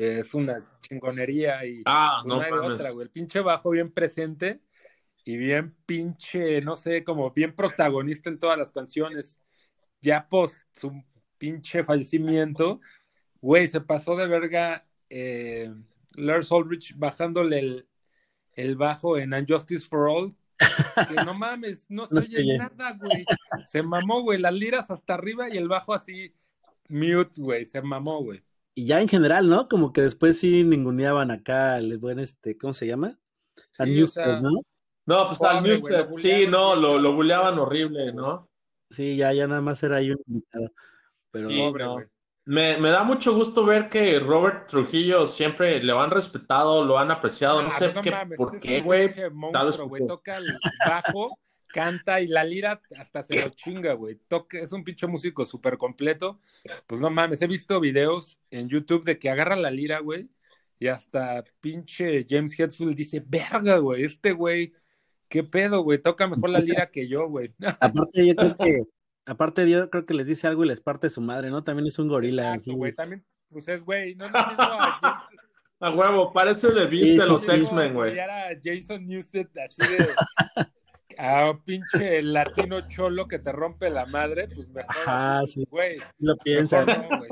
Es 0.00 0.32
una 0.34 0.64
chingonería 0.82 1.64
y 1.66 1.82
Ah, 1.84 2.20
pues 2.22 2.28
no 2.28 2.40
de 2.40 2.50
mames. 2.50 2.74
otra, 2.74 2.90
güey. 2.90 3.04
El 3.06 3.10
pinche 3.10 3.40
bajo 3.40 3.70
bien 3.70 3.90
presente 3.90 4.60
y 5.24 5.36
bien 5.36 5.74
pinche, 5.86 6.60
no 6.62 6.76
sé, 6.76 7.02
como 7.04 7.30
bien 7.32 7.54
protagonista 7.54 8.30
en 8.30 8.38
todas 8.38 8.56
las 8.58 8.70
canciones. 8.70 9.40
Ya 10.00 10.28
post 10.28 10.66
su 10.78 10.92
pinche 11.36 11.82
fallecimiento, 11.82 12.80
güey, 13.40 13.66
se 13.66 13.80
pasó 13.80 14.14
de 14.16 14.26
verga 14.28 14.86
eh, 15.10 15.72
Lars 16.14 16.50
Ulrich 16.52 16.94
bajándole 16.96 17.58
el, 17.58 17.88
el 18.52 18.76
bajo 18.76 19.18
en 19.18 19.34
Unjustice 19.34 19.86
for 19.86 20.08
All. 20.08 20.36
Que 21.08 21.14
no 21.24 21.34
mames, 21.34 21.86
no 21.88 22.06
se 22.06 22.14
No 22.14 22.20
oye 22.20 22.28
se 22.36 22.42
oye. 22.42 22.58
nada, 22.58 22.92
güey. 23.00 23.24
Se 23.66 23.82
mamó, 23.82 24.22
güey, 24.22 24.38
las 24.40 24.52
liras 24.54 24.90
hasta 24.90 25.14
arriba 25.14 25.48
y 25.48 25.56
el 25.56 25.68
bajo 25.68 25.92
así 25.94 26.34
mute, 26.88 27.40
güey, 27.40 27.64
se 27.64 27.80
mamó, 27.82 28.22
güey. 28.22 28.42
Y 28.78 28.86
ya 28.86 29.00
en 29.00 29.08
general, 29.08 29.48
¿no? 29.48 29.66
Como 29.66 29.92
que 29.92 30.02
después 30.02 30.38
sí 30.38 30.62
ninguneaban 30.62 31.32
acá 31.32 31.78
el 31.78 31.98
buen 31.98 32.20
este, 32.20 32.56
¿cómo 32.56 32.72
se 32.72 32.86
llama? 32.86 33.18
A 33.76 33.84
Sí, 33.84 33.90
o 33.90 33.94
Newsted, 33.96 34.22
sea, 34.22 34.40
¿no? 34.40 34.50
No, 35.04 35.26
pues 35.26 35.42
al 35.42 35.64
lo 35.66 36.12
sí, 36.14 36.46
no, 36.46 36.76
lo, 36.76 36.92
lo 36.92 36.96
cabrón. 36.98 37.16
buleaban 37.16 37.58
horrible, 37.58 38.12
¿no? 38.12 38.48
Sí, 38.88 39.16
ya, 39.16 39.32
ya 39.32 39.48
nada 39.48 39.60
más 39.62 39.82
era 39.82 39.96
ahí 39.96 40.12
un 40.12 40.22
invitado. 40.28 40.70
Pero 41.32 41.48
Sí, 41.48 41.72
no. 41.72 41.96
Me, 42.44 42.78
me 42.78 42.90
da 42.90 43.02
mucho 43.02 43.34
gusto 43.34 43.64
ver 43.64 43.88
que 43.88 44.20
Robert 44.20 44.68
Trujillo 44.68 45.26
siempre 45.26 45.82
lo 45.82 46.00
han 46.00 46.12
respetado, 46.12 46.84
lo 46.84 47.00
han 47.00 47.10
apreciado, 47.10 47.60
no 47.60 47.66
Ah, 47.66 47.72
sé 47.72 47.88
pues 47.88 48.04
qué, 48.04 48.10
mames, 48.12 48.36
por 48.36 48.60
qué, 48.60 48.80
güey. 48.80 49.12
Tal 49.52 49.66
vez 49.66 49.76
Toca 50.06 50.36
el 50.38 50.46
bajo, 50.86 51.36
canta 51.68 52.20
y 52.20 52.26
la 52.26 52.44
lira 52.44 52.80
hasta 52.96 53.22
se 53.22 53.38
lo 53.38 53.50
chinga, 53.50 53.92
güey. 53.94 54.16
Toca, 54.28 54.58
es 54.58 54.72
un 54.72 54.84
pinche 54.84 55.06
músico 55.06 55.44
súper 55.44 55.76
completo. 55.76 56.38
Pues 56.86 57.00
no 57.00 57.10
mames, 57.10 57.42
he 57.42 57.46
visto 57.46 57.80
videos 57.80 58.38
en 58.50 58.68
YouTube 58.68 59.04
de 59.04 59.18
que 59.18 59.30
agarra 59.30 59.56
la 59.56 59.70
lira, 59.70 60.00
güey, 60.00 60.30
y 60.78 60.88
hasta 60.88 61.44
pinche 61.60 62.24
James 62.28 62.58
Hetfield 62.58 62.94
dice, 62.94 63.22
verga, 63.26 63.78
güey, 63.78 64.04
este 64.04 64.32
güey, 64.32 64.72
qué 65.28 65.44
pedo, 65.44 65.82
güey, 65.82 65.98
toca 65.98 66.26
mejor 66.26 66.50
la 66.50 66.60
lira 66.60 66.86
que 66.86 67.08
yo, 67.08 67.28
güey. 67.28 67.54
aparte 67.80 68.26
yo 68.26 68.34
creo 68.34 68.56
que, 68.56 68.82
aparte 69.26 69.70
yo 69.70 69.90
creo 69.90 70.06
que 70.06 70.14
les 70.14 70.26
dice 70.26 70.46
algo 70.46 70.64
y 70.64 70.68
les 70.68 70.80
parte 70.80 71.10
su 71.10 71.20
madre, 71.20 71.50
¿no? 71.50 71.64
También 71.64 71.86
es 71.86 71.98
un 71.98 72.08
gorila. 72.08 72.54
Exacto, 72.54 72.70
así. 72.70 72.78
güey, 72.78 72.92
también, 72.92 73.24
pues 73.48 73.68
es, 73.68 73.82
güey, 73.82 74.14
no 74.14 74.26
es 74.26 74.32
lo 74.32 74.38
mismo 74.38 74.58
a 75.80 75.90
huevo, 75.90 76.32
parece 76.32 76.72
de 76.72 76.86
Beast 76.86 77.06
Sí, 77.06 77.16
los 77.16 77.42
sí. 77.44 77.52
X-Men, 77.52 77.94
güey. 77.94 78.14
Y 78.14 78.18
era 78.18 78.48
Jason 78.62 79.06
Newsted 79.06 79.48
así 79.58 79.82
de 79.92 80.08
a 81.18 81.50
un 81.50 81.62
pinche 81.64 82.22
latino 82.22 82.88
cholo 82.88 83.26
que 83.26 83.40
te 83.40 83.52
rompe 83.52 83.90
la 83.90 84.06
madre, 84.06 84.48
pues 84.48 84.68
mejor, 84.68 85.46
sí. 85.46 85.66
güey. 85.68 85.98
Lo 86.18 86.36
piensa. 86.36 86.84
mejor 86.84 87.10
no, 87.10 87.18
güey. 87.18 87.30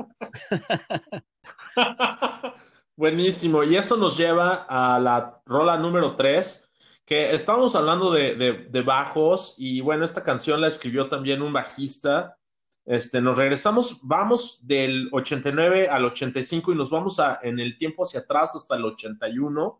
Buenísimo. 2.97 3.63
Y 3.63 3.77
eso 3.77 3.95
nos 3.95 4.17
lleva 4.17 4.65
a 4.67 4.99
la 4.99 5.41
rola 5.45 5.77
número 5.77 6.15
3, 6.15 6.71
que 7.05 7.33
estábamos 7.33 7.75
hablando 7.75 8.11
de, 8.11 8.35
de, 8.35 8.81
bajos 8.81 9.53
y 9.57 9.81
bueno, 9.81 10.03
esta 10.03 10.23
canción 10.23 10.59
la 10.59 10.67
escribió 10.67 11.07
también 11.07 11.41
un 11.41 11.53
bajista. 11.53 12.37
Este, 12.85 13.21
nos 13.21 13.37
regresamos, 13.37 13.99
vamos 14.01 14.65
del 14.65 15.09
89 15.11 15.89
al 15.89 16.05
85 16.05 16.71
y 16.71 16.75
nos 16.75 16.89
vamos 16.89 17.19
a, 17.19 17.37
en 17.41 17.59
el 17.59 17.77
tiempo 17.77 18.03
hacia 18.03 18.21
atrás 18.21 18.55
hasta 18.55 18.75
el 18.75 18.85
81. 18.85 19.79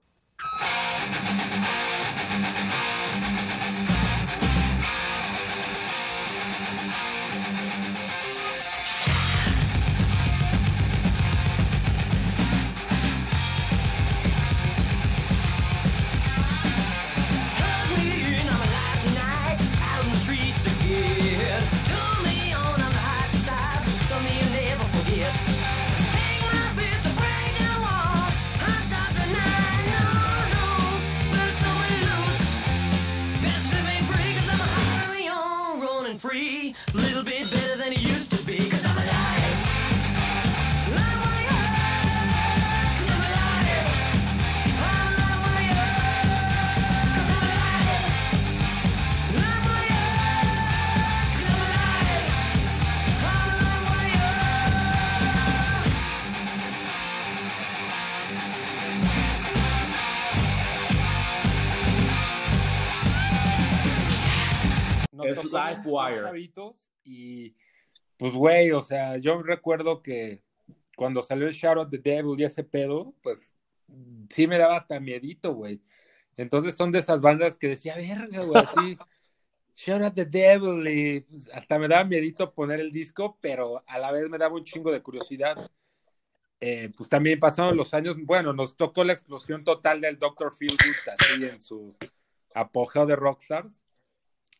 Y 67.03 67.55
pues, 68.17 68.33
güey, 68.33 68.71
o 68.71 68.81
sea, 68.81 69.17
yo 69.17 69.41
recuerdo 69.41 70.01
que 70.01 70.43
cuando 70.95 71.21
salió 71.21 71.47
el 71.47 71.53
Shout 71.53 71.77
of 71.77 71.89
the 71.89 71.99
Devil 71.99 72.39
y 72.39 72.43
ese 72.43 72.63
pedo, 72.63 73.13
pues 73.21 73.53
sí 74.29 74.47
me 74.47 74.57
daba 74.57 74.77
hasta 74.77 74.99
miedito, 74.99 75.53
güey. 75.53 75.81
Entonces 76.35 76.75
son 76.75 76.91
de 76.91 76.99
esas 76.99 77.21
bandas 77.21 77.57
que 77.57 77.69
decía, 77.69 77.95
verga, 77.95 78.43
güey, 78.43 78.63
así, 78.63 78.97
Shout 79.75 80.01
of 80.01 80.13
the 80.15 80.25
Devil, 80.25 80.87
y 80.87 81.19
pues, 81.21 81.49
hasta 81.53 81.77
me 81.77 81.87
daba 81.87 82.03
miedito 82.03 82.53
poner 82.53 82.79
el 82.79 82.91
disco, 82.91 83.37
pero 83.41 83.83
a 83.85 83.99
la 83.99 84.11
vez 84.11 84.27
me 84.29 84.39
daba 84.39 84.55
un 84.55 84.63
chingo 84.63 84.91
de 84.91 85.01
curiosidad. 85.01 85.69
Eh, 86.59 86.91
pues 86.97 87.07
también 87.07 87.39
pasaron 87.39 87.77
los 87.77 87.93
años, 87.93 88.15
bueno, 88.19 88.51
nos 88.51 88.75
tocó 88.75 89.03
la 89.03 89.13
explosión 89.13 89.63
total 89.63 90.01
del 90.01 90.17
Dr. 90.17 90.51
Feelgood, 90.51 90.95
así 91.13 91.45
en 91.45 91.61
su 91.61 91.95
apogeo 92.55 93.05
de 93.05 93.15
Rockstars. 93.15 93.83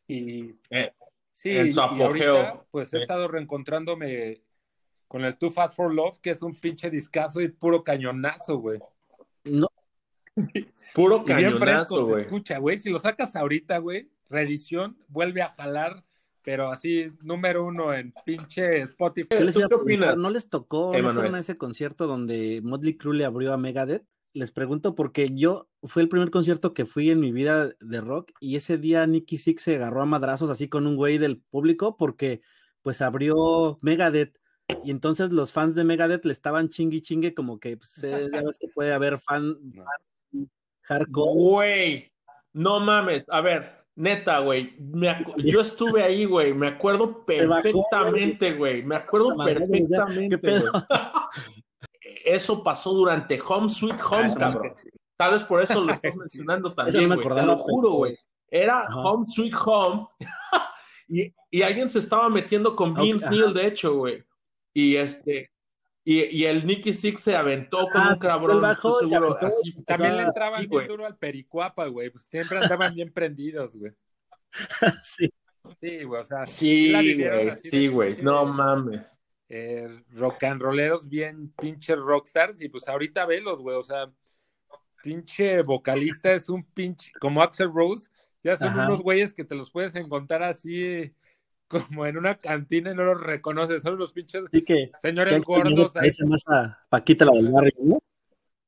Y 0.08 0.56
eh, 0.70 0.94
sí, 1.32 1.52
en 1.52 1.74
su 1.74 1.82
apogeo. 1.82 2.66
pues 2.72 2.94
he 2.94 3.00
estado 3.00 3.28
reencontrándome 3.28 4.42
con 5.08 5.24
el 5.24 5.38
Too 5.38 5.50
Fast 5.50 5.76
for 5.76 5.94
Love, 5.94 6.20
que 6.20 6.32
es 6.32 6.42
un 6.42 6.56
pinche 6.56 6.90
discazo 6.90 7.42
y 7.42 7.50
puro 7.50 7.84
cañonazo, 7.84 8.58
güey. 8.58 8.80
No. 9.46 9.68
Puro 10.94 11.26
cañonazo, 11.26 12.06
güey. 12.06 12.24
Escucha, 12.24 12.60
güey, 12.60 12.78
si 12.78 12.90
lo 12.90 13.00
sacas 13.00 13.36
ahorita, 13.36 13.80
güey, 13.80 14.12
reedición, 14.30 14.98
vuelve 15.08 15.42
a 15.42 15.50
jalar, 15.50 16.04
pero 16.44 16.70
así, 16.70 17.12
número 17.24 17.66
uno 17.66 17.94
en 17.94 18.14
pinche 18.26 18.82
Spotify. 18.84 19.30
¿Qué, 19.30 19.76
opinas? 19.76 20.16
¿No 20.20 20.30
les 20.30 20.48
tocó, 20.48 20.94
no 20.96 21.14
fueron 21.14 21.36
a 21.36 21.40
ese 21.40 21.58
concierto 21.58 22.06
donde 22.06 22.62
Motley 22.64 22.96
Crue 22.96 23.18
le 23.18 23.26
abrió 23.26 23.52
a 23.52 23.58
Megadeth? 23.58 24.06
Les 24.38 24.52
pregunto 24.52 24.96
porque 24.96 25.34
yo 25.34 25.68
fue 25.84 26.02
el 26.02 26.10
primer 26.10 26.32
concierto 26.32 26.74
que 26.74 26.86
fui 26.86 27.10
en 27.10 27.20
mi 27.20 27.32
vida 27.32 27.70
de 27.80 28.02
rock 28.02 28.32
y 28.40 28.56
ese 28.56 28.78
día 28.78 29.06
Nicky 29.08 29.38
Six 29.38 29.62
se 29.62 29.76
agarró 29.76 30.02
a 30.02 30.06
madrazos 30.06 30.50
así 30.50 30.70
con 30.70 30.88
un 30.88 30.96
güey 30.96 31.18
del 31.18 31.40
público 31.40 31.98
porque 31.98 32.42
pues 32.82 33.02
abrió 33.02 33.78
Megadeth 33.82 34.38
y 34.84 34.92
entonces 34.92 35.32
los 35.32 35.52
fans 35.52 35.76
de 35.76 35.84
Megadeth 35.84 36.26
le 36.26 36.34
estaban 36.34 36.70
chingui 36.70 37.02
chingue 37.02 37.34
como 37.34 37.60
que 37.60 37.78
pues, 37.78 38.04
eh, 38.04 38.28
ya 38.32 38.42
ves 38.44 38.58
que 38.60 38.68
puede 38.68 38.94
haber 38.94 39.18
fan, 39.20 39.56
hardcore. 40.84 41.34
Güey, 41.34 42.12
no 42.54 42.80
mames, 42.80 43.24
a 43.30 43.42
ver, 43.42 43.86
neta, 43.96 44.40
güey, 44.40 44.76
yo 45.38 45.62
estuve 45.62 46.04
ahí, 46.04 46.26
güey, 46.26 46.54
me 46.54 46.68
acuerdo 46.68 47.26
perfectamente, 47.26 48.54
güey, 48.54 48.84
me 48.84 48.96
acuerdo 48.96 49.36
perfectamente. 49.36 50.40
Eso 52.28 52.64
pasó 52.64 52.94
durante 52.94 53.40
Home 53.48 53.70
Sweet 53.70 54.00
Home, 54.10 54.36
cabrón. 54.36 54.74
Tal 55.16 55.32
vez 55.32 55.44
por 55.44 55.62
eso 55.62 55.84
lo 55.84 55.92
estoy 55.92 56.14
mencionando 56.16 56.74
también, 56.74 57.08
güey. 57.08 57.28
Te 57.28 57.46
lo 57.46 57.58
juro, 57.58 57.92
güey. 57.92 58.18
Era 58.50 58.86
Home 58.96 59.26
Sweet 59.26 59.54
Home 59.66 60.08
y, 61.08 61.34
y, 61.50 61.62
alguien 61.62 61.90
se 61.90 62.00
estaba 62.00 62.30
metiendo 62.30 62.76
con 62.76 62.94
Vince 62.94 63.30
Neil, 63.30 63.54
de 63.54 63.68
hecho, 63.68 63.96
güey. 63.96 64.24
Y 64.74 64.96
este, 64.96 65.52
y, 66.06 66.24
y, 66.24 66.46
el 66.46 66.66
Nicky 66.66 66.94
Six 66.94 67.20
se 67.20 67.36
aventó 67.36 67.88
con 67.92 68.02
ah, 68.02 68.12
un 68.14 68.20
cabrón, 68.20 68.64
seguro. 69.00 69.38
Así, 69.42 69.84
También 69.84 70.16
le 70.16 70.24
entraban 70.24 70.68
bien 70.68 70.88
duro 70.88 71.06
al 71.06 71.18
pericuapa, 71.18 71.88
güey. 71.88 72.10
Pues 72.10 72.28
siempre 72.30 72.60
andaban 72.60 72.94
bien 72.94 73.12
prendidos, 73.12 73.76
güey. 73.76 73.92
sí. 75.04 75.30
Sí, 75.82 76.04
güey, 76.04 76.22
o 76.22 76.26
sea. 76.26 76.46
Sí, 76.46 76.94
güey, 76.94 77.58
sí, 77.62 77.88
güey. 77.90 78.22
No 78.22 78.46
mames 78.46 79.20
eh, 79.50 80.04
rock 80.12 80.44
and 80.44 80.62
rolleros 80.62 81.08
bien 81.08 81.54
pinche 81.60 81.96
rockstars 81.96 82.62
y 82.62 82.70
pues 82.70 82.88
ahorita 82.88 83.26
velos, 83.26 83.60
güey, 83.60 83.78
o 83.78 83.84
sea, 83.84 84.12
pinche 85.02 85.62
vocalista 85.62 86.32
es 86.32 86.50
un 86.50 86.64
pinche, 86.64 87.12
como 87.20 87.42
Axel 87.42 87.72
Rose, 87.74 88.10
ya 88.44 88.58
son 88.58 88.74
unos 88.74 89.02
güeyes 89.02 89.34
que 89.34 89.46
te 89.46 89.56
los 89.56 89.72
puedes 89.72 89.96
encontrar 89.96 90.44
así 90.44 91.14
como 91.68 92.06
en 92.06 92.18
una 92.18 92.36
cantina 92.36 92.92
y 92.92 92.96
no 92.96 93.04
los 93.04 93.22
reconoces, 93.22 93.82
son 93.82 93.98
los 93.98 94.14
pinches 94.14 94.44
señores 95.02 95.42
gordos. 95.42 95.96
Ahí. 95.96 96.10
más 96.26 96.44
a 96.48 96.80
Paquita 96.90 97.26
la 97.26 97.34
del 97.34 97.52
barrio, 97.52 97.74
¿no? 97.80 98.00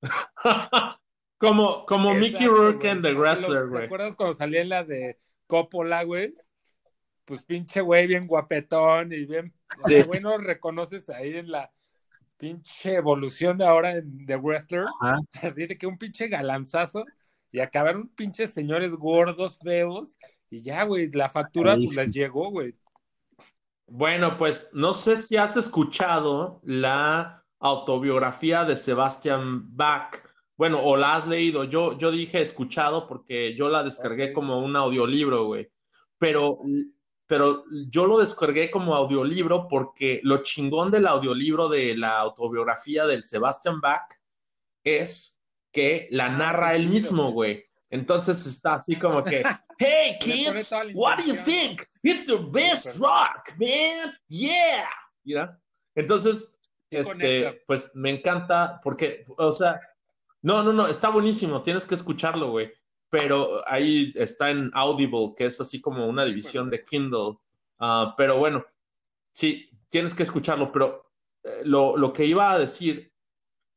como 1.38 1.86
como 1.86 2.13
Mickey 2.13 2.48
Rourke 2.48 2.89
en 2.89 3.02
The 3.02 3.13
Wrestler, 3.13 3.68
güey. 3.68 3.82
¿Te 3.82 3.86
acuerdas 3.86 4.15
cuando 4.15 4.36
salía 4.36 4.62
en 4.62 4.70
la 4.70 4.84
de 4.84 5.20
Coppola, 5.48 6.04
güey? 6.04 6.36
Pues 7.30 7.46
pinche 7.46 7.80
güey 7.82 8.08
bien 8.08 8.26
guapetón 8.26 9.13
y 9.13 9.28
bien 9.28 9.54
Sí. 9.84 10.02
bueno, 10.02 10.36
reconoces 10.39 11.12
ahí 11.12 11.38
en 11.38 11.52
la 11.52 11.72
pinche 12.38 12.96
evolución 12.96 13.60
de 13.60 13.68
ahora 13.68 13.98
en 13.98 14.26
The 14.26 14.36
Wrestler. 14.38 14.86
Así 15.34 15.68
de 15.68 15.78
que 15.78 15.86
un 15.86 16.00
pinche 16.00 16.28
galanzazo 16.28 17.06
y 17.52 17.60
acabaron 17.60 18.08
pinches 18.15 18.52
señores 18.52 18.96
gordos, 18.96 19.60
feos. 19.60 20.18
Y 20.50 20.63
ya, 20.63 20.86
güey, 20.86 21.12
la 21.12 21.30
factura 21.30 21.76
pues, 21.76 21.96
les 21.96 22.15
llegó, 22.15 22.50
güey. 22.50 22.74
Bueno, 23.86 24.36
pues 24.36 24.68
no 24.74 24.94
sé 24.94 25.15
si 25.15 25.38
has 25.38 25.56
escuchado 25.56 26.60
la 26.63 27.46
autobiografía 27.60 28.65
de 28.65 28.76
Sebastian 28.76 29.76
Bach. 29.78 30.15
Bueno, 30.58 30.80
o 30.82 30.98
la 30.98 31.15
has 31.15 31.28
leído. 31.28 31.63
Yo, 31.63 31.96
yo 32.00 32.10
dije 32.10 32.42
escuchado 32.42 33.08
porque 33.08 33.56
yo 33.56 33.70
la 33.70 33.84
descargué 33.84 34.34
como 34.34 34.65
un 34.65 34.76
audiolibro, 34.76 35.46
güey. 35.46 35.70
Pero 36.18 36.60
pero 37.30 37.63
yo 37.92 38.08
lo 38.08 38.18
descargué 38.18 38.72
como 38.72 38.96
audiolibro 38.96 39.68
porque 39.68 40.20
lo 40.24 40.42
chingón 40.42 40.89
del 40.89 41.06
audiolibro 41.06 41.70
de 41.70 41.96
la 41.96 42.18
autobiografía 42.18 43.06
del 43.06 43.24
Sebastian 43.24 43.80
Bach 43.80 44.12
es 44.84 45.39
que 45.72 46.08
la 46.10 46.26
ah, 46.26 46.30
narra 46.30 46.74
él 46.74 46.88
mismo, 46.88 47.32
güey. 47.32 47.63
Entonces 47.92 48.48
está 48.48 48.74
así 48.76 48.98
como 48.98 49.24
que, 49.24 49.44
hey 49.78 50.18
kids, 50.20 50.72
what 50.96 51.20
do 51.20 51.24
you 51.24 51.36
think? 51.46 51.84
It's 52.02 52.26
the 52.26 52.38
best 52.38 52.98
rock, 52.98 53.52
man. 53.60 54.12
Yeah. 54.28 54.89
¿Mira? 55.24 55.62
Entonces, 55.94 56.58
este, 56.89 57.62
pues 57.68 57.92
me 57.94 58.10
encanta 58.10 58.82
porque, 58.84 59.24
o 59.38 59.54
sea, 59.54 59.80
no, 60.42 60.63
no, 60.63 60.74
no, 60.74 60.88
está 60.88 61.10
buenísimo, 61.10 61.62
tienes 61.62 61.86
que 61.86 61.94
escucharlo, 61.94 62.50
güey 62.50 62.74
pero 63.10 63.67
ahí 63.67 64.13
está 64.15 64.52
en 64.52 64.69
Audible, 64.74 65.34
que 65.36 65.45
es 65.45 65.60
así 65.60 65.82
como 65.82 66.08
una 66.08 66.26
división 66.26 66.69
de 66.69 66.84
Kindle. 66.84 67.38
Ah, 67.80 68.13
pero 68.17 68.38
bueno, 68.38 68.65
sí, 69.34 69.69
tienes 69.89 70.13
que 70.13 70.24
escucharlo, 70.24 70.72
pero 70.72 71.12
eh, 71.43 71.62
lo, 71.65 72.13
que 72.13 72.26
iba 72.26 72.52
a 72.52 72.60
decir 72.60 73.12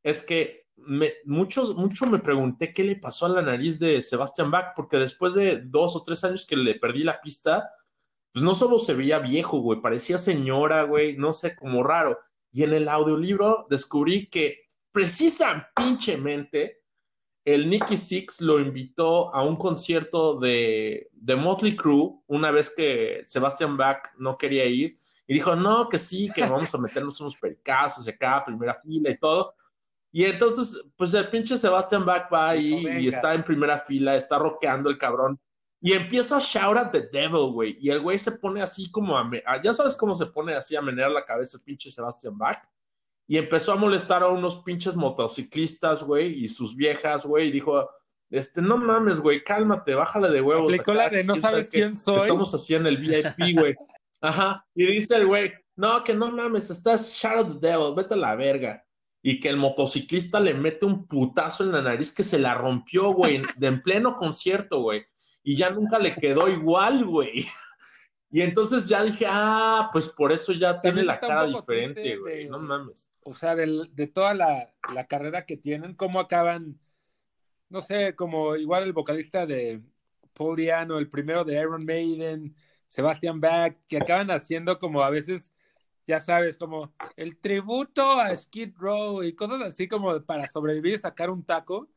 es 0.02 0.22
que 0.22 0.66
me, 0.76 1.12
muchos, 1.24 1.74
mucho 1.76 2.06
me 2.06 2.18
pregunté 2.18 2.74
qué 2.74 2.84
le 2.84 2.96
pasó 2.96 3.26
a 3.26 3.30
la 3.30 3.42
nariz 3.42 3.78
de 3.78 4.02
Sebastian 4.02 4.50
Bach, 4.50 4.72
porque 4.74 4.98
después 4.98 5.34
de 5.34 5.62
dos 5.64 5.96
o 5.96 6.02
tres 6.02 6.24
años 6.24 6.46
que 6.46 6.56
le 6.56 6.74
perdí 6.74 7.04
la 7.04 7.20
pista, 7.20 7.70
pues 8.32 8.44
no 8.44 8.54
solo 8.54 8.78
se 8.78 8.94
veía 8.94 9.18
viejo, 9.18 9.58
güey, 9.58 9.80
parecía 9.80 10.18
señora, 10.18 10.82
güey, 10.82 11.16
no 11.16 11.32
sé, 11.32 11.54
como 11.56 11.82
raro. 11.82 12.18
Y 12.50 12.64
en 12.64 12.74
el 12.74 12.88
audiolibro 12.88 13.66
descubrí 13.70 14.28
que 14.28 14.66
precisa 14.90 15.70
pinchemente 15.74 16.81
el 17.44 17.68
Nicky 17.68 17.96
Six 17.96 18.40
lo 18.40 18.60
invitó 18.60 19.34
a 19.34 19.42
un 19.42 19.56
concierto 19.56 20.38
de, 20.38 21.10
de 21.12 21.36
Motley 21.36 21.76
Crue 21.76 22.20
una 22.26 22.50
vez 22.50 22.70
que 22.70 23.22
Sebastian 23.24 23.76
Bach 23.76 24.12
no 24.18 24.38
quería 24.38 24.64
ir 24.66 24.98
y 25.26 25.34
dijo, 25.34 25.56
no, 25.56 25.88
que 25.88 25.98
sí, 25.98 26.30
que 26.34 26.42
vamos 26.48 26.74
a 26.74 26.78
meternos 26.78 27.20
unos 27.20 27.36
pericazos 27.36 28.06
acá, 28.06 28.44
primera 28.44 28.74
fila 28.74 29.10
y 29.10 29.18
todo. 29.18 29.54
Y 30.12 30.24
entonces, 30.24 30.84
pues 30.96 31.14
el 31.14 31.30
pinche 31.30 31.56
Sebastian 31.56 32.04
Bach 32.04 32.28
va 32.32 32.50
ahí 32.50 32.86
y 33.00 33.08
está 33.08 33.32
en 33.32 33.42
primera 33.42 33.78
fila, 33.78 34.14
está 34.14 34.38
rockeando 34.38 34.90
el 34.90 34.98
cabrón. 34.98 35.40
Y 35.80 35.94
empieza 35.94 36.36
a 36.36 36.40
shout 36.40 36.76
at 36.76 36.90
the 36.92 37.08
devil, 37.10 37.50
güey. 37.50 37.76
Y 37.80 37.90
el 37.90 38.00
güey 38.00 38.18
se 38.18 38.32
pone 38.32 38.62
así 38.62 38.90
como 38.90 39.16
a, 39.16 39.28
ya 39.64 39.72
sabes 39.72 39.96
cómo 39.96 40.14
se 40.14 40.26
pone 40.26 40.54
así 40.54 40.76
a 40.76 40.82
menear 40.82 41.10
la 41.10 41.24
cabeza 41.24 41.56
el 41.56 41.64
pinche 41.64 41.90
Sebastian 41.90 42.36
Bach. 42.36 42.62
Y 43.32 43.38
empezó 43.38 43.72
a 43.72 43.76
molestar 43.76 44.22
a 44.22 44.28
unos 44.28 44.56
pinches 44.56 44.94
motociclistas, 44.94 46.02
güey, 46.02 46.44
y 46.44 46.50
sus 46.50 46.76
viejas, 46.76 47.24
güey. 47.24 47.48
Y 47.48 47.50
dijo, 47.50 47.88
este, 48.28 48.60
no 48.60 48.76
mames, 48.76 49.20
güey, 49.20 49.42
cálmate, 49.42 49.94
bájale 49.94 50.28
de 50.28 50.42
huevos. 50.42 50.70
Aplicó 50.70 50.92
la 50.92 51.08
de 51.08 51.24
no 51.24 51.36
sabes 51.36 51.70
quién 51.70 51.96
soy. 51.96 52.18
Estamos 52.18 52.52
así 52.52 52.74
en 52.74 52.86
el 52.86 52.98
VIP, 52.98 53.58
güey. 53.58 53.74
Ajá. 54.20 54.66
Y 54.74 54.84
dice 54.84 55.16
el 55.16 55.26
güey, 55.26 55.50
no, 55.76 56.04
que 56.04 56.12
no 56.12 56.30
mames, 56.30 56.68
estás 56.68 57.24
at 57.24 57.46
the 57.46 57.68
devil, 57.68 57.94
vete 57.96 58.12
a 58.12 58.18
la 58.18 58.36
verga 58.36 58.84
y 59.22 59.40
que 59.40 59.48
el 59.48 59.56
motociclista 59.56 60.38
le 60.38 60.52
mete 60.52 60.84
un 60.84 61.06
putazo 61.06 61.64
en 61.64 61.72
la 61.72 61.80
nariz 61.80 62.14
que 62.14 62.24
se 62.24 62.38
la 62.38 62.52
rompió, 62.52 63.14
güey, 63.14 63.40
de 63.56 63.66
en 63.66 63.80
pleno 63.80 64.14
concierto, 64.14 64.82
güey. 64.82 65.06
Y 65.42 65.56
ya 65.56 65.70
nunca 65.70 65.98
le 65.98 66.14
quedó 66.16 66.50
igual, 66.50 67.06
güey. 67.06 67.48
Y 68.34 68.40
entonces 68.40 68.88
ya 68.88 69.04
dije, 69.04 69.26
ah, 69.28 69.90
pues 69.92 70.08
por 70.08 70.32
eso 70.32 70.54
ya 70.54 70.80
tiene 70.80 71.02
la 71.02 71.20
cara 71.20 71.44
diferente, 71.44 72.16
güey. 72.16 72.48
No 72.48 72.58
mames. 72.58 73.12
O 73.24 73.34
sea, 73.34 73.54
de, 73.54 74.06
toda 74.06 74.32
la, 74.32 74.72
carrera 75.06 75.44
que 75.44 75.58
tienen, 75.58 75.94
¿cómo 75.94 76.18
acaban? 76.18 76.80
No 77.68 77.82
sé, 77.82 78.16
como 78.16 78.56
igual 78.56 78.84
el 78.84 78.94
vocalista 78.94 79.44
de 79.44 79.82
Paul 80.32 80.56
Diano, 80.56 80.96
el 80.96 81.10
primero 81.10 81.44
de 81.44 81.60
Iron 81.60 81.84
Maiden, 81.84 82.56
Sebastian 82.86 83.38
Bach, 83.38 83.76
que 83.86 83.98
acaban 83.98 84.30
haciendo 84.30 84.78
como 84.78 85.02
a 85.02 85.10
veces 85.10 85.52
ya 86.06 86.18
sabes, 86.18 86.56
como 86.56 86.94
el 87.16 87.38
tributo 87.38 88.12
a 88.18 88.34
Skid 88.34 88.72
Row 88.78 89.22
y 89.22 89.34
cosas 89.34 89.60
así 89.60 89.86
como 89.86 90.20
para 90.22 90.48
sobrevivir 90.48 90.94
y 90.94 90.98
sacar 90.98 91.28
un 91.28 91.44
taco. 91.44 91.90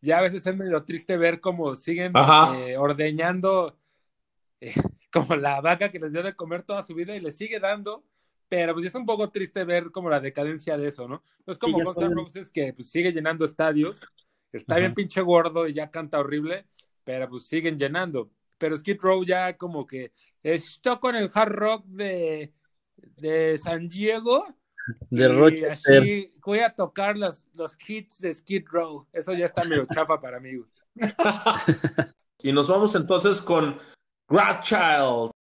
Ya 0.00 0.18
a 0.18 0.22
veces 0.22 0.44
es 0.44 0.56
medio 0.56 0.82
triste 0.84 1.16
ver 1.16 1.40
cómo 1.40 1.76
siguen 1.76 2.12
eh, 2.56 2.76
ordeñando 2.76 3.78
eh, 4.60 4.74
como 5.12 5.36
la 5.36 5.60
vaca 5.60 5.90
que 5.90 5.98
les 5.98 6.12
dio 6.12 6.22
de 6.22 6.34
comer 6.34 6.62
toda 6.62 6.82
su 6.82 6.94
vida 6.94 7.14
y 7.14 7.20
les 7.20 7.36
sigue 7.36 7.60
dando, 7.60 8.04
pero 8.48 8.74
pues 8.74 8.86
es 8.86 8.94
un 8.94 9.06
poco 9.06 9.30
triste 9.30 9.64
ver 9.64 9.90
como 9.90 10.10
la 10.10 10.20
decadencia 10.20 10.76
de 10.76 10.88
eso, 10.88 11.08
¿no? 11.08 11.22
No 11.46 11.52
es 11.52 11.58
como 11.58 11.78
Guns 11.78 12.14
Roses 12.14 12.50
que 12.50 12.72
pues, 12.72 12.90
sigue 12.90 13.12
llenando 13.12 13.44
estadios, 13.44 14.00
está 14.52 14.76
bien 14.76 14.94
pinche 14.94 15.20
gordo 15.20 15.66
y 15.66 15.74
ya 15.74 15.90
canta 15.90 16.18
horrible, 16.18 16.66
pero 17.04 17.28
pues 17.28 17.46
siguen 17.46 17.78
llenando. 17.78 18.30
Pero 18.56 18.76
Skid 18.76 18.98
Row 19.00 19.24
ya 19.24 19.56
como 19.56 19.86
que 19.86 20.12
esto 20.42 20.98
con 20.98 21.14
el 21.14 21.30
hard 21.32 21.52
rock 21.52 21.84
de 21.86 22.52
de 23.16 23.58
San 23.58 23.88
Diego. 23.88 24.46
De 25.10 25.28
Rochester. 25.28 26.30
voy 26.44 26.60
a 26.60 26.74
tocar 26.74 27.16
los, 27.16 27.46
los 27.54 27.76
hits 27.86 28.20
de 28.20 28.32
Skid 28.32 28.64
Row. 28.66 29.06
Eso 29.12 29.32
ya 29.34 29.46
está 29.46 29.64
medio 29.64 29.86
chafa 29.86 30.18
para 30.18 30.40
mí. 30.40 30.52
y 32.42 32.52
nos 32.52 32.68
vamos 32.68 32.94
entonces 32.94 33.42
con 33.42 33.78
grandchild 34.28 35.32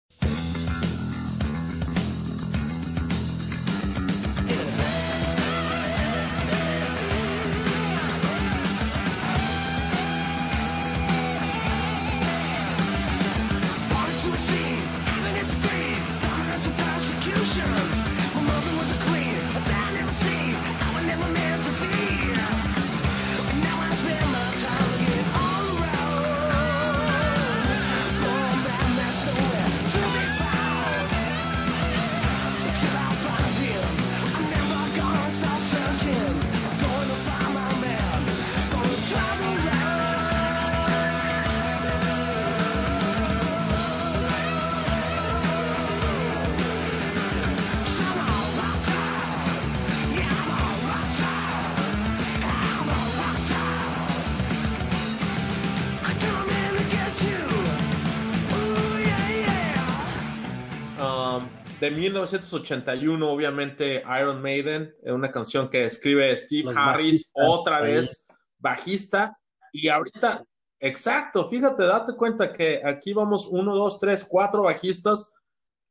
de 61.87 61.93
1981, 61.93 63.31
obviamente 63.31 64.03
Iron 64.21 64.43
Maiden, 64.43 64.93
una 65.05 65.29
canción 65.29 65.69
que 65.69 65.85
escribe 65.85 66.37
Steve 66.37 66.73
Harris, 66.75 67.31
otra 67.35 67.81
vez 67.81 68.27
bajista. 68.59 69.39
Y 69.73 69.89
ahorita, 69.89 70.45
exacto, 70.81 71.47
fíjate, 71.47 71.85
date 71.85 72.15
cuenta 72.17 72.53
que 72.53 72.83
aquí 72.85 73.13
vamos 73.13 73.47
uno, 73.47 73.77
dos, 73.77 74.01
tres, 74.01 74.27
cuatro 74.29 74.63
bajistas. 74.63 75.33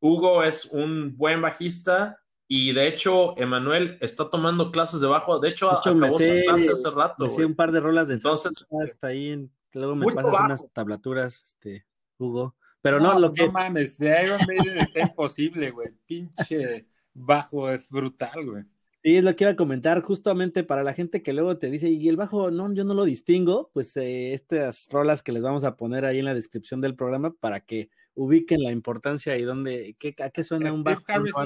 Hugo 0.01 0.43
es 0.43 0.65
un 0.65 1.15
buen 1.15 1.41
bajista 1.41 2.19
y 2.47 2.73
de 2.73 2.87
hecho 2.87 3.37
Emanuel 3.37 3.97
está 4.01 4.29
tomando 4.29 4.71
clases 4.71 4.99
de 4.99 5.07
bajo. 5.07 5.39
De 5.39 5.49
hecho, 5.49 5.71
acabó 5.71 6.11
su 6.11 6.17
clase 6.17 6.71
hace 6.71 6.91
rato. 6.91 7.25
Me 7.25 7.45
un 7.45 7.55
par 7.55 7.71
de 7.71 7.79
rolas 7.79 8.09
de 8.09 8.15
Entonces, 8.15 8.51
hasta 8.83 9.07
ahí. 9.07 9.49
luego 9.71 9.95
me 9.95 10.13
pasas 10.13 10.39
unas 10.41 10.73
tablaturas, 10.73 11.41
este, 11.41 11.85
Hugo. 12.17 12.53
Pero 12.85 12.99
no, 12.99 13.19
lo 13.19 13.33
que. 13.33 13.47
No 13.47 13.51
mames, 13.51 13.97
de 13.97 14.15
Iron 14.21 14.39
Maiden 14.45 14.77
está 14.77 14.99
imposible, 14.99 15.71
güey. 15.71 15.89
Pinche 16.05 16.85
bajo 17.15 17.67
es 17.71 17.89
brutal, 17.89 18.45
güey. 18.45 18.63
Sí, 19.01 19.17
es 19.17 19.23
lo 19.23 19.35
que 19.35 19.45
iba 19.45 19.53
a 19.53 19.55
comentar, 19.55 20.03
justamente 20.03 20.63
para 20.63 20.83
la 20.83 20.93
gente 20.93 21.23
que 21.23 21.33
luego 21.33 21.57
te 21.57 21.71
dice, 21.71 21.89
y 21.89 22.07
el 22.07 22.15
bajo, 22.15 22.51
no, 22.51 22.71
yo 22.75 22.83
no 22.83 22.93
lo 22.93 23.05
distingo, 23.05 23.71
pues 23.73 23.97
eh, 23.97 24.35
estas 24.35 24.87
rolas 24.91 25.23
que 25.23 25.31
les 25.31 25.41
vamos 25.41 25.63
a 25.63 25.75
poner 25.77 26.05
ahí 26.05 26.19
en 26.19 26.25
la 26.25 26.35
descripción 26.35 26.79
del 26.79 26.95
programa 26.95 27.33
para 27.33 27.61
que 27.61 27.89
ubiquen 28.13 28.61
la 28.61 28.69
importancia 28.69 29.35
y 29.35 29.41
dónde, 29.41 29.95
qué, 29.97 30.13
a 30.21 30.29
qué 30.29 30.43
suena 30.43 30.71
un 30.71 30.83
bajo. 30.83 31.01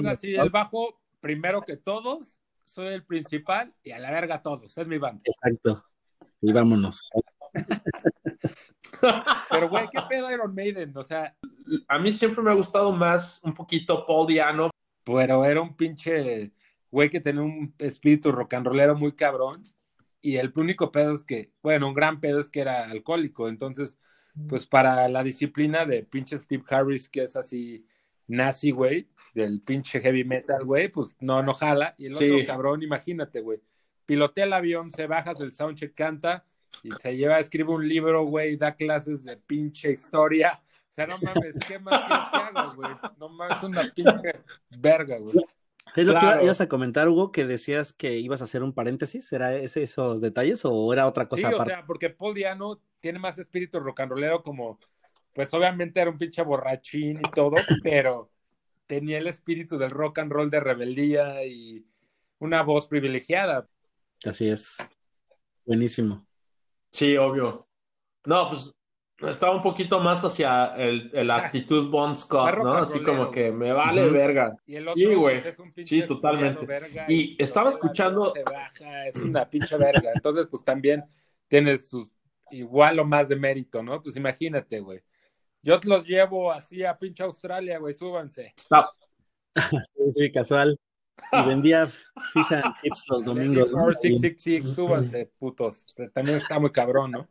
así, 0.08 0.34
el 0.34 0.50
bajo, 0.50 1.00
primero 1.20 1.62
que 1.62 1.78
todos, 1.78 2.42
soy 2.64 2.88
el 2.88 3.06
principal 3.06 3.74
y 3.82 3.92
a 3.92 3.98
la 3.98 4.10
verga 4.10 4.42
todos, 4.42 4.76
es 4.76 4.86
mi 4.86 4.98
banda. 4.98 5.22
Exacto, 5.24 5.86
y 6.42 6.52
vámonos. 6.52 7.08
Pero, 9.50 9.68
güey, 9.68 9.88
¿qué 9.90 10.00
pedo 10.08 10.30
Iron 10.30 10.54
Maiden? 10.54 10.96
O 10.96 11.02
sea. 11.02 11.36
A 11.86 11.98
mí 11.98 12.10
siempre 12.10 12.42
me 12.42 12.50
ha 12.50 12.54
gustado 12.54 12.92
más 12.92 13.40
un 13.44 13.54
poquito 13.54 14.04
Paul 14.06 14.26
Diano. 14.26 14.70
Pero 15.04 15.44
era 15.44 15.60
un 15.60 15.76
pinche 15.76 16.52
güey 16.90 17.08
que 17.08 17.20
tenía 17.20 17.42
un 17.42 17.74
espíritu 17.78 18.32
rock 18.32 18.54
and 18.54 18.66
rollero 18.66 18.96
muy 18.96 19.12
cabrón. 19.12 19.62
Y 20.22 20.36
el 20.36 20.52
único 20.56 20.92
pedo 20.92 21.14
es 21.14 21.24
que, 21.24 21.52
bueno, 21.62 21.88
un 21.88 21.94
gran 21.94 22.20
pedo 22.20 22.40
es 22.40 22.50
que 22.50 22.60
era 22.60 22.90
alcohólico. 22.90 23.48
Entonces, 23.48 23.98
pues 24.48 24.66
para 24.66 25.08
la 25.08 25.22
disciplina 25.22 25.86
de 25.86 26.02
pinche 26.02 26.38
Steve 26.38 26.64
Harris, 26.68 27.08
que 27.08 27.22
es 27.22 27.36
así 27.36 27.86
nazi, 28.26 28.70
güey, 28.70 29.08
del 29.34 29.62
pinche 29.62 30.00
heavy 30.00 30.24
metal, 30.24 30.64
güey, 30.64 30.88
pues 30.88 31.16
no, 31.20 31.42
no 31.42 31.54
jala. 31.54 31.94
Y 31.98 32.06
el 32.06 32.14
otro 32.14 32.46
cabrón, 32.46 32.82
imagínate, 32.82 33.40
güey, 33.40 33.60
pilotea 34.06 34.44
el 34.44 34.52
avión, 34.52 34.90
se 34.90 35.06
baja 35.06 35.34
del 35.34 35.52
soundcheck, 35.52 35.94
canta 35.94 36.44
y 36.82 36.90
se 36.92 37.16
lleva, 37.16 37.38
escribe 37.38 37.72
un 37.72 37.86
libro, 37.86 38.24
güey, 38.24 38.56
da 38.56 38.74
clases 38.74 39.24
de 39.24 39.36
pinche 39.36 39.92
historia. 39.92 40.62
O 40.88 40.92
sea, 40.92 41.06
no 41.06 41.16
mames, 41.22 41.56
¿qué 41.66 41.78
más 41.78 41.98
quieres 41.98 42.24
que 42.30 42.36
haga, 42.36 42.74
güey? 42.74 42.90
No 43.18 43.28
mames, 43.28 43.62
una 43.62 43.82
pinche 43.94 44.40
verga, 44.70 45.18
güey. 45.18 45.36
Es 45.96 46.06
lo 46.06 46.18
que 46.18 46.44
ibas 46.44 46.60
a 46.60 46.68
comentar, 46.68 47.08
Hugo, 47.08 47.32
que 47.32 47.44
decías 47.44 47.92
que 47.92 48.18
ibas 48.18 48.40
a 48.40 48.44
hacer 48.44 48.62
un 48.62 48.72
paréntesis. 48.72 49.32
¿Era 49.32 49.54
ese, 49.56 49.82
esos 49.82 50.20
detalles 50.20 50.60
o 50.64 50.92
era 50.92 51.06
otra 51.06 51.28
cosa 51.28 51.48
sí, 51.48 51.54
o 51.54 51.64
sea, 51.64 51.84
porque 51.84 52.10
Paul 52.10 52.34
Diano 52.34 52.80
tiene 53.00 53.18
más 53.18 53.38
espíritu 53.38 53.80
rock 53.80 54.00
and 54.00 54.12
rollero 54.12 54.42
como, 54.42 54.78
pues 55.34 55.52
obviamente 55.52 56.00
era 56.00 56.10
un 56.10 56.18
pinche 56.18 56.42
borrachín 56.42 57.18
y 57.18 57.30
todo, 57.30 57.56
pero 57.82 58.30
tenía 58.86 59.18
el 59.18 59.26
espíritu 59.26 59.78
del 59.78 59.90
rock 59.90 60.18
and 60.18 60.32
roll 60.32 60.50
de 60.50 60.60
rebeldía 60.60 61.44
y 61.44 61.84
una 62.38 62.62
voz 62.62 62.88
privilegiada. 62.88 63.68
Así 64.24 64.48
es. 64.48 64.76
Buenísimo. 65.64 66.26
Sí, 66.92 67.16
obvio. 67.16 67.68
No, 68.24 68.48
pues 68.48 68.72
estaba 69.28 69.54
un 69.54 69.62
poquito 69.62 70.00
más 70.00 70.24
hacia 70.24 70.74
el, 70.76 71.10
el 71.12 71.30
actitud 71.30 71.90
Bon 71.90 72.16
Scott, 72.16 72.56
¿no? 72.58 72.74
Así 72.74 73.02
como 73.02 73.30
que 73.30 73.50
me 73.52 73.72
vale 73.72 74.08
verga. 74.10 74.56
sí, 74.66 75.14
güey. 75.14 75.42
Pues, 75.42 75.88
sí, 75.88 76.04
totalmente. 76.04 76.66
Y 77.08 77.40
estaba 77.42 77.68
escuchando. 77.68 78.32
es 79.06 79.16
una 79.16 79.48
pinche 79.48 79.76
verga. 79.76 80.10
Entonces, 80.14 80.46
pues 80.50 80.64
también 80.64 81.04
tiene 81.48 81.78
sus 81.78 82.10
igual 82.50 82.98
o 82.98 83.04
más 83.04 83.28
de 83.28 83.36
mérito, 83.36 83.82
¿no? 83.82 84.02
Pues 84.02 84.16
imagínate, 84.16 84.80
güey. 84.80 85.00
Yo 85.62 85.78
te 85.78 85.88
los 85.88 86.06
llevo 86.06 86.50
así 86.50 86.84
a 86.84 86.96
pinche 86.96 87.22
Australia, 87.22 87.78
güey, 87.78 87.94
súbanse. 87.94 88.54
Stop. 88.56 88.86
sí, 89.94 90.10
sí, 90.10 90.32
casual. 90.32 90.78
Y 91.32 91.46
vendía 91.46 91.86
fish 91.86 92.52
and 92.52 92.74
chips 92.82 93.04
los 93.08 93.24
domingos. 93.24 93.72
¿no? 93.72 93.92
Six, 93.94 94.20
six, 94.20 94.42
six, 94.42 94.74
súbanse, 94.74 95.30
putos. 95.38 95.86
También 96.12 96.38
está 96.38 96.58
muy 96.58 96.70
cabrón, 96.70 97.12
¿no? 97.12 97.28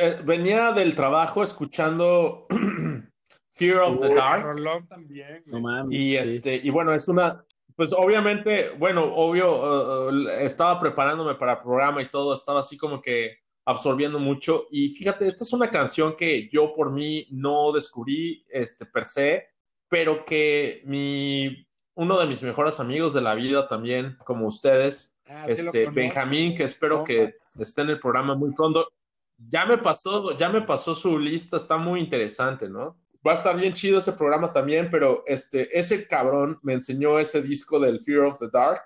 Eh, 0.00 0.18
venía 0.24 0.72
del 0.72 0.94
trabajo 0.94 1.42
escuchando 1.42 2.46
Fear 3.50 3.80
of 3.80 4.00
the 4.00 4.14
Dark. 4.14 4.56
También, 4.88 5.42
no 5.46 5.60
mames, 5.60 5.98
y 5.98 6.16
este, 6.16 6.56
y 6.56 6.70
bueno, 6.70 6.92
es 6.92 7.06
una, 7.06 7.44
pues 7.76 7.92
obviamente, 7.92 8.70
bueno, 8.70 9.04
obvio, 9.04 10.08
uh, 10.08 10.28
estaba 10.40 10.80
preparándome 10.80 11.34
para 11.34 11.52
el 11.52 11.58
programa 11.58 12.02
y 12.02 12.08
todo, 12.08 12.34
estaba 12.34 12.60
así 12.60 12.76
como 12.76 13.02
que 13.02 13.38
absorbiendo 13.64 14.18
mucho. 14.18 14.66
Y 14.70 14.90
fíjate, 14.90 15.26
esta 15.26 15.44
es 15.44 15.52
una 15.52 15.70
canción 15.70 16.16
que 16.16 16.48
yo 16.48 16.72
por 16.74 16.90
mí 16.90 17.26
no 17.30 17.72
descubrí 17.72 18.44
este, 18.48 18.86
per 18.86 19.04
se, 19.04 19.48
pero 19.94 20.24
que 20.24 20.82
mi, 20.86 21.68
uno 21.94 22.18
de 22.18 22.26
mis 22.26 22.42
mejores 22.42 22.80
amigos 22.80 23.14
de 23.14 23.20
la 23.20 23.36
vida 23.36 23.68
también, 23.68 24.16
como 24.24 24.48
ustedes, 24.48 25.16
ah, 25.28 25.46
este, 25.46 25.88
Benjamín, 25.88 26.56
que 26.56 26.64
espero 26.64 27.04
que 27.04 27.36
esté 27.56 27.82
en 27.82 27.90
el 27.90 28.00
programa 28.00 28.34
muy 28.34 28.52
pronto. 28.52 28.88
Ya 29.38 29.64
me 29.64 29.78
pasó, 29.78 30.36
ya 30.36 30.48
me 30.48 30.62
pasó 30.62 30.96
su 30.96 31.16
lista, 31.16 31.58
está 31.58 31.76
muy 31.76 32.00
interesante, 32.00 32.68
¿no? 32.68 32.98
va 33.24 33.32
a 33.32 33.34
estar 33.36 33.56
bien 33.56 33.72
chido 33.72 34.00
ese 34.00 34.12
programa 34.14 34.50
también, 34.52 34.90
pero 34.90 35.22
este, 35.28 35.78
ese 35.78 36.08
cabrón 36.08 36.58
me 36.62 36.72
enseñó 36.72 37.20
ese 37.20 37.40
disco 37.40 37.78
del 37.78 38.00
Fear 38.00 38.24
of 38.24 38.40
the 38.40 38.48
Dark. 38.52 38.82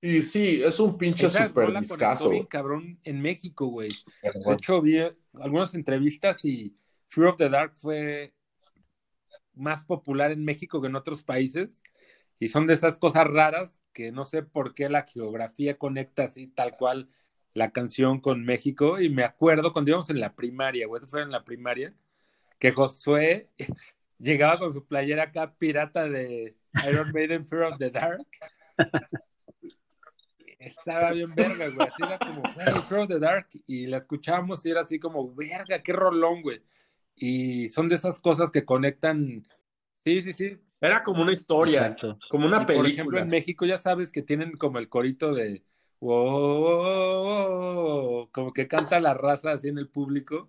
Y 0.00 0.24
sí, 0.24 0.60
es 0.60 0.80
un 0.80 0.98
pinche 0.98 1.30
super 1.30 1.72
discazo. 1.78 2.30
bien 2.30 2.46
cabrón 2.46 2.98
en 3.04 3.22
México, 3.22 3.66
güey. 3.66 3.90
De 4.22 4.54
hecho, 4.54 4.82
vi 4.82 4.98
algunas 5.40 5.72
entrevistas 5.74 6.44
y 6.44 6.76
Fear 7.10 7.28
of 7.28 7.36
the 7.36 7.48
Dark 7.48 7.74
fue 7.76 8.34
más 9.58 9.84
popular 9.84 10.32
en 10.32 10.44
México 10.44 10.80
que 10.80 10.88
en 10.88 10.96
otros 10.96 11.22
países. 11.22 11.82
Y 12.38 12.48
son 12.48 12.66
de 12.66 12.74
esas 12.74 12.98
cosas 12.98 13.26
raras 13.26 13.80
que 13.92 14.12
no 14.12 14.24
sé 14.24 14.42
por 14.42 14.74
qué 14.74 14.88
la 14.88 15.02
geografía 15.02 15.76
conecta 15.76 16.24
así 16.24 16.46
tal 16.46 16.76
cual 16.76 17.08
la 17.54 17.72
canción 17.72 18.20
con 18.20 18.44
México. 18.44 19.00
Y 19.00 19.10
me 19.10 19.24
acuerdo 19.24 19.72
cuando 19.72 19.90
íbamos 19.90 20.10
en 20.10 20.20
la 20.20 20.34
primaria, 20.34 20.86
güey, 20.86 20.98
eso 20.98 21.08
fue 21.08 21.22
en 21.22 21.30
la 21.30 21.44
primaria 21.44 21.94
que 22.58 22.72
Josué 22.72 23.50
llegaba 24.18 24.58
con 24.58 24.72
su 24.72 24.84
playera 24.86 25.24
acá 25.24 25.54
pirata 25.56 26.08
de 26.08 26.56
Iron 26.88 27.12
Maiden 27.12 27.46
Fear 27.46 27.62
of 27.64 27.78
the 27.78 27.90
Dark. 27.90 28.26
Estaba 30.58 31.12
bien 31.12 31.32
verga, 31.34 31.68
güey. 31.68 31.88
Así 31.88 32.02
era 32.02 32.18
como, 32.18 32.42
Fear 32.52 33.00
of 33.00 33.08
the 33.08 33.18
Dark. 33.18 33.48
Y 33.66 33.86
la 33.86 33.98
escuchábamos 33.98 34.64
y 34.66 34.70
era 34.70 34.80
así 34.82 34.98
como, 34.98 35.34
verga, 35.34 35.82
qué 35.82 35.92
rolón, 35.92 36.42
güey. 36.42 36.60
Y 37.18 37.68
son 37.68 37.88
de 37.88 37.96
esas 37.96 38.20
cosas 38.20 38.50
que 38.50 38.64
conectan. 38.64 39.46
Sí, 40.04 40.22
sí, 40.22 40.32
sí. 40.32 40.58
Era 40.80 41.02
como 41.02 41.22
una 41.22 41.32
historia, 41.32 41.96
como 42.30 42.46
una 42.46 42.64
película. 42.64 42.76
Por 42.76 42.86
ejemplo, 42.92 43.18
en 43.18 43.28
México 43.28 43.66
ya 43.66 43.78
sabes 43.78 44.12
que 44.12 44.22
tienen 44.22 44.52
como 44.52 44.78
el 44.78 44.88
corito 44.88 45.34
de 45.34 45.64
wow, 46.00 46.68
como 48.30 48.52
que 48.52 48.68
canta 48.68 49.00
la 49.00 49.14
raza 49.14 49.50
así 49.50 49.66
en 49.66 49.78
el 49.78 49.88
público 49.88 50.48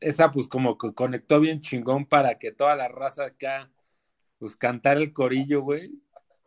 esa 0.00 0.30
pues 0.30 0.48
como 0.48 0.78
que 0.78 0.92
conectó 0.94 1.40
bien 1.40 1.60
chingón 1.60 2.06
para 2.06 2.38
que 2.38 2.52
toda 2.52 2.76
la 2.76 2.88
raza 2.88 3.26
acá 3.26 3.70
pues 4.38 4.54
cantar 4.54 4.98
el 4.98 5.12
corillo, 5.12 5.62
güey, 5.62 5.92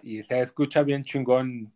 y 0.04 0.22
se 0.24 0.40
escucha 0.42 0.84
bien 0.84 1.04
chingón 1.04 1.74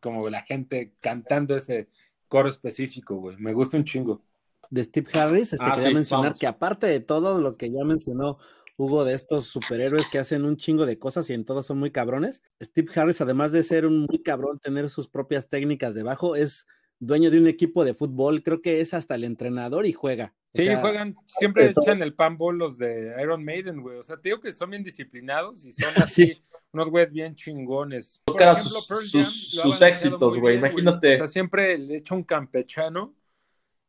como 0.00 0.28
la 0.28 0.42
gente 0.42 0.92
cantando 1.00 1.56
ese 1.56 1.88
coro 2.28 2.50
específico, 2.50 3.16
güey. 3.16 3.38
Me 3.38 3.54
gusta 3.54 3.78
un 3.78 3.84
chingo. 3.84 4.20
De 4.70 4.84
Steve 4.84 5.08
Harris, 5.14 5.52
este 5.52 5.64
ah, 5.66 5.74
quería 5.74 5.94
mencionar 5.94 6.34
que 6.34 6.46
aparte 6.46 6.86
de 6.86 7.00
todo 7.00 7.38
lo 7.38 7.56
que 7.56 7.70
ya 7.70 7.84
mencionó 7.84 8.38
Hugo 8.76 9.04
de 9.04 9.14
estos 9.14 9.46
superhéroes 9.46 10.08
que 10.08 10.18
hacen 10.18 10.44
un 10.44 10.56
chingo 10.56 10.84
de 10.86 10.98
cosas 10.98 11.30
y 11.30 11.34
en 11.34 11.44
todos 11.44 11.66
son 11.66 11.78
muy 11.78 11.92
cabrones, 11.92 12.42
Steve 12.62 12.90
Harris, 12.94 13.20
además 13.20 13.52
de 13.52 13.62
ser 13.62 13.86
un 13.86 14.00
muy 14.00 14.22
cabrón, 14.22 14.58
tener 14.58 14.90
sus 14.90 15.08
propias 15.08 15.48
técnicas 15.48 15.94
debajo, 15.94 16.34
es 16.34 16.66
dueño 16.98 17.30
de 17.30 17.38
un 17.38 17.46
equipo 17.46 17.84
de 17.84 17.94
fútbol, 17.94 18.42
creo 18.42 18.62
que 18.62 18.80
es 18.80 18.94
hasta 18.94 19.14
el 19.14 19.24
entrenador 19.24 19.86
y 19.86 19.92
juega. 19.92 20.34
Sí, 20.54 20.68
juegan, 20.80 21.16
siempre 21.26 21.66
echan 21.76 22.00
el 22.02 22.14
pan 22.14 22.36
los 22.38 22.78
de 22.78 23.12
Iron 23.20 23.44
Maiden, 23.44 23.82
güey. 23.82 23.98
O 23.98 24.02
sea, 24.04 24.16
te 24.16 24.28
digo 24.28 24.40
que 24.40 24.52
son 24.52 24.70
bien 24.70 24.84
disciplinados 24.84 25.64
y 25.64 25.72
son 25.72 25.90
así, 26.02 26.40
unos 26.72 26.90
güeyes 26.90 27.12
bien 27.12 27.34
chingones. 27.34 28.20
Por 28.24 28.40
ejemplo, 28.40 28.64
sus, 28.64 29.50
sus, 29.50 29.82
éxitos, 29.82 30.38
güey, 30.38 30.56
imagínate. 30.56 31.14
O 31.14 31.18
sea, 31.18 31.28
siempre 31.28 31.76
le 31.78 31.96
echa 31.96 32.14
un 32.14 32.22
campechano 32.22 33.14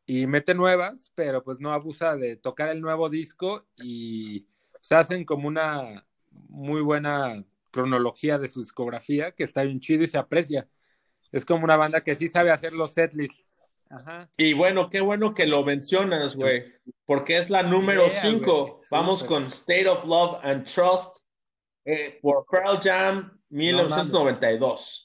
y 0.05 0.27
mete 0.27 0.53
nuevas, 0.53 1.11
pero 1.15 1.43
pues 1.43 1.59
no 1.59 1.71
abusa 1.71 2.15
de 2.15 2.35
tocar 2.35 2.69
el 2.69 2.81
nuevo 2.81 3.09
disco 3.09 3.65
y 3.77 4.47
se 4.81 4.95
hacen 4.95 5.25
como 5.25 5.47
una 5.47 6.05
muy 6.31 6.81
buena 6.81 7.43
cronología 7.71 8.37
de 8.37 8.47
su 8.47 8.61
discografía 8.61 9.31
que 9.31 9.43
está 9.43 9.63
bien 9.63 9.79
chido 9.79 10.03
y 10.03 10.07
se 10.07 10.17
aprecia. 10.17 10.67
Es 11.31 11.43
como 11.43 11.63
una 11.63 11.75
banda 11.75 12.01
que 12.01 12.15
sí 12.15 12.29
sabe 12.29 12.51
hacer 12.51 12.73
los 12.73 12.93
setlists 12.93 13.45
y 14.37 14.53
bueno, 14.53 14.89
qué 14.89 15.01
bueno 15.01 15.33
que 15.33 15.45
lo 15.45 15.63
mencionas, 15.63 16.35
güey, 16.35 16.65
porque 17.05 17.37
es 17.37 17.49
la 17.49 17.63
número 17.63 18.09
5. 18.09 18.81
Vamos 18.89 19.23
con 19.23 19.45
State 19.45 19.87
of 19.87 20.05
Love 20.05 20.39
and 20.43 20.65
Trust 20.65 21.19
eh, 21.85 22.19
por 22.21 22.45
Pearl 22.49 22.81
Jam 22.81 23.39
1992. 23.49 25.04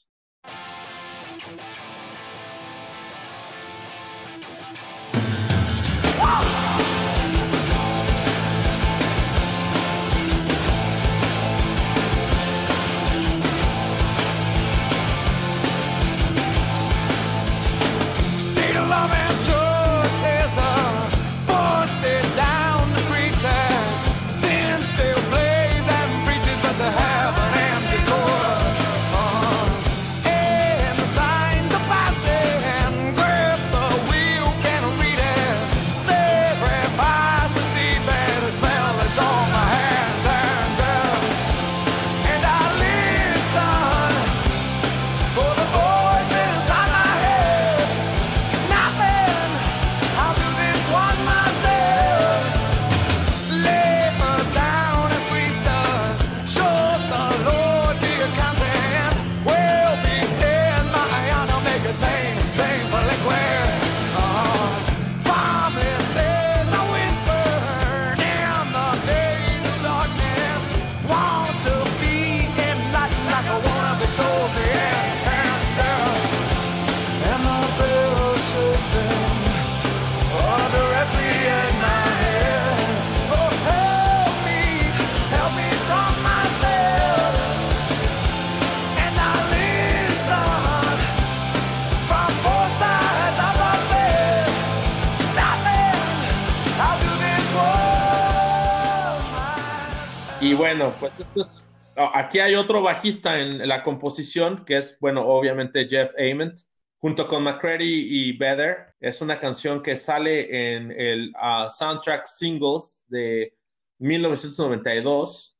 pues 101.01 101.19
esto 101.19 101.41
es. 101.41 101.65
Ah, 101.97 102.11
aquí 102.15 102.39
hay 102.39 102.55
otro 102.55 102.81
bajista 102.81 103.39
en 103.39 103.67
la 103.67 103.83
composición, 103.83 104.63
que 104.65 104.77
es, 104.77 104.97
bueno, 105.01 105.27
obviamente 105.27 105.87
Jeff 105.89 106.13
Ament, 106.17 106.59
junto 106.99 107.27
con 107.27 107.43
McCready 107.43 108.07
y 108.29 108.37
Better. 108.37 108.95
Es 108.99 109.21
una 109.21 109.39
canción 109.39 109.81
que 109.81 109.97
sale 109.97 110.75
en 110.75 110.91
el 110.91 111.33
ah, 111.35 111.69
soundtrack 111.69 112.25
singles 112.25 113.03
de 113.09 113.53
1992. 113.99 115.57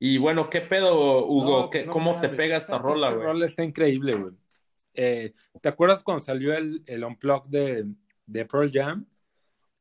Y 0.00 0.18
bueno, 0.18 0.50
¿qué 0.50 0.60
pedo, 0.62 1.26
Hugo? 1.26 1.70
¿Cómo 1.88 2.20
te 2.20 2.28
pega 2.28 2.56
esta 2.56 2.78
rola, 2.78 3.10
güey? 3.10 3.24
rola 3.28 3.46
está 3.46 3.64
increíble, 3.64 4.16
güey. 4.16 4.34
eh, 4.94 5.32
¿te 5.60 5.68
acuerdas 5.68 6.02
cuando 6.02 6.20
salió 6.24 6.52
el, 6.54 6.82
el 6.86 7.04
Unplug 7.04 7.48
de, 7.48 7.86
de 8.26 8.44
Pearl 8.44 8.70
Jam? 8.72 9.06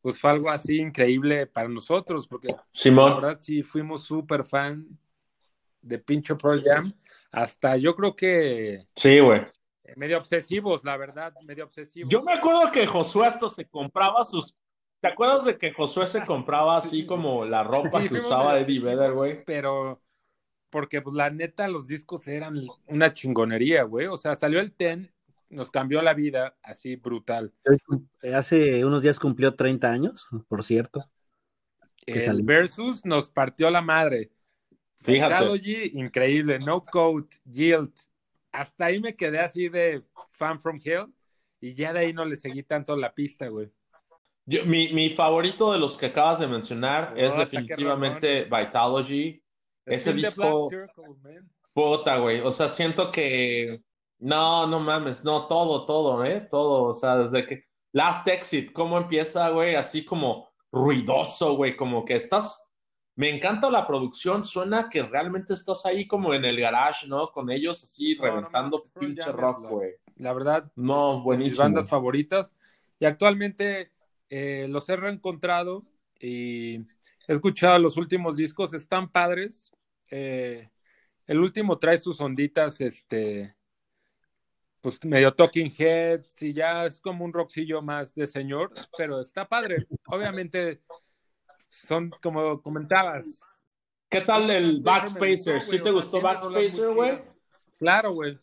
Pues 0.01 0.19
fue 0.19 0.31
algo 0.31 0.49
así 0.49 0.79
increíble 0.79 1.45
para 1.45 1.67
nosotros, 1.69 2.27
porque 2.27 2.55
Simón. 2.71 3.09
la 3.09 3.15
verdad 3.15 3.37
sí 3.39 3.61
fuimos 3.63 4.03
súper 4.03 4.43
fan 4.43 4.87
de 5.81 5.97
pinche 5.99 6.35
Pearl 6.35 6.63
Jam. 6.63 6.91
Hasta 7.31 7.77
yo 7.77 7.95
creo 7.95 8.15
que 8.15 8.77
Sí, 8.95 9.19
güey. 9.19 9.41
medio 9.95 10.17
obsesivos, 10.17 10.83
la 10.83 10.97
verdad, 10.97 11.33
medio 11.45 11.65
obsesivos. 11.65 12.11
Yo 12.11 12.23
me 12.23 12.33
acuerdo 12.33 12.71
que 12.71 12.85
Josué 12.87 13.27
hasta 13.27 13.47
se 13.49 13.65
compraba 13.67 14.25
sus. 14.25 14.55
¿Te 15.01 15.07
acuerdas 15.07 15.45
de 15.45 15.57
que 15.57 15.71
Josué 15.71 16.07
se 16.07 16.23
compraba 16.25 16.77
así 16.77 17.05
como 17.05 17.45
la 17.45 17.63
ropa 17.63 18.01
Sí, 18.01 18.09
que 18.09 18.15
usaba 18.15 18.59
Eddie 18.59 18.79
Vedder, 18.79 19.13
güey? 19.13 19.43
Pero, 19.45 20.01
porque 20.69 21.01
pues 21.01 21.15
la 21.15 21.29
neta, 21.29 21.67
los 21.67 21.87
discos 21.87 22.27
eran 22.27 22.59
una 22.87 23.13
chingonería, 23.13 23.83
güey. 23.83 24.07
O 24.07 24.17
sea, 24.17 24.35
salió 24.35 24.59
el 24.59 24.73
Ten, 24.73 25.11
nos 25.51 25.69
cambió 25.71 26.01
la 26.01 26.13
vida 26.13 26.57
así 26.63 26.95
brutal. 26.95 27.53
Hace 28.33 28.83
unos 28.85 29.01
días 29.03 29.19
cumplió 29.19 29.55
30 29.55 29.91
años, 29.91 30.27
por 30.47 30.63
cierto. 30.63 31.09
Que 32.05 32.13
El 32.13 32.21
salió. 32.21 32.45
Versus 32.45 33.05
nos 33.05 33.27
partió 33.29 33.69
la 33.69 33.81
madre. 33.81 34.31
Fíjate. 35.01 35.33
Technology, 35.33 35.91
increíble. 35.93 36.59
No 36.59 36.85
Code, 36.85 37.27
Yield. 37.45 37.91
Hasta 38.51 38.85
ahí 38.85 38.99
me 38.99 39.15
quedé 39.15 39.39
así 39.39 39.69
de 39.69 40.03
Fan 40.31 40.59
from 40.59 40.79
Hell. 40.83 41.07
Y 41.59 41.73
ya 41.75 41.93
de 41.93 41.99
ahí 41.99 42.13
no 42.13 42.25
le 42.25 42.35
seguí 42.35 42.63
tanto 42.63 42.95
la 42.95 43.13
pista, 43.13 43.47
güey. 43.47 43.69
Yo- 44.45 44.65
mi, 44.65 44.91
mi 44.93 45.11
favorito 45.11 45.71
de 45.71 45.77
los 45.79 45.97
que 45.97 46.07
acabas 46.07 46.39
de 46.39 46.47
mencionar 46.47 47.13
es 47.15 47.35
definitivamente 47.37 48.45
Vitalogy. 48.45 49.43
Ese 49.85 50.13
disco- 50.13 50.69
Circle. 50.69 51.41
Puta, 51.73 52.17
güey. 52.17 52.41
O 52.41 52.51
sea, 52.51 52.67
siento 52.67 53.11
que. 53.11 53.81
No, 54.21 54.67
no 54.67 54.79
mames. 54.79 55.23
No, 55.25 55.47
todo, 55.47 55.85
todo, 55.85 56.23
¿eh? 56.23 56.41
Todo. 56.49 56.83
O 56.83 56.93
sea, 56.93 57.17
desde 57.17 57.45
que. 57.45 57.65
Last 57.91 58.25
Exit, 58.29 58.71
¿cómo 58.71 58.97
empieza, 58.97 59.49
güey? 59.49 59.75
Así 59.75 60.05
como 60.05 60.47
ruidoso, 60.71 61.55
güey. 61.55 61.75
Como 61.75 62.05
que 62.05 62.15
estás. 62.15 62.71
Me 63.15 63.29
encanta 63.29 63.69
la 63.69 63.85
producción. 63.85 64.43
Suena 64.43 64.89
que 64.89 65.03
realmente 65.03 65.53
estás 65.53 65.85
ahí 65.85 66.07
como 66.07 66.33
en 66.33 66.45
el 66.45 66.59
garage, 66.59 67.07
¿no? 67.07 67.31
Con 67.31 67.51
ellos 67.51 67.83
así 67.83 68.15
No, 68.15 68.23
reventando 68.23 68.81
pinche 68.97 69.31
rock, 69.31 69.67
güey. 69.69 69.91
La 70.15 70.33
verdad, 70.33 70.71
No, 70.75 71.09
de 71.11 71.15
mis 71.15 71.23
buenísimo. 71.23 71.63
bandas 71.63 71.89
favoritas. 71.89 72.53
Y 72.99 73.05
actualmente 73.05 73.91
eh, 74.29 74.67
los 74.69 74.87
he 74.87 74.95
reencontrado 74.95 75.83
y 76.19 76.75
he 77.27 77.33
escuchado 77.33 77.79
los 77.79 77.97
últimos 77.97 78.37
discos, 78.37 78.73
están 78.73 79.11
padres. 79.11 79.71
Eh, 80.11 80.69
el 81.27 81.39
último 81.39 81.79
trae 81.79 81.97
sus 81.97 82.21
onditas, 82.21 82.79
este, 82.81 83.55
pues 84.81 85.03
medio 85.05 85.33
Talking 85.33 85.71
Heads 85.77 86.41
y 86.41 86.53
ya 86.53 86.85
es 86.85 86.99
como 86.99 87.23
un 87.23 87.31
rockcillo 87.31 87.81
más 87.81 88.15
de 88.15 88.25
señor, 88.25 88.73
pero 88.97 89.21
está 89.21 89.47
padre. 89.47 89.85
Obviamente 90.07 90.81
son 91.69 92.11
como 92.21 92.61
comentabas. 92.61 93.41
¿Qué 94.09 94.21
tal 94.21 94.49
el 94.49 94.81
Backspacer 94.81 95.61
¿Sí 95.69 95.79
te 95.81 95.91
gustó 95.91 96.19
Backspacer, 96.19 96.93
güey? 96.93 97.19
Claro, 97.77 98.11
güey. 98.11 98.37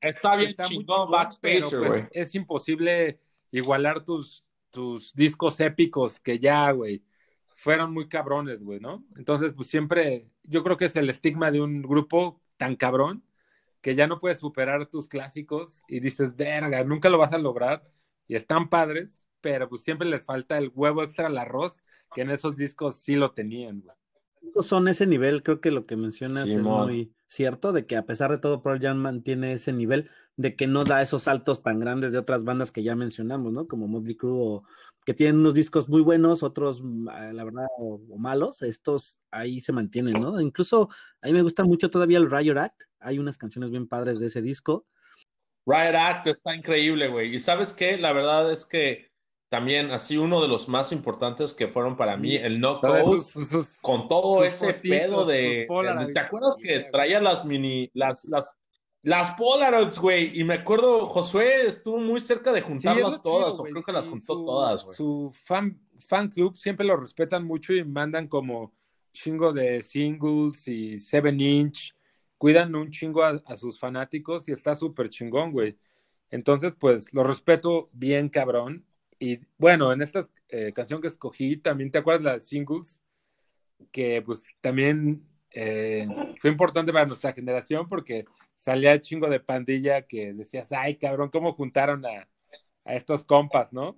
Está 0.00 0.36
bien 0.36 0.50
Está 0.50 0.64
chingón 0.64 1.10
Backspacer, 1.10 1.62
pues, 1.62 1.88
güey. 1.88 2.08
es 2.12 2.34
imposible 2.34 3.20
igualar 3.50 4.04
tus, 4.04 4.44
tus 4.70 5.14
discos 5.14 5.60
épicos 5.60 6.18
que 6.18 6.38
ya, 6.38 6.70
güey, 6.72 7.02
fueron 7.54 7.92
muy 7.92 8.08
cabrones, 8.08 8.62
güey, 8.62 8.80
¿no? 8.80 9.04
Entonces, 9.16 9.52
pues 9.52 9.68
siempre, 9.68 10.30
yo 10.44 10.62
creo 10.62 10.76
que 10.76 10.86
es 10.86 10.96
el 10.96 11.10
estigma 11.10 11.50
de 11.50 11.60
un 11.60 11.82
grupo 11.82 12.40
tan 12.56 12.74
cabrón 12.76 13.22
que 13.80 13.94
ya 13.94 14.06
no 14.06 14.18
puedes 14.18 14.38
superar 14.38 14.86
tus 14.86 15.08
clásicos 15.08 15.82
y 15.88 16.00
dices, 16.00 16.36
verga, 16.36 16.82
nunca 16.84 17.08
lo 17.08 17.18
vas 17.18 17.32
a 17.32 17.38
lograr 17.38 17.82
y 18.26 18.36
están 18.36 18.68
padres, 18.68 19.28
pero 19.40 19.68
pues 19.68 19.82
siempre 19.82 20.08
les 20.08 20.24
falta 20.24 20.58
el 20.58 20.72
huevo 20.74 21.02
extra 21.02 21.26
al 21.26 21.38
arroz 21.38 21.82
que 22.14 22.22
en 22.22 22.30
esos 22.30 22.56
discos 22.56 22.96
sí 22.96 23.14
lo 23.14 23.32
tenían, 23.32 23.80
güey. 23.80 23.96
son 24.62 24.88
ese 24.88 25.06
nivel, 25.06 25.42
creo 25.42 25.60
que 25.60 25.70
lo 25.70 25.84
que 25.84 25.96
mencionas 25.96 26.48
es 26.48 26.62
muy 26.62 27.12
cierto, 27.26 27.72
de 27.72 27.86
que 27.86 27.96
a 27.96 28.06
pesar 28.06 28.30
de 28.30 28.38
todo, 28.38 28.62
Pearl 28.62 28.80
Jam 28.80 28.96
mantiene 28.98 29.52
ese 29.52 29.72
nivel 29.72 30.10
de 30.36 30.56
que 30.56 30.66
no 30.66 30.84
da 30.84 31.02
esos 31.02 31.24
saltos 31.24 31.62
tan 31.62 31.78
grandes 31.78 32.12
de 32.12 32.18
otras 32.18 32.44
bandas 32.44 32.72
que 32.72 32.82
ya 32.82 32.94
mencionamos, 32.96 33.52
¿no? 33.52 33.66
Como 33.66 33.88
Motley 33.88 34.16
Crue, 34.16 34.38
o 34.40 34.64
que 35.04 35.12
tienen 35.12 35.40
unos 35.40 35.54
discos 35.54 35.88
muy 35.88 36.00
buenos, 36.00 36.42
otros, 36.42 36.82
ah, 37.10 37.30
la 37.32 37.44
verdad, 37.44 37.66
o, 37.78 38.00
o 38.08 38.18
malos, 38.18 38.62
estos 38.62 39.18
ahí 39.30 39.60
se 39.60 39.72
mantienen, 39.72 40.14
¿no? 40.14 40.40
Incluso 40.40 40.88
a 41.20 41.26
mí 41.26 41.32
me 41.32 41.42
gusta 41.42 41.64
mucho 41.64 41.90
todavía 41.90 42.18
el 42.18 42.30
Riot 42.30 42.58
Act, 42.58 42.84
hay 43.00 43.18
unas 43.18 43.38
canciones 43.38 43.70
bien 43.70 43.86
padres 43.88 44.20
de 44.20 44.26
ese 44.26 44.42
disco. 44.42 44.86
Riot 45.66 45.96
Act 45.98 46.26
está 46.28 46.54
increíble, 46.54 47.08
güey. 47.08 47.34
Y 47.34 47.40
sabes 47.40 47.72
qué, 47.72 47.98
la 47.98 48.12
verdad 48.12 48.50
es 48.50 48.64
que 48.64 49.08
también 49.50 49.90
así 49.90 50.16
uno 50.16 50.40
de 50.42 50.48
los 50.48 50.68
más 50.68 50.92
importantes 50.92 51.54
que 51.54 51.68
fueron 51.68 51.96
para 51.96 52.16
mí, 52.16 52.36
el 52.36 52.60
No 52.60 52.80
Code, 52.80 53.04
sus- 53.04 53.26
sus- 53.28 53.48
sus- 53.48 53.76
con 53.78 54.08
todo 54.08 54.38
sus 54.38 54.46
ese 54.46 54.74
fotitos, 54.74 54.98
pedo 54.98 55.26
de, 55.26 55.64
Polaroids. 55.68 56.12
¿te 56.14 56.20
acuerdas 56.20 56.54
que 56.62 56.86
traía 56.92 57.20
las 57.20 57.44
mini, 57.44 57.90
las, 57.94 58.24
las, 58.26 58.50
las 59.02 59.32
Polaroids, 59.34 59.98
güey? 59.98 60.38
Y 60.38 60.44
me 60.44 60.54
acuerdo, 60.54 61.06
Josué 61.06 61.66
estuvo 61.66 61.98
muy 61.98 62.20
cerca 62.20 62.52
de 62.52 62.60
juntarlas 62.62 63.22
todas, 63.22 63.52
chido, 63.54 63.62
o 63.62 63.66
creo 63.72 63.82
que 63.84 63.92
las 63.92 64.08
juntó 64.08 64.34
su- 64.34 64.44
todas, 64.44 64.84
güey. 64.84 64.96
Su 64.96 65.34
fan, 65.34 65.80
fan 65.98 66.28
club 66.28 66.54
siempre 66.56 66.86
lo 66.86 66.96
respetan 66.96 67.44
mucho 67.44 67.72
y 67.74 67.84
mandan 67.84 68.26
como 68.28 68.74
chingo 69.12 69.52
de 69.52 69.82
singles 69.82 70.66
y 70.68 70.98
7 70.98 71.30
inch. 71.38 71.94
Cuidan 72.38 72.74
un 72.74 72.90
chingo 72.90 73.24
a, 73.24 73.56
sus 73.56 73.78
fanáticos 73.78 74.48
y 74.48 74.52
está 74.52 74.76
súper 74.76 75.10
chingón, 75.10 75.52
güey. 75.52 75.76
Entonces, 76.30 76.72
pues 76.78 77.12
lo 77.12 77.24
respeto 77.24 77.90
bien, 77.92 78.28
cabrón. 78.28 78.86
Y 79.18 79.40
bueno, 79.58 79.92
en 79.92 80.02
esta 80.02 80.22
eh, 80.48 80.72
canción 80.72 81.00
que 81.00 81.08
escogí, 81.08 81.56
también 81.56 81.90
te 81.90 81.98
acuerdas 81.98 82.22
las 82.22 82.44
singles, 82.46 83.00
que 83.90 84.22
pues 84.22 84.44
también 84.60 85.28
eh, 85.50 86.06
fue 86.40 86.50
importante 86.50 86.92
para 86.92 87.06
nuestra 87.06 87.32
generación 87.32 87.88
porque 87.88 88.26
salía 88.54 88.92
el 88.92 89.00
chingo 89.00 89.28
de 89.28 89.40
pandilla 89.40 90.02
que 90.02 90.32
decías, 90.34 90.70
ay, 90.72 90.96
cabrón, 90.96 91.30
¿cómo 91.30 91.54
juntaron 91.54 92.04
a, 92.06 92.28
estos 92.84 93.24
compas, 93.24 93.72
no? 93.72 93.96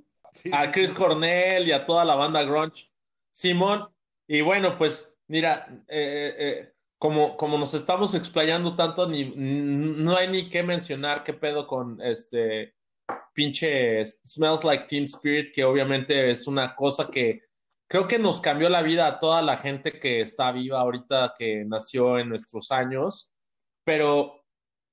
A 0.52 0.70
Chris. 0.72 0.92
Cornell 0.92 1.66
y 1.66 1.72
a 1.72 1.84
toda 1.84 2.04
la 2.04 2.16
banda 2.16 2.42
grunge. 2.42 2.90
Simón, 3.30 3.88
y 4.26 4.40
bueno, 4.40 4.76
pues 4.76 5.16
mira, 5.28 5.66
eh, 5.86 6.34
eh, 6.38 6.72
como, 7.00 7.38
como 7.38 7.56
nos 7.56 7.72
estamos 7.72 8.12
explayando 8.12 8.76
tanto, 8.76 9.08
ni, 9.08 9.32
no 9.34 10.14
hay 10.18 10.28
ni 10.28 10.50
que 10.50 10.62
mencionar 10.62 11.24
qué 11.24 11.32
pedo 11.32 11.66
con 11.66 11.98
este 12.02 12.74
pinche 13.32 14.04
Smells 14.04 14.64
Like 14.64 14.84
Teen 14.84 15.04
Spirit, 15.04 15.50
que 15.54 15.64
obviamente 15.64 16.30
es 16.30 16.46
una 16.46 16.74
cosa 16.74 17.10
que 17.10 17.40
creo 17.88 18.06
que 18.06 18.18
nos 18.18 18.42
cambió 18.42 18.68
la 18.68 18.82
vida 18.82 19.06
a 19.06 19.18
toda 19.18 19.40
la 19.40 19.56
gente 19.56 19.98
que 19.98 20.20
está 20.20 20.52
viva 20.52 20.78
ahorita, 20.78 21.34
que 21.38 21.64
nació 21.64 22.18
en 22.18 22.28
nuestros 22.28 22.70
años, 22.70 23.32
pero 23.82 24.44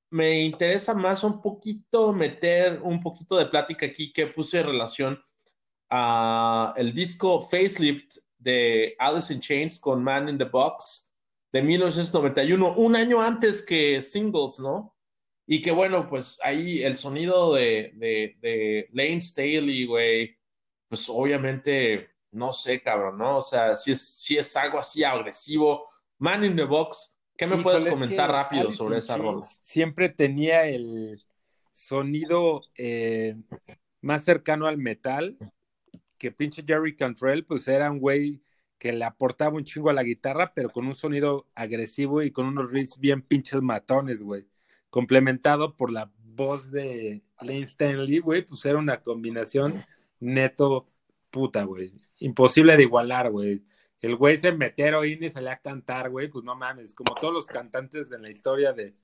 me 0.09 0.39
interesa 0.39 0.93
más 0.93 1.25
un 1.25 1.41
poquito 1.41 2.13
meter 2.13 2.79
un 2.83 3.03
poquito 3.03 3.35
de 3.35 3.47
plática 3.47 3.85
aquí 3.85 4.13
que 4.13 4.27
puse 4.27 4.61
en 4.61 4.67
relación 4.67 5.21
a 5.89 6.73
el 6.77 6.93
disco 6.93 7.41
Facelift 7.41 8.15
de 8.37 8.95
Alice 8.97 9.33
in 9.33 9.41
Chains 9.41 9.77
con 9.77 10.01
Man 10.01 10.29
in 10.29 10.37
the 10.37 10.45
Box 10.45 11.06
de 11.51 11.61
1991, 11.61 12.73
un 12.73 12.95
año 12.95 13.21
antes 13.21 13.65
que 13.65 14.01
Singles, 14.01 14.59
¿no? 14.59 14.95
Y 15.45 15.61
que 15.61 15.71
bueno, 15.71 16.07
pues 16.09 16.37
ahí 16.43 16.83
el 16.83 16.97
sonido 16.97 17.53
de, 17.53 17.93
de, 17.95 18.37
de 18.41 18.89
Lane 18.91 19.21
Staley, 19.21 19.85
güey, 19.85 20.37
pues 20.89 21.07
obviamente, 21.09 22.09
no 22.31 22.51
sé, 22.51 22.81
cabrón, 22.81 23.17
¿no? 23.17 23.37
O 23.37 23.41
sea, 23.41 23.75
si 23.75 23.93
es, 23.93 24.01
si 24.01 24.37
es 24.37 24.55
algo 24.55 24.79
así 24.79 25.03
agresivo. 25.03 25.89
Man 26.19 26.43
in 26.43 26.55
the 26.55 26.63
Box, 26.63 27.21
¿qué 27.37 27.45
me 27.45 27.53
Híjole, 27.53 27.63
puedes 27.63 27.83
es 27.85 27.89
comentar 27.89 28.27
que 28.27 28.33
rápido 28.33 28.71
sobre 28.73 28.97
esa 28.97 29.17
rola? 29.17 29.45
Siempre 29.61 30.09
tenía 30.09 30.65
el 30.65 31.23
sonido 31.71 32.61
eh, 32.77 33.35
más 34.01 34.25
cercano 34.25 34.67
al 34.67 34.77
metal, 34.77 35.37
que 36.17 36.31
pinche 36.31 36.63
Jerry 36.65 36.95
Cantrell, 36.95 37.45
pues 37.45 37.67
era 37.67 37.89
un 37.91 37.99
güey 37.99 38.41
que 38.77 38.91
le 38.93 39.05
aportaba 39.05 39.55
un 39.55 39.63
chingo 39.63 39.89
a 39.89 39.93
la 39.93 40.03
guitarra, 40.03 40.53
pero 40.53 40.69
con 40.69 40.85
un 40.87 40.93
sonido 40.93 41.47
agresivo 41.55 42.21
y 42.21 42.31
con 42.31 42.45
unos 42.47 42.71
riffs 42.71 42.99
bien 42.99 43.21
pinches 43.21 43.61
matones, 43.61 44.21
güey. 44.23 44.47
Complementado 44.89 45.75
por 45.75 45.91
la 45.91 46.11
voz 46.23 46.71
de 46.71 47.23
Lane 47.41 47.63
Stanley, 47.63 48.19
güey, 48.19 48.43
pues 48.45 48.65
era 48.65 48.77
una 48.77 49.01
combinación 49.01 49.83
neto 50.19 50.85
puta, 51.31 51.63
güey. 51.63 51.93
Imposible 52.19 52.77
de 52.77 52.83
igualar, 52.83 53.31
güey. 53.31 53.63
El 54.01 54.15
güey 54.15 54.37
se 54.37 54.51
metía 54.51 54.87
heroína 54.87 55.27
y 55.27 55.31
salía 55.31 55.53
a 55.53 55.59
cantar, 55.59 56.09
güey, 56.09 56.27
pues 56.29 56.45
no 56.45 56.55
mames, 56.55 56.93
como 56.93 57.15
todos 57.15 57.33
los 57.33 57.47
cantantes 57.47 58.09
de 58.09 58.19
la 58.19 58.29
historia 58.29 58.73
de 58.73 58.95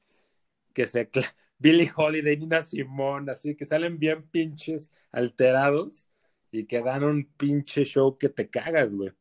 que 0.74 0.86
se 0.86 1.10
Billie 1.58 1.92
Holiday, 1.96 2.38
Nina 2.38 2.64
Simone, 2.64 3.32
así 3.32 3.56
que 3.56 3.66
salen 3.66 3.98
bien 3.98 4.24
pinches 4.30 4.92
alterados 5.12 6.08
y 6.52 6.66
que 6.66 6.82
dan 6.82 7.04
un 7.04 7.26
pinche 7.38 7.86
show 7.86 8.18
que 8.18 8.30
te 8.30 8.50
cagas, 8.50 8.94
güey. 8.94 9.12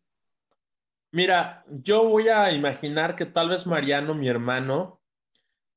Mira, 1.15 1.63
yo 1.69 2.05
voy 2.09 2.29
a 2.29 2.51
imaginar 2.53 3.15
que 3.15 3.27
tal 3.27 3.51
vez 3.51 3.67
Mariano, 3.67 4.15
mi 4.15 4.29
hermano, 4.29 5.03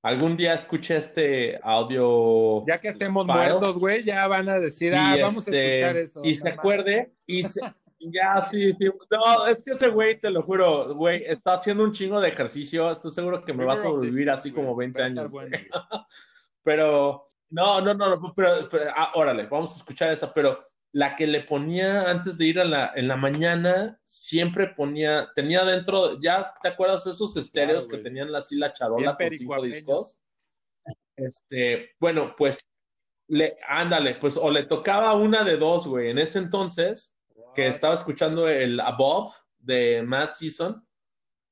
algún 0.01 0.37
día 0.37 0.53
escuche 0.53 0.95
este 0.95 1.59
audio. 1.61 2.65
Ya 2.65 2.79
que 2.79 2.87
estemos 2.87 3.27
muertos, 3.27 3.77
güey, 3.77 4.05
ya 4.05 4.25
van 4.27 4.47
a 4.47 4.59
decir, 4.59 4.95
ah, 4.95 5.13
vamos 5.19 5.45
a 5.45 5.51
este, 5.51 5.75
escuchar 5.75 5.97
eso. 5.97 6.21
Y 6.23 6.35
se 6.35 6.47
acuerde, 6.47 7.11
y 7.27 7.45
se, 7.45 7.59
ya, 7.99 8.47
sí, 8.49 8.73
sí. 8.79 8.85
No, 9.11 9.45
es 9.47 9.61
que 9.61 9.71
ese 9.71 9.89
güey, 9.89 10.17
te 10.17 10.31
lo 10.31 10.41
juro, 10.41 10.95
güey, 10.95 11.25
está 11.25 11.55
haciendo 11.55 11.83
un 11.83 11.91
chingo 11.91 12.21
de 12.21 12.29
ejercicio. 12.29 12.89
Estoy 12.89 13.11
seguro 13.11 13.43
que 13.43 13.51
me 13.51 13.65
va 13.65 13.73
a 13.73 13.77
sobrevivir 13.77 14.29
así 14.29 14.53
como 14.53 14.73
20 14.73 15.03
años. 15.03 15.33
pero, 16.63 17.25
no, 17.49 17.81
no, 17.81 17.93
no, 17.93 18.33
pero, 18.33 18.69
ah, 18.95 19.11
órale, 19.15 19.47
vamos 19.47 19.73
a 19.73 19.77
escuchar 19.79 20.13
esa, 20.13 20.33
pero 20.33 20.65
la 20.95 21.13
que 21.13 21.27
le 21.27 21.41
ponía 21.41 22.09
antes 22.09 22.37
de 22.37 22.45
ir 22.45 22.57
a 22.57 22.63
la, 22.63 22.93
en 22.95 23.09
la 23.09 23.17
mañana, 23.17 23.99
siempre 24.01 24.67
ponía, 24.67 25.29
tenía 25.35 25.65
dentro, 25.65 26.21
ya 26.21 26.53
te 26.61 26.69
acuerdas 26.69 27.05
esos 27.05 27.35
estéreos 27.35 27.85
que 27.85 27.97
tenían 27.97 28.33
así 28.33 28.55
la 28.55 28.71
charola 28.71 29.17
con 29.17 29.33
cinco 29.33 29.61
discos. 29.61 30.21
Este, 31.17 31.89
bueno, 31.99 32.33
pues, 32.37 32.61
le, 33.27 33.57
ándale, 33.67 34.15
pues, 34.15 34.37
o 34.37 34.49
le 34.49 34.63
tocaba 34.63 35.13
una 35.15 35.43
de 35.43 35.57
dos, 35.57 35.85
güey. 35.85 36.11
En 36.11 36.17
ese 36.17 36.39
entonces, 36.39 37.17
que 37.53 37.67
estaba 37.67 37.93
escuchando 37.93 38.47
el 38.47 38.79
Above 38.79 39.33
de 39.57 40.01
Matt 40.01 40.31
Season, 40.31 40.87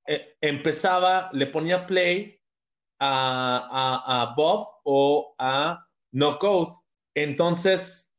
eh, 0.07 0.37
empezaba, 0.39 1.29
le 1.33 1.47
ponía 1.47 1.85
play 1.85 2.39
a, 2.97 3.57
a, 3.69 4.19
a 4.19 4.21
Above 4.21 4.67
o 4.85 5.35
a 5.37 5.85
No 6.13 6.39
Code. 6.39 6.71
Entonces, 7.13 8.12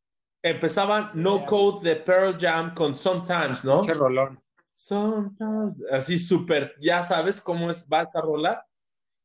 empezaba 0.44 1.10
No 1.14 1.46
Code 1.46 1.88
de 1.88 1.96
Pearl 1.96 2.36
Jam 2.38 2.74
con 2.74 2.94
Sometimes, 2.94 3.64
¿no? 3.64 3.80
Qué 3.80 3.94
rolón. 3.94 4.38
Sometimes, 4.74 5.74
así 5.90 6.18
súper, 6.18 6.76
ya 6.80 7.02
sabes 7.02 7.40
cómo 7.40 7.70
es, 7.70 7.86
va 7.90 8.02
esa 8.02 8.20
rola. 8.20 8.66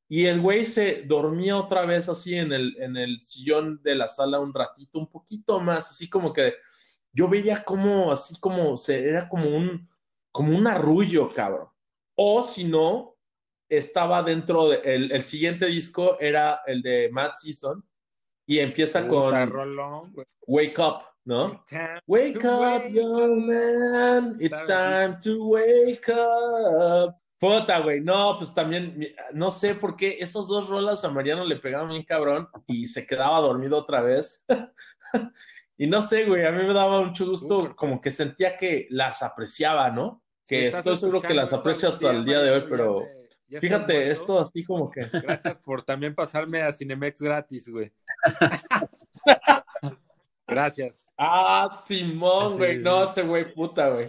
Y 0.07 0.25
el 0.25 0.39
güey 0.39 0.63
se 0.63 1.03
dormía 1.03 1.57
otra 1.57 1.85
vez 1.85 2.07
así 2.07 2.35
en 2.35 2.53
el, 2.53 2.75
en 2.79 2.95
el 2.95 3.19
sillón 3.21 3.81
de 3.83 3.95
la 3.95 4.07
sala 4.07 4.39
un 4.39 4.53
ratito, 4.53 4.97
un 4.97 5.11
poquito 5.11 5.59
más, 5.59 5.91
así 5.91 6.09
como 6.09 6.31
que 6.31 6.53
yo 7.11 7.27
veía 7.27 7.63
como, 7.63 8.11
así 8.11 8.39
como, 8.39 8.77
se, 8.77 9.07
era 9.07 9.27
como 9.27 9.55
un, 9.55 9.89
como 10.31 10.57
un 10.57 10.67
arrullo, 10.67 11.33
cabrón. 11.33 11.67
O 12.15 12.41
si 12.43 12.63
no, 12.63 13.17
estaba 13.67 14.23
dentro 14.23 14.69
de, 14.69 14.77
el, 14.85 15.11
el 15.11 15.23
siguiente 15.23 15.65
disco 15.65 16.17
era 16.19 16.61
el 16.65 16.81
de 16.81 17.09
Matt 17.11 17.33
Season 17.35 17.83
y 18.49 18.57
empieza 18.57 19.07
con 19.07 19.31
Wake 20.47 20.79
Up, 20.79 21.03
¿no? 21.23 21.63
Wake 22.07 22.43
up, 22.43 22.91
young 22.91 23.45
man, 23.45 24.37
it's 24.39 24.65
time 24.65 25.19
to 25.23 25.45
wake 25.45 26.09
up. 26.09 27.13
Puta, 27.37 27.79
güey, 27.81 28.01
no, 28.01 28.39
pues 28.39 28.55
también, 28.55 29.07
no 29.33 29.51
sé 29.51 29.75
por 29.75 29.95
qué 29.95 30.17
esas 30.19 30.47
dos 30.47 30.67
rolas 30.67 31.05
a 31.05 31.11
Mariano 31.11 31.45
le 31.45 31.57
pegaban 31.57 31.89
bien 31.89 32.01
cabrón 32.01 32.49
y 32.65 32.87
se 32.87 33.05
quedaba 33.05 33.39
dormido 33.39 33.77
otra 33.77 34.01
vez. 34.01 34.43
y 35.77 35.85
no 35.85 36.01
sé, 36.01 36.25
güey, 36.25 36.43
a 36.43 36.51
mí 36.51 36.63
me 36.63 36.73
daba 36.73 37.03
mucho 37.03 37.27
gusto, 37.27 37.75
como 37.75 38.01
que 38.01 38.09
sentía 38.09 38.57
que 38.57 38.87
las 38.89 39.21
apreciaba, 39.21 39.91
¿no? 39.91 40.23
Que 40.47 40.69
estoy 40.69 40.97
seguro 40.97 41.21
que 41.21 41.35
las 41.35 41.53
aprecio 41.53 41.89
hasta 41.89 42.09
el 42.09 42.25
día 42.25 42.41
de 42.41 42.49
hoy, 42.49 42.63
pero 42.67 43.05
fíjate, 43.47 44.09
esto 44.09 44.39
así 44.39 44.63
como 44.65 44.89
que... 44.89 45.01
Gracias 45.05 45.55
por 45.57 45.83
también 45.83 46.15
pasarme 46.15 46.63
a 46.63 46.73
Cinemex 46.73 47.21
gratis, 47.21 47.69
güey. 47.69 47.93
Gracias. 50.47 51.09
Ah, 51.17 51.69
Simón, 51.85 52.57
güey. 52.57 52.77
No, 52.77 53.03
ese 53.03 53.23
güey, 53.23 53.53
puta, 53.53 53.89
güey. 53.89 54.07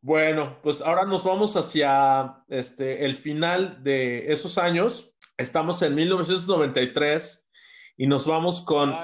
Bueno, 0.00 0.58
pues 0.62 0.80
ahora 0.80 1.04
nos 1.04 1.24
vamos 1.24 1.56
hacia 1.56 2.44
este, 2.48 3.04
el 3.04 3.14
final 3.14 3.82
de 3.82 4.32
esos 4.32 4.58
años. 4.58 5.12
Estamos 5.36 5.82
en 5.82 5.94
1993 5.94 7.48
y 7.96 8.06
nos 8.06 8.26
vamos 8.26 8.64
con 8.64 8.94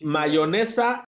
mayonesa 0.00 1.07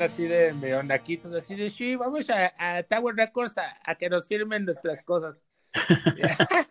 así 0.00 0.26
de 0.26 0.54
medio 0.54 0.82
naquitos, 0.82 1.32
así 1.32 1.54
de, 1.54 1.68
sí, 1.68 1.96
vamos 1.96 2.26
a, 2.30 2.82
Tower 2.84 3.14
Records 3.14 3.58
a, 3.58 3.94
que 3.96 4.08
nos 4.08 4.26
firmen 4.26 4.64
nuestras 4.64 5.02
cosas. 5.02 5.44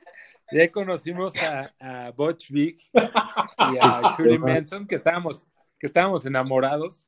y 0.52 0.60
ahí 0.60 0.70
conocimos 0.70 1.34
a, 1.40 1.74
a 1.80 2.12
Butch 2.12 2.50
Vig 2.50 2.80
y 2.94 3.78
a 3.80 4.16
Shirley 4.18 4.40
Manson, 4.40 4.88
que 4.88 4.96
estábamos, 4.96 5.46
que 5.78 5.88
estábamos 5.88 6.26
enamorados. 6.26 7.06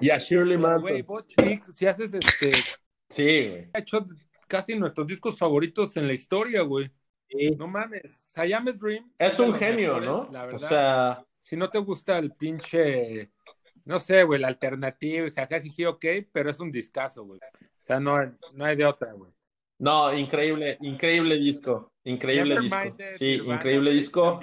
Y 0.00 0.10
a 0.10 0.18
Shirley 0.18 0.58
Manson. 0.58 0.92
Güey, 0.92 1.02
Butch 1.02 1.36
Vig, 1.36 1.62
si 1.70 1.86
haces 1.86 2.14
este... 2.14 2.50
Sí, 2.50 3.48
güey. 3.48 3.70
Ha 3.72 3.78
hecho 3.78 4.06
casi 4.48 4.74
nuestros 4.74 5.06
discos 5.06 5.38
favoritos 5.38 5.96
en 5.96 6.06
la 6.06 6.14
historia, 6.14 6.62
güey. 6.62 6.90
No 7.56 7.66
mames, 7.66 8.12
Siamese 8.32 8.78
Dream. 8.78 9.12
Es 9.18 9.38
un 9.38 9.54
genio, 9.54 10.00
¿no? 10.00 10.28
o 10.52 10.58
sea. 10.58 11.22
Si 11.40 11.56
no 11.56 11.70
te 11.70 11.78
gusta 11.78 12.18
el 12.18 12.32
pinche, 12.32 13.30
no 13.86 14.00
sé, 14.00 14.24
güey, 14.24 14.40
la 14.40 14.48
alternativa, 14.48 15.30
jajajiji, 15.30 15.84
ok, 15.86 16.04
pero 16.32 16.50
es 16.50 16.58
un 16.58 16.72
discazo, 16.72 17.24
güey. 17.24 17.38
O 17.40 17.84
sea, 17.84 18.00
no, 18.00 18.16
no 18.52 18.64
hay 18.64 18.74
de 18.74 18.84
otra, 18.84 19.12
güey. 19.12 19.32
No, 19.78 20.12
increíble, 20.12 20.76
increíble 20.80 21.36
disco. 21.36 21.92
Increíble 22.02 22.58
disco. 22.60 22.96
Sí, 23.12 23.40
increíble 23.44 23.92
disco. 23.92 24.40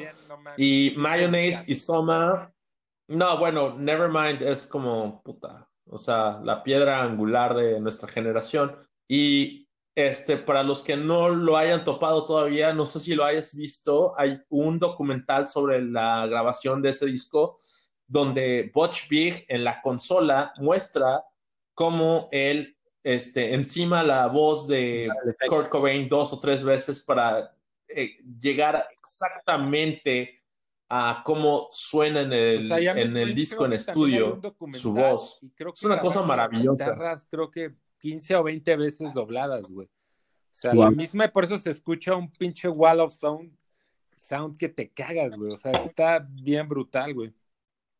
y 0.57 0.93
Mayonnaise 0.95 1.65
y 1.67 1.75
Soma. 1.75 2.53
No, 3.09 3.37
bueno, 3.37 3.77
Nevermind 3.77 4.41
es 4.43 4.65
como 4.65 5.21
puta. 5.21 5.69
O 5.89 5.97
sea, 5.97 6.39
la 6.41 6.63
piedra 6.63 7.03
angular 7.03 7.53
de 7.53 7.81
nuestra 7.81 8.07
generación. 8.07 8.77
Y 9.09 9.67
este, 9.93 10.37
para 10.37 10.63
los 10.63 10.81
que 10.83 10.95
no 10.95 11.27
lo 11.27 11.57
hayan 11.57 11.83
topado 11.83 12.25
todavía, 12.25 12.71
no 12.71 12.85
sé 12.85 13.01
si 13.01 13.13
lo 13.13 13.25
hayas 13.25 13.53
visto, 13.55 14.17
hay 14.17 14.39
un 14.47 14.79
documental 14.79 15.47
sobre 15.47 15.81
la 15.81 16.25
grabación 16.27 16.81
de 16.81 16.91
ese 16.91 17.07
disco 17.07 17.59
donde 18.07 18.71
Butch 18.73 19.07
Big 19.07 19.45
en 19.47 19.63
la 19.63 19.81
consola 19.81 20.53
muestra 20.57 21.23
cómo 21.73 22.29
él 22.31 22.77
este, 23.03 23.53
encima 23.53 24.01
la 24.03 24.27
voz 24.27 24.67
de 24.67 25.09
Kurt 25.47 25.69
Cobain 25.69 26.07
dos 26.07 26.31
o 26.33 26.39
tres 26.39 26.63
veces 26.63 27.01
para 27.01 27.53
eh, 27.87 28.17
llegar 28.39 28.87
exactamente 28.97 30.41
a 30.89 31.21
cómo 31.25 31.67
suena 31.69 32.21
en 32.21 32.33
el, 32.33 32.71
en 32.71 33.17
el 33.17 33.33
disco 33.33 33.65
en 33.65 33.73
estudio 33.73 34.39
su 34.73 34.93
voz. 34.93 35.39
es 35.41 35.83
una 35.83 35.99
cosa 35.99 36.21
maravillosa. 36.21 36.95
creo 37.29 37.49
que 37.49 37.73
15 37.97 38.35
o 38.35 38.43
20 38.43 38.75
veces 38.77 39.13
dobladas, 39.13 39.63
güey. 39.63 39.87
O 39.87 40.55
sea, 40.55 40.73
la 40.73 40.91
misma, 40.91 41.27
por 41.29 41.45
eso 41.45 41.57
se 41.57 41.71
escucha 41.71 42.15
un 42.15 42.29
pinche 42.29 42.69
wall 42.69 42.99
of 42.99 43.13
sound, 43.15 43.57
sound 44.15 44.55
que 44.55 44.69
te 44.69 44.91
cagas, 44.91 45.35
güey. 45.35 45.51
O 45.51 45.57
sea, 45.57 45.71
está 45.71 46.19
bien 46.19 46.67
brutal, 46.67 47.13
güey. 47.13 47.33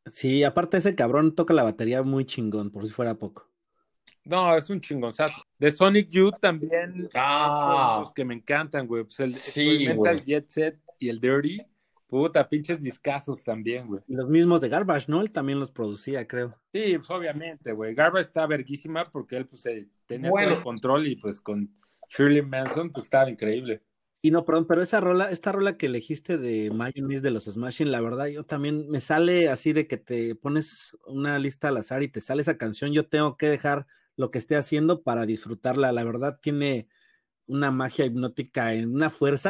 Sí, 0.06 0.44
aparte 0.44 0.78
ese 0.78 0.96
cabrón 0.96 1.36
toca 1.36 1.54
la 1.54 1.64
batería 1.64 2.04
muy 2.04 2.26
chingón, 2.26 2.72
por 2.72 2.86
si 2.86 2.94
fuera 2.94 3.16
poco. 3.16 3.50
No, 4.26 4.56
es 4.56 4.70
un 4.70 4.80
chingonzazo. 4.80 5.42
De 5.58 5.70
Sonic 5.72 6.10
Youth 6.10 6.36
también. 6.40 7.10
Ah, 7.14 7.98
los 8.00 8.14
que 8.14 8.24
me 8.24 8.34
encantan, 8.34 8.88
güey. 8.88 9.04
Pues 9.04 9.20
el 9.20 9.30
sí, 9.32 9.86
Jet 10.26 10.50
Set 10.50 10.80
y 11.00 11.10
el 11.10 11.20
Dirty. 11.20 11.62
Puta, 12.08 12.48
pinches 12.48 12.80
discazos 12.82 13.44
también, 13.44 13.88
güey. 13.88 14.02
Y 14.08 14.14
los 14.16 14.30
mismos 14.30 14.62
de 14.62 14.70
Garbage, 14.70 15.08
¿no? 15.10 15.22
Él 15.22 15.34
también 15.34 15.60
los 15.60 15.72
producía, 15.72 16.28
creo. 16.28 16.56
Sí, 16.72 16.98
pues 16.98 17.10
obviamente, 17.10 17.72
güey. 17.72 17.96
Garbage 17.96 18.26
está 18.26 18.46
verguísima 18.46 19.10
porque 19.10 19.36
él, 19.36 19.46
pues, 19.48 19.68
tenía 20.06 20.30
todo 20.30 20.40
el 20.40 20.64
control 20.64 21.08
y, 21.08 21.16
pues, 21.16 21.42
con 21.42 21.76
Shirley 22.10 22.44
Manson, 22.44 22.92
pues, 22.92 23.06
estaba 23.06 23.30
increíble. 23.30 23.82
Y 24.26 24.32
no, 24.32 24.46
perdón, 24.46 24.68
pero 24.68 24.82
esa 24.82 25.02
rola, 25.02 25.30
esta 25.32 25.52
rola 25.52 25.76
que 25.76 25.88
elegiste 25.88 26.38
de 26.38 26.72
Mayonnaise 26.72 27.22
de 27.22 27.30
los 27.30 27.44
Smashing, 27.44 27.92
la 27.92 28.00
verdad, 28.00 28.28
yo 28.28 28.46
también 28.46 28.90
me 28.90 29.02
sale 29.02 29.50
así 29.50 29.74
de 29.74 29.86
que 29.86 29.98
te 29.98 30.34
pones 30.36 30.96
una 31.06 31.38
lista 31.40 31.68
al 31.68 31.76
azar 31.76 32.04
y 32.04 32.08
te 32.08 32.22
sale 32.22 32.42
esa 32.42 32.58
canción, 32.58 32.94
yo 32.94 33.06
tengo 33.06 33.36
que 33.36 33.50
dejar 33.50 33.86
lo 34.16 34.32
que 34.32 34.40
esté 34.40 34.56
haciendo 34.56 35.04
para 35.04 35.26
disfrutarla. 35.26 35.92
La 35.92 36.06
verdad, 36.06 36.40
tiene 36.42 36.88
una 37.48 37.70
magia 37.70 38.06
hipnótica, 38.06 38.74
en 38.74 38.96
una 38.96 39.10
fuerza 39.10 39.50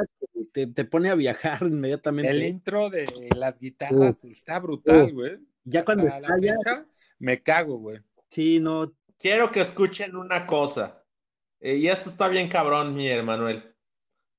que 0.53 0.65
te, 0.65 0.86
pone 0.86 1.11
a 1.11 1.15
viajar 1.15 1.59
inmediatamente. 1.61 2.32
El 2.32 2.41
intro 2.41 2.89
de 2.89 3.05
las 3.38 3.59
guitarras 3.59 4.15
está 4.24 4.57
brutal, 4.57 5.13
güey. 5.13 5.38
Ya 5.65 5.86
cuando 5.86 6.07
está 6.07 6.88
me 7.19 7.43
cago, 7.43 7.78
güey. 7.78 7.99
Sí, 8.28 8.59
no. 8.59 8.91
Quiero 9.19 9.51
que 9.51 9.61
escuchen 9.61 10.15
una 10.15 10.47
cosa. 10.47 11.05
Eh, 11.59 11.76
y 11.76 11.89
esto 11.89 12.09
está 12.09 12.28
bien 12.28 12.49
cabrón, 12.49 12.95
mi 12.95 13.07
Emanuel. 13.07 13.72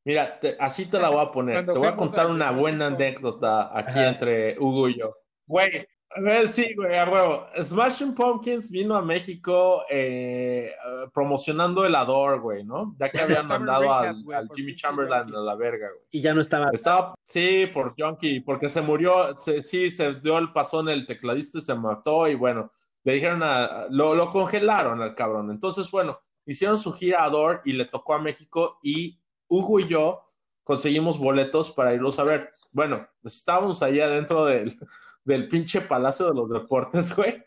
Mira, 0.04 0.38
así 0.60 0.86
te 0.86 0.98
la 0.98 1.08
voy 1.08 1.24
a 1.24 1.32
poner. 1.32 1.64
te 1.64 1.72
voy 1.72 1.88
a 1.88 1.96
contar 1.96 2.26
una 2.26 2.50
buena 2.50 2.86
anécdota 2.86 3.76
aquí 3.76 3.98
entre 3.98 4.58
Hugo 4.58 4.88
y 4.88 4.98
yo. 4.98 5.16
Güey, 5.46 5.86
a 6.16 6.20
ver, 6.20 6.46
sí, 6.46 6.74
güey, 6.74 6.96
a 6.96 7.08
huevo. 7.10 7.46
Smashing 7.60 8.14
Pumpkins 8.14 8.70
vino 8.70 8.94
a 8.94 9.02
México 9.02 9.84
eh, 9.90 10.72
promocionando 11.12 11.84
el 11.84 11.94
Ador, 11.94 12.40
güey, 12.40 12.62
¿no? 12.64 12.94
Ya 13.00 13.10
que 13.10 13.20
habían 13.20 13.48
mandado 13.48 13.92
al, 13.92 14.24
Jimmy 14.54 14.76
Chamberlain 14.76 15.34
a 15.34 15.40
la 15.40 15.56
verga, 15.56 15.88
güey. 15.88 16.06
Y 16.12 16.20
ya 16.20 16.32
no 16.32 16.40
estaba. 16.40 16.70
Estaba, 16.72 17.14
sí, 17.24 17.66
por 17.72 17.94
Junkie, 17.98 18.40
porque 18.40 18.70
se 18.70 18.80
murió, 18.80 19.36
sí, 19.36 19.90
se 19.90 20.14
dio 20.14 20.38
el 20.38 20.52
pasón 20.52 20.88
el 20.88 21.04
tecladista 21.06 21.58
y 21.58 21.62
se 21.62 21.74
mató, 21.74 22.28
y 22.28 22.36
bueno, 22.36 22.70
le 23.02 23.14
dijeron 23.14 23.42
a. 23.42 23.86
Lo, 23.90 24.14
lo 24.14 24.30
congelaron 24.30 25.02
al 25.02 25.16
cabrón. 25.16 25.50
Entonces, 25.50 25.90
bueno, 25.90 26.20
hicieron 26.46 26.78
su 26.78 26.92
gira 26.92 27.24
Ador 27.24 27.60
y 27.64 27.72
le 27.72 27.86
tocó 27.86 28.14
a 28.14 28.20
México, 28.20 28.78
y 28.84 29.18
Hugo 29.54 29.80
y 29.80 29.86
yo 29.86 30.22
conseguimos 30.62 31.18
boletos 31.18 31.70
para 31.70 31.94
irlos 31.94 32.18
a 32.18 32.24
ver. 32.24 32.50
Bueno, 32.72 33.06
estábamos 33.22 33.82
ahí 33.82 34.00
adentro 34.00 34.46
del 34.46 34.76
del 35.24 35.48
pinche 35.48 35.80
Palacio 35.80 36.26
de 36.26 36.34
los 36.34 36.50
Deportes, 36.50 37.14
güey. 37.14 37.42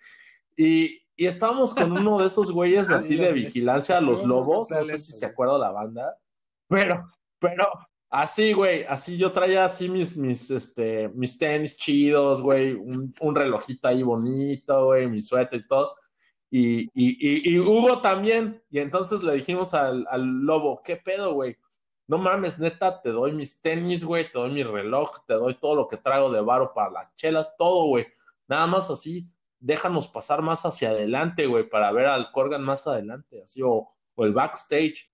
Y, 0.55 1.01
y 1.15 1.25
estábamos 1.25 1.73
con 1.73 1.91
uno 1.91 2.19
de 2.19 2.27
esos 2.27 2.51
güeyes 2.51 2.89
así 2.89 3.15
de 3.15 3.31
vigilancia 3.31 3.97
a 3.97 4.01
los 4.09 4.23
lobos, 4.23 4.71
no 4.71 4.83
sé 4.83 4.97
si 4.97 5.11
se 5.11 5.25
acuerda 5.25 5.57
la 5.57 5.71
banda, 5.71 6.17
pero, 6.67 7.07
pero, 7.39 7.69
así, 8.09 8.53
güey, 8.53 8.83
así 8.83 9.17
yo 9.17 9.31
traía 9.31 9.65
así 9.65 9.89
mis, 9.89 10.17
mis, 10.17 10.51
este, 10.51 11.09
mis 11.09 11.37
tenis 11.37 11.77
chidos, 11.77 12.41
güey, 12.41 12.73
un, 12.73 13.13
un 13.19 13.35
relojito 13.35 13.87
ahí 13.87 14.03
bonito, 14.03 14.85
güey, 14.85 15.07
mi 15.07 15.21
suéter 15.21 15.61
y 15.61 15.67
todo. 15.67 15.95
Y, 16.49 16.81
y, 16.81 16.89
y, 16.93 17.55
y, 17.55 17.59
Hugo 17.59 17.99
también. 18.01 18.63
Y 18.69 18.79
entonces 18.79 19.21
le 19.21 19.33
dijimos 19.33 19.73
al, 19.73 20.05
al 20.09 20.25
lobo, 20.25 20.81
¿qué 20.83 20.95
pedo, 20.97 21.33
güey? 21.33 21.57
No 22.07 22.17
mames, 22.17 22.57
neta, 22.57 23.01
te 23.01 23.09
doy 23.09 23.33
mis 23.33 23.61
tenis, 23.61 24.03
güey, 24.03 24.31
te 24.31 24.39
doy 24.39 24.51
mi 24.51 24.63
reloj, 24.63 25.25
te 25.27 25.33
doy 25.33 25.55
todo 25.55 25.75
lo 25.75 25.87
que 25.87 25.97
traigo 25.97 26.31
de 26.31 26.41
varo 26.41 26.73
para 26.73 26.89
las 26.89 27.15
chelas, 27.15 27.55
todo, 27.57 27.85
güey. 27.87 28.07
Nada 28.47 28.65
más 28.65 28.89
así, 28.89 29.29
déjanos 29.59 30.07
pasar 30.07 30.41
más 30.41 30.65
hacia 30.65 30.91
adelante, 30.91 31.45
güey, 31.47 31.69
para 31.69 31.91
ver 31.91 32.05
al 32.05 32.31
Corgan 32.31 32.63
más 32.63 32.87
adelante, 32.87 33.41
así, 33.43 33.61
o, 33.63 33.93
el 34.17 34.33
backstage. 34.33 35.11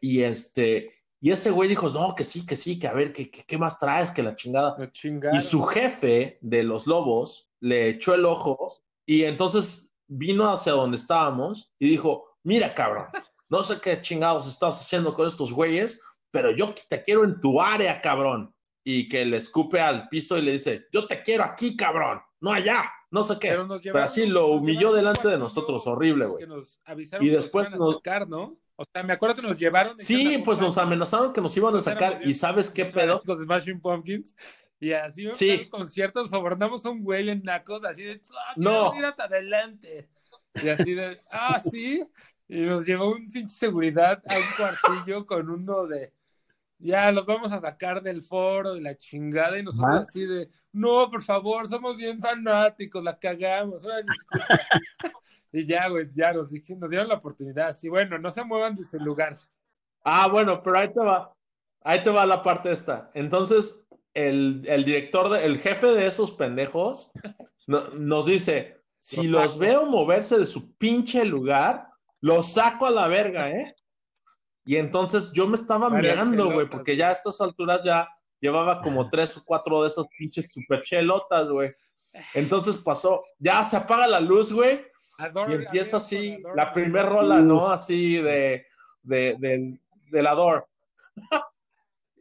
Y 0.00 0.22
este, 0.22 0.92
y 1.20 1.30
ese 1.30 1.52
güey 1.52 1.68
dijo, 1.68 1.88
no, 1.90 2.14
que 2.14 2.24
sí, 2.24 2.44
que 2.44 2.56
sí, 2.56 2.78
que 2.78 2.88
a 2.88 2.92
ver, 2.92 3.12
¿qué, 3.12 3.30
qué, 3.30 3.56
más 3.56 3.78
traes? 3.78 4.10
Que 4.10 4.22
la 4.22 4.34
chingada. 4.34 4.76
y 5.32 5.40
su 5.40 5.62
jefe 5.62 6.38
de 6.40 6.64
los 6.64 6.86
lobos 6.88 7.48
le 7.60 7.88
echó 7.88 8.14
el 8.14 8.26
ojo 8.26 8.82
y 9.06 9.22
entonces 9.24 9.94
vino 10.08 10.52
hacia 10.52 10.72
donde 10.72 10.96
estábamos 10.96 11.72
y 11.78 11.88
dijo, 11.88 12.36
mira, 12.42 12.74
cabrón, 12.74 13.06
no 13.48 13.62
sé 13.62 13.80
qué 13.80 14.00
chingados 14.00 14.48
estás 14.48 14.80
haciendo 14.80 15.14
con 15.14 15.28
estos 15.28 15.52
güeyes, 15.52 16.00
pero 16.32 16.50
yo 16.50 16.74
te 16.88 17.02
quiero 17.02 17.22
en 17.24 17.40
tu 17.40 17.60
área, 17.60 18.00
cabrón. 18.00 18.52
Y 18.84 19.08
que 19.08 19.24
le 19.24 19.36
escupe 19.36 19.80
al 19.80 20.08
piso 20.08 20.36
y 20.36 20.42
le 20.42 20.52
dice, 20.52 20.88
yo 20.90 21.06
te 21.06 21.22
quiero 21.22 21.44
aquí, 21.44 21.76
cabrón, 21.76 22.20
no 22.40 22.52
allá, 22.52 22.82
no 23.12 23.22
sé 23.22 23.38
qué. 23.38 23.56
Pero, 23.80 24.02
así 24.02 24.26
lo 24.26 24.48
humilló 24.48 24.92
delante 24.92 25.28
de 25.28 25.38
nosotros, 25.38 25.86
horrible, 25.86 26.26
güey. 26.26 26.44
Y 27.20 27.28
después 27.28 27.72
nos... 27.76 27.94
Sacar, 27.96 28.28
¿no? 28.28 28.58
O 28.74 28.84
sea, 28.92 29.04
me 29.04 29.12
acuerdo 29.12 29.36
que 29.36 29.42
nos 29.42 29.56
llevaron. 29.56 29.96
Sí, 29.96 30.42
pues 30.44 30.60
nos 30.60 30.76
amenazaron 30.78 31.32
que 31.32 31.40
nos 31.40 31.56
iban 31.56 31.76
a 31.76 31.80
sacar. 31.80 32.18
¿Y 32.24 32.34
sabes 32.34 32.70
qué 32.70 32.86
pedo? 32.86 33.22
Los 33.24 33.42
Smashing 33.42 33.80
Pumpkins. 33.80 34.34
Y 34.80 34.92
así 34.92 35.28
sí. 35.32 35.50
en 35.50 35.68
conciertos 35.68 36.30
sobornamos 36.30 36.84
a 36.84 36.90
un 36.90 37.04
güey 37.04 37.30
en 37.30 37.44
nacos, 37.44 37.84
así 37.84 38.02
de, 38.02 38.20
ah, 38.36 38.54
no, 38.56 38.92
mírate 38.92 39.22
adelante. 39.22 40.08
Y 40.60 40.68
así 40.68 40.94
de, 40.94 41.20
ah, 41.30 41.60
sí. 41.60 42.02
Y 42.48 42.62
nos 42.62 42.84
llevó 42.84 43.12
un 43.12 43.30
pinche 43.30 43.54
seguridad 43.54 44.20
a 44.28 44.36
un 44.36 44.44
cuartillo 44.56 45.24
con 45.24 45.48
uno 45.48 45.86
de, 45.86 46.12
ya 46.82 47.12
los 47.12 47.24
vamos 47.26 47.52
a 47.52 47.60
sacar 47.60 48.02
del 48.02 48.22
foro, 48.22 48.74
de 48.74 48.80
la 48.80 48.96
chingada, 48.96 49.58
y 49.58 49.62
nosotros 49.62 50.00
así 50.00 50.26
de, 50.26 50.48
no, 50.72 51.10
por 51.10 51.22
favor, 51.22 51.68
somos 51.68 51.96
bien 51.96 52.20
fanáticos, 52.20 53.02
la 53.02 53.18
cagamos, 53.18 53.84
y 55.52 55.64
ya, 55.64 55.88
güey, 55.88 56.08
ya 56.14 56.32
nos, 56.32 56.50
nos 56.52 56.90
dieron 56.90 57.08
la 57.08 57.14
oportunidad, 57.14 57.76
sí, 57.76 57.88
bueno, 57.88 58.18
no 58.18 58.30
se 58.30 58.44
muevan 58.44 58.74
de 58.74 58.84
su 58.84 58.98
lugar. 58.98 59.38
Ah, 60.04 60.26
bueno, 60.26 60.62
pero 60.62 60.78
ahí 60.78 60.92
te 60.92 61.00
va, 61.00 61.32
ahí 61.82 62.02
te 62.02 62.10
va 62.10 62.26
la 62.26 62.42
parte 62.42 62.72
esta. 62.72 63.10
Entonces, 63.14 63.80
el, 64.14 64.64
el 64.66 64.84
director, 64.84 65.36
el 65.38 65.58
jefe 65.58 65.86
de 65.88 66.06
esos 66.06 66.32
pendejos 66.32 67.12
nos 67.66 68.26
dice, 68.26 68.82
si 68.98 69.28
los 69.28 69.58
veo 69.58 69.86
moverse 69.86 70.38
de 70.38 70.46
su 70.46 70.74
pinche 70.76 71.24
lugar, 71.24 71.88
los 72.20 72.52
saco 72.52 72.86
a 72.86 72.90
la 72.90 73.08
verga, 73.08 73.50
¿eh? 73.50 73.74
Y 74.64 74.76
entonces 74.76 75.32
yo 75.32 75.46
me 75.46 75.56
estaba 75.56 75.90
mirando, 75.90 76.50
güey, 76.52 76.68
porque 76.68 76.96
ya 76.96 77.08
a 77.08 77.12
estas 77.12 77.40
alturas 77.40 77.80
ya 77.84 78.08
llevaba 78.40 78.80
como 78.82 79.08
tres 79.08 79.36
o 79.36 79.44
cuatro 79.44 79.82
de 79.82 79.88
esas 79.88 80.06
pinches 80.16 80.52
super 80.52 80.82
chelotas, 80.82 81.48
güey. 81.48 81.74
Entonces 82.34 82.76
pasó, 82.76 83.24
ya 83.38 83.64
se 83.64 83.76
apaga 83.76 84.06
la 84.06 84.20
luz, 84.20 84.52
güey, 84.52 84.84
y 85.48 85.52
empieza 85.52 85.96
así 85.98 86.42
la 86.54 86.72
primer 86.72 87.06
rola, 87.06 87.40
¿no? 87.40 87.70
Así 87.70 88.16
de, 88.16 88.66
de, 89.02 89.36
de, 89.38 89.78
de 90.10 90.22
la 90.22 90.34
Door. 90.34 90.66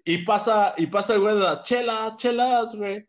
y 0.05 0.19
pasa, 0.19 0.73
y 0.77 0.87
pasa 0.87 1.13
el 1.13 1.21
güey 1.21 1.35
de 1.35 1.41
las 1.41 1.63
chelas, 1.63 2.15
chelas, 2.17 2.75
güey. 2.75 3.07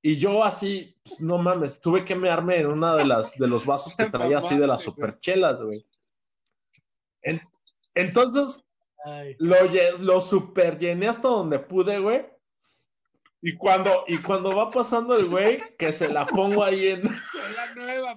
Y 0.00 0.16
yo 0.16 0.44
así, 0.44 0.96
pues, 1.02 1.20
no 1.20 1.38
mames, 1.38 1.80
tuve 1.80 2.04
que 2.04 2.14
mearme 2.14 2.56
en 2.58 2.68
una 2.68 2.94
de 2.94 3.04
las 3.04 3.36
de 3.36 3.48
los 3.48 3.66
vasos 3.66 3.94
que 3.94 4.06
traía 4.10 4.38
así 4.38 4.56
de 4.56 4.66
las 4.66 4.82
superchelas, 4.82 5.60
güey. 5.60 5.84
Entonces, 7.98 8.62
lo, 9.38 9.56
lo 10.00 10.20
super 10.20 10.78
llené 10.78 11.08
hasta 11.08 11.28
donde 11.28 11.58
pude, 11.58 11.98
güey. 11.98 12.26
Y 13.40 13.56
cuando, 13.56 14.04
y 14.08 14.18
cuando 14.18 14.54
va 14.54 14.70
pasando 14.70 15.16
el 15.16 15.26
güey, 15.26 15.60
que 15.78 15.92
se 15.92 16.12
la 16.12 16.26
pongo 16.26 16.64
ahí 16.64 16.88
en. 16.88 17.02
La 17.56 17.74
nueva, 17.74 18.16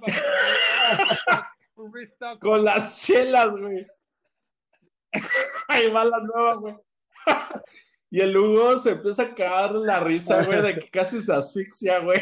Con 2.40 2.64
las 2.64 3.02
chelas, 3.02 3.50
güey. 3.50 3.88
Ahí 5.68 5.90
va 5.90 6.06
la 6.06 6.20
nueva, 6.20 6.56
güey. 6.56 6.76
Y 8.14 8.20
el 8.20 8.36
Hugo 8.36 8.78
se 8.78 8.92
empieza 8.92 9.24
a 9.24 9.34
cagar 9.34 9.72
la 9.72 10.02
risa, 10.02 10.44
güey, 10.44 10.62
de 10.62 10.76
que 10.76 10.90
casi 10.90 11.22
se 11.22 11.34
asfixia, 11.34 12.00
güey. 12.00 12.20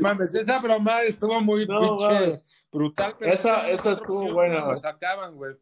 Mames, 0.00 0.32
esa 0.36 0.60
broma 0.60 1.02
estuvo 1.02 1.40
muy 1.40 1.66
brutal. 1.66 2.40
Pero 2.70 2.94
esa, 3.32 3.68
esa 3.68 3.94
estuvo 3.94 4.32
buena, 4.32 4.66
güey. 4.66 4.76
sacaban, 4.76 5.34
güey. 5.34 5.56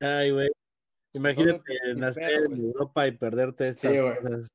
Ay, 0.00 0.30
güey. 0.30 0.48
Imagínate 1.12 1.94
nacer 1.94 2.44
en 2.44 2.56
Europa 2.56 3.06
y 3.06 3.12
perderte 3.12 3.68
estas 3.68 3.92
sí, 3.92 3.98
cosas. 3.98 4.52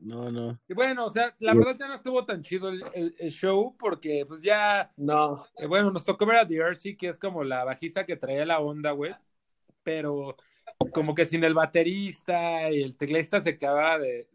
No, 0.00 0.30
no. 0.30 0.60
Y 0.68 0.74
bueno, 0.74 1.06
o 1.06 1.10
sea, 1.10 1.34
la 1.38 1.54
verdad 1.54 1.76
ya 1.78 1.88
no 1.88 1.94
estuvo 1.94 2.24
tan 2.24 2.42
chido 2.42 2.68
el, 2.68 3.14
el, 3.18 3.30
show 3.30 3.76
porque 3.78 4.24
pues 4.26 4.42
ya... 4.42 4.92
No. 4.96 5.46
Eh, 5.56 5.66
bueno, 5.66 5.90
nos 5.90 6.04
tocó 6.04 6.26
ver 6.26 6.38
a 6.38 6.46
The 6.46 6.56
RC, 6.56 6.96
que 6.96 7.08
es 7.08 7.18
como 7.18 7.44
la 7.44 7.64
bajista 7.64 8.04
que 8.04 8.16
traía 8.16 8.44
la 8.44 8.60
onda, 8.60 8.92
güey. 8.92 9.14
Pero 9.82 10.36
como 10.92 11.14
que 11.14 11.24
sin 11.24 11.44
el 11.44 11.54
baterista 11.54 12.70
y 12.70 12.82
el 12.82 12.96
teclista 12.96 13.42
se 13.42 13.50
acaba 13.50 13.98
de, 13.98 14.28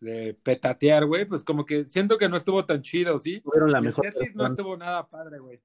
de, 0.00 0.34
petatear, 0.34 1.06
güey, 1.06 1.24
pues 1.24 1.42
como 1.42 1.64
que 1.64 1.84
siento 1.86 2.18
que 2.18 2.28
no 2.28 2.36
estuvo 2.36 2.64
tan 2.64 2.82
chido, 2.82 3.18
¿sí? 3.18 3.40
Fueron 3.40 3.72
la 3.72 3.80
mejor. 3.80 4.12
no 4.34 4.46
estuvo 4.46 4.76
nada 4.76 5.08
padre, 5.08 5.38
güey. 5.38 5.60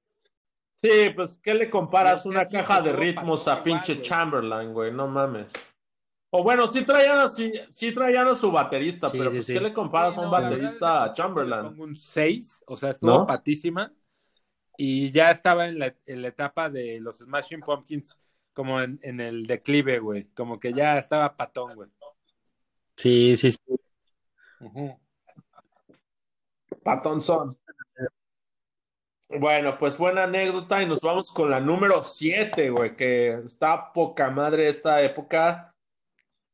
Sí, 0.82 1.10
pues, 1.14 1.36
¿qué 1.36 1.54
le 1.54 1.70
comparas 1.70 2.26
una 2.26 2.48
caja 2.48 2.82
de 2.82 2.92
ritmos 2.92 3.46
a 3.46 3.62
pinche 3.62 4.00
Chamberlain, 4.00 4.72
güey? 4.72 4.92
No 4.92 5.06
mames. 5.06 5.52
O 6.30 6.42
bueno, 6.42 6.66
sí 6.66 6.82
traían, 6.82 7.18
así, 7.18 7.52
sí 7.68 7.92
traían 7.92 8.26
a 8.26 8.34
su 8.34 8.50
baterista, 8.50 9.12
pero 9.12 9.30
pues, 9.30 9.46
¿qué 9.46 9.60
le 9.60 9.72
comparas 9.72 10.18
a 10.18 10.22
un 10.22 10.30
baterista 10.30 11.04
a 11.04 11.14
Chamberlain? 11.14 11.78
un 11.78 11.94
6, 11.94 12.64
o 12.66 12.76
sea, 12.76 12.90
estuvo 12.90 13.26
patísima. 13.26 13.92
Y 14.76 15.10
ya 15.10 15.30
estaba 15.30 15.68
en 15.68 15.78
la, 15.78 15.94
en 16.06 16.22
la 16.22 16.28
etapa 16.28 16.70
de 16.70 16.98
los 16.98 17.18
Smashing 17.18 17.60
Pumpkins 17.60 18.16
como 18.52 18.80
en, 18.80 18.98
en 19.02 19.20
el 19.20 19.44
declive, 19.44 19.98
güey. 19.98 20.24
Como 20.34 20.58
que 20.58 20.72
ya 20.72 20.98
estaba 20.98 21.36
patón, 21.36 21.74
güey. 21.74 21.90
Sí, 22.96 23.36
sí, 23.36 23.50
sí. 23.52 23.58
Patón 26.82 27.20
son. 27.20 27.58
Bueno, 29.38 29.78
pues 29.78 29.96
buena 29.96 30.24
anécdota 30.24 30.82
y 30.82 30.86
nos 30.86 31.00
vamos 31.00 31.30
con 31.30 31.50
la 31.50 31.58
número 31.58 32.04
7, 32.04 32.70
güey, 32.70 32.94
que 32.94 33.32
está 33.44 33.92
poca 33.92 34.30
madre 34.30 34.68
esta 34.68 35.00
época. 35.00 35.74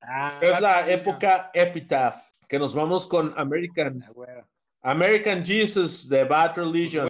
Ah, 0.01 0.39
es 0.41 0.61
la 0.61 0.89
época 0.89 1.51
Epitaph, 1.53 2.23
que 2.47 2.59
nos 2.59 2.75
vamos 2.75 3.07
con 3.07 3.35
American, 3.37 4.05
ah, 4.05 4.45
American 4.83 5.45
Jesus 5.45 6.09
de 6.09 6.25
Bad 6.25 6.57
Religion. 6.57 7.09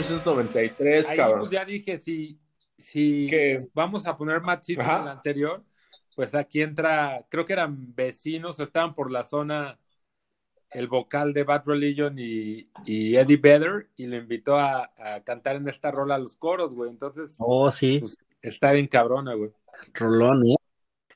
...1993, 0.00 1.10
Ahí, 1.10 1.16
cabrón. 1.16 1.40
Pues 1.40 1.50
ya 1.50 1.64
dije, 1.64 1.98
si, 1.98 2.38
si 2.78 3.30
vamos 3.74 4.06
a 4.06 4.16
poner 4.16 4.40
más 4.40 4.60
chistes 4.60 4.86
en 4.86 5.02
el 5.02 5.08
anterior, 5.08 5.64
pues 6.14 6.34
aquí 6.34 6.62
entra, 6.62 7.24
creo 7.28 7.44
que 7.44 7.52
eran 7.52 7.94
vecinos 7.94 8.58
o 8.58 8.62
estaban 8.62 8.94
por 8.94 9.10
la 9.10 9.24
zona 9.24 9.78
el 10.72 10.88
vocal 10.88 11.32
de 11.32 11.44
Bad 11.44 11.64
Religion 11.66 12.14
y, 12.18 12.68
Eddie 12.86 13.36
Vedder 13.36 13.88
y 13.96 14.06
le 14.06 14.18
invitó 14.18 14.58
a, 14.58 14.90
cantar 15.24 15.56
en 15.56 15.68
esta 15.68 15.90
rola 15.90 16.16
a 16.16 16.18
los 16.18 16.36
coros, 16.36 16.74
güey. 16.74 16.90
Entonces, 16.90 17.36
oh, 17.38 17.70
sí. 17.70 17.98
Pues, 18.00 18.18
está 18.40 18.72
bien 18.72 18.86
cabrona, 18.86 19.34
güey. 19.34 19.50
Rolón, 19.94 20.46
¿eh? 20.46 20.56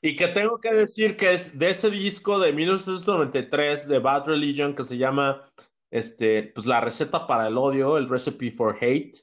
Y 0.01 0.15
que 0.15 0.27
tengo 0.27 0.59
que 0.59 0.71
decir 0.71 1.17
que 1.17 1.33
es 1.33 1.57
de 1.57 1.71
ese 1.71 1.89
disco 1.89 2.39
de 2.39 2.53
1993 2.53 3.87
de 3.87 3.99
Bad 3.99 4.27
Religion 4.27 4.75
que 4.75 4.83
se 4.83 4.97
llama 4.97 5.49
este, 5.91 6.43
pues 6.43 6.65
la 6.65 6.81
receta 6.81 7.27
para 7.27 7.47
el 7.47 7.57
odio, 7.57 7.97
el 7.97 8.09
recipe 8.09 8.51
for 8.51 8.77
hate. 8.79 9.17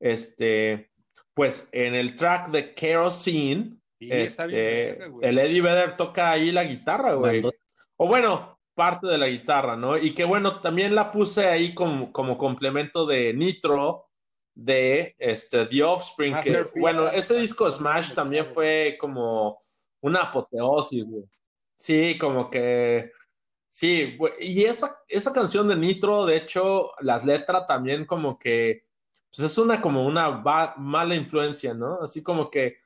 Este, 0.00 0.90
pues 1.34 1.68
en 1.72 1.94
el 1.94 2.16
track 2.16 2.50
de 2.50 2.74
Kerosene, 2.74 3.78
este, 4.00 5.04
el 5.22 5.38
Eddie 5.38 5.60
Vedder 5.60 5.96
toca 5.96 6.30
ahí 6.30 6.52
la 6.52 6.64
guitarra, 6.64 7.14
güey. 7.14 7.42
O 7.96 8.06
bueno, 8.06 8.60
parte 8.74 9.08
de 9.08 9.18
la 9.18 9.26
guitarra, 9.26 9.76
¿no? 9.76 9.98
Y 9.98 10.14
que 10.14 10.24
bueno, 10.24 10.60
también 10.60 10.94
la 10.94 11.10
puse 11.10 11.46
ahí 11.46 11.74
como, 11.74 12.12
como 12.12 12.38
complemento 12.38 13.06
de 13.06 13.34
Nitro 13.34 14.06
de 14.54 15.14
este, 15.18 15.66
The 15.66 15.82
Offspring, 15.82 16.40
que 16.40 16.66
bueno, 16.76 17.08
ese 17.08 17.38
disco 17.38 17.70
Smash 17.70 18.12
también 18.12 18.46
fue 18.46 18.96
como 19.00 19.58
una 20.00 20.22
apoteosis, 20.22 21.04
güey. 21.04 21.24
Sí, 21.76 22.18
como 22.18 22.50
que 22.50 23.12
sí, 23.78 24.18
y 24.40 24.64
esa, 24.64 25.00
esa 25.08 25.32
canción 25.32 25.68
de 25.68 25.76
Nitro, 25.76 26.26
de 26.26 26.36
hecho, 26.36 26.90
las 27.00 27.24
letras 27.24 27.66
también 27.66 28.04
como 28.04 28.38
que 28.38 28.88
pues 29.30 29.52
es 29.52 29.58
una 29.58 29.80
como 29.80 30.06
una 30.06 30.42
mala 30.78 31.14
influencia, 31.14 31.74
¿no? 31.74 32.00
Así 32.02 32.22
como 32.22 32.50
que 32.50 32.78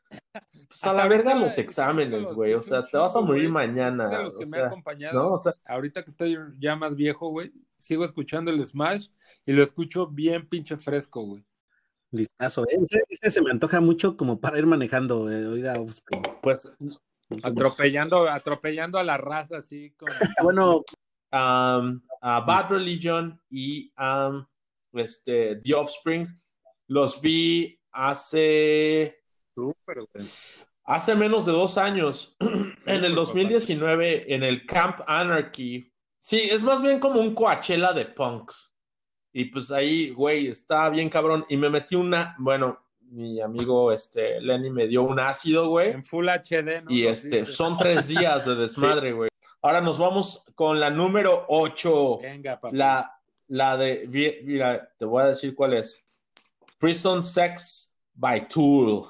pues 0.69 0.85
a 0.85 0.93
la 0.93 1.07
verga 1.07 1.35
los 1.35 1.57
exámenes, 1.59 2.33
güey. 2.33 2.55
O 2.55 2.61
sea, 2.61 2.85
te 2.87 2.97
vas 2.97 3.15
a 3.15 3.21
morir 3.21 3.49
mañana. 3.49 4.09
De 4.09 4.23
los 4.25 4.37
que 4.37 4.47
me 4.47 4.59
ha 4.59 4.67
acompañado. 4.67 5.43
ahorita 5.65 6.03
que 6.03 6.11
estoy 6.11 6.37
ya 6.59 6.77
más 6.77 6.95
viejo, 6.95 7.29
güey, 7.29 7.53
sigo 7.79 8.05
escuchando 8.05 8.51
el 8.51 8.65
Smash 8.67 9.09
y 9.47 9.53
lo 9.53 9.63
escucho 9.63 10.07
bien 10.07 10.49
pinche 10.49 10.77
fresco, 10.77 11.23
güey. 11.23 11.45
Listazo, 12.11 12.65
¿eh? 12.65 12.79
ese, 13.09 13.31
se 13.31 13.43
me 13.43 13.51
antoja 13.51 13.81
mucho 13.81 14.17
como 14.17 14.39
para 14.39 14.59
ir 14.59 14.67
manejando. 14.67 15.31
Eh, 15.31 15.63
pues 16.43 16.67
atropellando, 17.43 18.29
atropellando 18.29 18.99
a 18.99 19.05
la 19.05 19.17
raza, 19.17 19.59
así 19.59 19.95
como. 19.97 20.13
bueno, 20.43 20.85
a 21.31 22.41
Bad 22.47 22.71
Religion 22.71 23.41
y 23.51 23.93
um, 23.99 24.45
este, 24.93 25.57
The 25.57 25.75
Offspring, 25.75 26.27
los 26.89 27.21
vi 27.21 27.79
hace. 27.93 29.19
Hace 30.85 31.15
menos 31.15 31.47
de 31.47 31.53
dos 31.53 31.79
años, 31.79 32.37
en 32.87 33.05
el 33.05 33.15
2019, 33.15 34.35
en 34.35 34.43
el 34.43 34.67
Camp 34.67 35.01
Anarchy. 35.07 35.93
Sí, 36.19 36.39
es 36.51 36.63
más 36.63 36.83
bien 36.83 36.99
como 36.99 37.21
un 37.21 37.35
Coachella 37.35 37.93
de 37.93 38.07
punks. 38.07 38.75
Y 39.33 39.47
pues 39.47 39.71
ahí, 39.71 40.11
güey, 40.11 40.49
está 40.49 40.91
bien 40.91 41.09
cabrón. 41.09 41.45
Y 41.49 41.57
me 41.57 41.71
metí 41.71 41.95
una, 41.95 42.35
bueno, 42.39 42.85
mi 43.13 43.41
amigo 43.41 43.93
este 43.93 44.41
Lenny 44.41 44.71
me 44.71 44.87
dio 44.87 45.03
un 45.03 45.21
ácido, 45.21 45.69
güey. 45.69 45.91
En 45.91 46.05
Full 46.05 46.29
HD, 46.29 46.83
¿no? 46.83 46.91
Y 46.91 47.07
este, 47.07 47.47
son 47.47 47.77
tres 47.77 48.09
días 48.09 48.47
de 48.47 48.55
desmadre, 48.57 49.13
güey. 49.13 49.31
Ahora 49.61 49.81
nos 49.81 49.99
vamos 49.99 50.45
con 50.55 50.81
la 50.81 50.91
número 50.91 51.45
8. 51.49 52.19
Venga, 52.21 52.59
papá. 52.59 52.75
La, 52.75 53.21
la 53.49 53.77
de, 53.77 54.09
mira, 54.45 54.91
te 54.99 55.05
voy 55.05 55.23
a 55.23 55.27
decir 55.27 55.55
cuál 55.55 55.75
es. 55.75 56.09
Prison 56.79 57.23
Sex 57.23 57.97
by 58.15 58.49
Tool. 58.49 59.07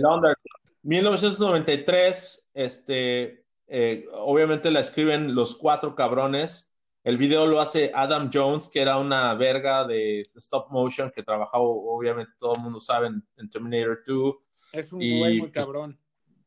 El 0.00 0.06
Underground. 0.06 0.36
1993, 0.82 2.50
este, 2.54 3.44
eh, 3.66 4.06
obviamente 4.14 4.70
la 4.70 4.80
escriben 4.80 5.34
los 5.34 5.54
cuatro 5.54 5.94
cabrones. 5.94 6.74
El 7.04 7.16
video 7.16 7.46
lo 7.46 7.60
hace 7.60 7.92
Adam 7.94 8.30
Jones, 8.32 8.68
que 8.68 8.80
era 8.80 8.98
una 8.98 9.34
verga 9.34 9.86
de 9.86 10.30
stop 10.36 10.70
motion 10.70 11.10
que 11.14 11.22
trabajaba, 11.22 11.62
obviamente 11.64 12.32
todo 12.38 12.56
el 12.56 12.62
mundo 12.62 12.80
sabe, 12.80 13.08
en, 13.08 13.50
Terminator 13.50 14.02
2. 14.06 14.34
Es 14.72 14.92
un 14.92 14.98
güey 14.98 15.38
muy 15.38 15.40
pues, 15.40 15.52
cabrón. 15.52 15.98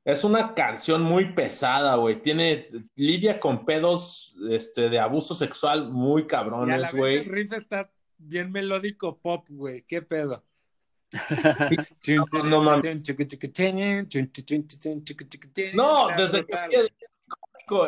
Es 0.05 0.23
una 0.23 0.53
canción 0.53 1.01
muy 1.01 1.33
pesada, 1.33 1.95
güey. 1.95 2.21
Tiene 2.21 2.67
lidia 2.95 3.39
con 3.39 3.65
pedos 3.65 4.35
este, 4.49 4.89
de 4.89 4.99
abuso 4.99 5.33
sexual 5.33 5.91
muy 5.91 6.27
cabrones, 6.27 6.93
güey. 6.93 7.17
El 7.17 7.25
riff 7.25 7.53
está 7.53 7.89
bien 8.17 8.51
melódico 8.51 9.17
pop, 9.17 9.47
güey. 9.49 9.83
¿Qué 9.83 10.01
pedo? 10.01 10.43
No, 15.73 16.07
desde 16.17 16.45
que 16.45 16.89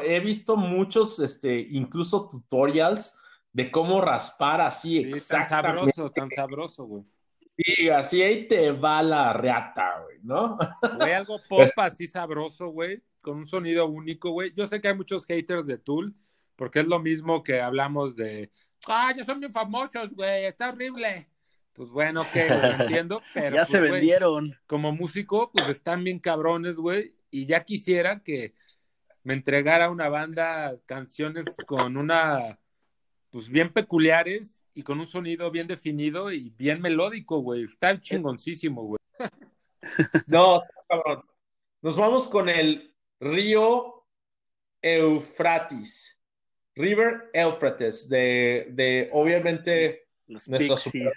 he 0.03 0.19
visto 0.19 0.55
muchos, 0.55 1.19
este, 1.19 1.59
incluso 1.71 2.29
tutorials 2.29 3.19
de 3.51 3.71
cómo 3.71 4.01
raspar 4.01 4.61
así 4.61 4.99
exactamente. 4.99 5.91
Tan 5.93 5.93
sabroso, 5.93 6.11
tan 6.11 6.29
sabroso, 6.31 6.85
güey. 6.85 7.03
Y 7.57 7.87
así 7.89 8.21
ahí 8.21 8.47
te 8.47 8.71
va 8.71 9.01
la 9.01 9.31
reata, 9.33 10.01
güey, 10.03 10.19
¿no? 10.23 10.57
Güey, 10.97 11.13
algo 11.13 11.39
pop 11.49 11.61
así 11.77 12.05
sabroso, 12.05 12.67
güey, 12.67 13.01
con 13.21 13.37
un 13.37 13.45
sonido 13.45 13.87
único, 13.87 14.31
güey. 14.31 14.53
Yo 14.53 14.67
sé 14.67 14.81
que 14.81 14.89
hay 14.89 14.95
muchos 14.95 15.25
haters 15.25 15.65
de 15.65 15.77
Tool, 15.77 16.13
porque 16.55 16.79
es 16.79 16.85
lo 16.85 16.99
mismo 16.99 17.43
que 17.43 17.61
hablamos 17.61 18.15
de, 18.15 18.51
ah, 18.87 19.13
ya 19.15 19.23
son 19.23 19.39
bien 19.39 19.51
famosos, 19.51 20.13
güey, 20.13 20.45
está 20.45 20.69
horrible. 20.69 21.29
Pues 21.75 21.89
bueno, 21.89 22.25
que 22.31 22.47
lo 22.47 22.55
entiendo, 22.81 23.21
pero. 23.33 23.55
ya 23.55 23.61
pues, 23.61 23.69
se 23.69 23.79
vendieron. 23.79 24.57
como 24.65 24.93
músico, 24.93 25.51
pues 25.51 25.69
están 25.69 26.03
bien 26.03 26.19
cabrones, 26.19 26.77
güey. 26.77 27.15
Y 27.29 27.45
ya 27.45 27.63
quisiera 27.63 28.23
que 28.23 28.53
me 29.23 29.33
entregara 29.33 29.89
una 29.89 30.09
banda 30.09 30.77
canciones 30.85 31.45
con 31.67 31.97
una. 31.97 32.59
Pues 33.29 33.49
bien 33.49 33.73
peculiares 33.73 34.61
y 34.73 34.83
con 34.83 34.99
un 34.99 35.05
sonido 35.05 35.51
bien 35.51 35.67
definido 35.67 36.31
y 36.31 36.51
bien 36.51 36.81
melódico, 36.81 37.39
güey. 37.39 37.63
Está 37.65 37.99
chingoncísimo, 37.99 38.83
güey. 38.83 38.99
No, 40.27 40.63
cabrón. 40.89 41.23
Nos 41.81 41.95
vamos 41.95 42.27
con 42.27 42.49
el 42.49 42.95
río 43.19 44.03
Eufrates. 44.81 46.19
River 46.73 47.29
Euphrates, 47.33 48.09
de, 48.09 48.67
de 48.71 49.09
obviamente 49.13 50.07
nuestra 50.27 50.75
super 50.77 51.13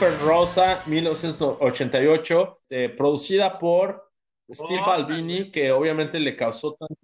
Super 0.00 0.18
Rosa 0.20 0.82
1988, 0.86 2.62
eh, 2.70 2.88
producida 2.88 3.58
por 3.58 4.10
Steve 4.50 4.80
Oh, 4.86 4.92
Albini, 4.92 5.50
que 5.50 5.70
obviamente 5.72 6.18
le 6.18 6.34
causó 6.36 6.74
tanto, 6.74 6.96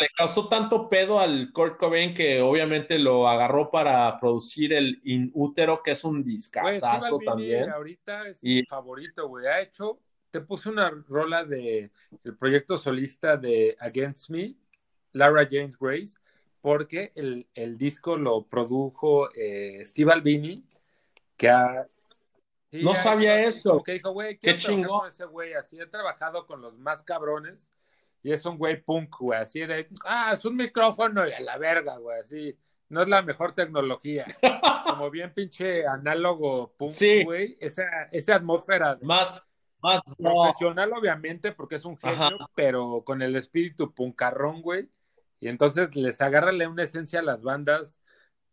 le 0.00 0.08
causó 0.16 0.48
tanto 0.48 0.88
pedo 0.88 1.20
al 1.20 1.52
Kurt 1.52 1.76
Cobain 1.76 2.14
que 2.14 2.40
obviamente 2.40 2.98
lo 2.98 3.28
agarró 3.28 3.70
para 3.70 4.18
producir 4.18 4.72
el 4.72 5.02
In 5.04 5.30
Útero, 5.34 5.82
que 5.82 5.90
es 5.90 6.02
un 6.02 6.20
Steve 6.20 6.32
discazazo 6.32 7.18
también. 7.18 7.68
ahorita 7.68 8.26
es 8.28 8.38
Y- 8.40 8.60
mi 8.60 8.64
favorito, 8.64 9.28
güey. 9.28 9.44
Ha 9.46 9.60
hecho, 9.60 9.98
te 10.30 10.40
puse 10.40 10.70
una 10.70 10.88
rola 11.08 11.44
de 11.44 11.90
el 12.24 12.36
proyecto 12.38 12.78
solista 12.78 13.36
de 13.36 13.76
Against 13.78 14.30
Me, 14.30 14.54
Lara 15.12 15.46
James 15.50 15.76
Grace, 15.78 16.16
porque 16.62 17.12
el, 17.16 17.46
el 17.52 17.76
disco 17.76 18.16
lo 18.16 18.46
produjo 18.46 19.28
eh, 19.34 19.84
Steve 19.84 20.10
Albini, 20.10 20.64
que 21.36 21.50
ha... 21.50 21.86
Sí, 22.70 22.82
No 22.84 22.94
sabía 22.94 23.40
eso. 23.42 23.82
Que 23.82 23.92
dijo, 23.94 24.10
güey, 24.12 24.38
Qué 24.38 24.56
chingón. 24.56 25.00
con 25.00 25.08
ese 25.08 25.24
güey, 25.24 25.54
así 25.54 25.80
he 25.80 25.86
trabajado 25.86 26.46
con 26.46 26.60
los 26.60 26.76
más 26.78 27.02
cabrones, 27.02 27.72
y 28.22 28.32
es 28.32 28.44
un 28.44 28.58
güey 28.58 28.82
punk, 28.82 29.16
güey, 29.20 29.40
así 29.40 29.60
de, 29.60 29.88
ah, 30.04 30.32
es 30.34 30.44
un 30.44 30.56
micrófono 30.56 31.26
y 31.26 31.32
a 31.32 31.40
la 31.40 31.56
verga, 31.56 31.96
güey, 31.96 32.20
así, 32.20 32.58
no 32.90 33.02
es 33.02 33.08
la 33.08 33.22
mejor 33.22 33.54
tecnología 33.54 34.26
como 34.86 35.10
bien 35.10 35.32
pinche 35.32 35.86
análogo 35.86 36.72
punk, 36.76 36.90
Sí. 36.90 37.24
güey. 37.24 37.56
Esa, 37.60 37.84
esa 38.12 38.34
atmósfera 38.36 38.96
de- 38.96 39.06
Más, 39.06 39.40
más 39.80 40.02
no. 40.18 40.32
profesional, 40.34 40.92
obviamente, 40.92 41.52
porque 41.52 41.76
es 41.76 41.84
un 41.84 41.96
genio, 41.96 42.16
Ajá. 42.16 42.50
pero 42.54 43.02
con 43.04 43.22
el 43.22 43.36
espíritu 43.36 43.94
puncarrón, 43.94 44.60
güey. 44.62 44.90
Y 45.40 45.48
entonces 45.48 45.94
les 45.94 46.20
agárrale 46.20 46.66
una 46.66 46.82
esencia 46.82 47.20
a 47.20 47.22
las 47.22 47.42
bandas 47.42 48.00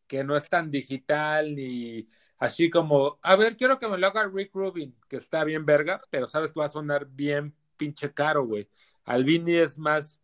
que 0.07 0.24
no 0.24 0.38
es 0.38 0.47
tan 0.47 0.70
digital 0.70 1.55
ni 1.55 2.07
así 2.38 2.70
como, 2.70 3.20
a 3.22 3.36
ver, 3.36 3.58
quiero 3.58 3.80
que 3.80 3.88
me 3.88 3.98
lo 3.98 4.08
haga 4.08 4.28
Rick 4.28 4.54
Rubin, 4.54 4.96
que 5.08 5.18
está 5.18 5.44
bien 5.44 5.66
verga, 5.66 6.02
pero 6.10 6.28
sabes 6.28 6.52
que 6.52 6.60
va 6.60 6.66
a 6.66 6.70
sonar 6.70 7.06
bien 7.08 7.56
pinche 7.78 8.14
caro, 8.14 8.46
güey. 8.46 8.70
Albini 9.06 9.56
es 9.56 9.78
más 9.78 10.22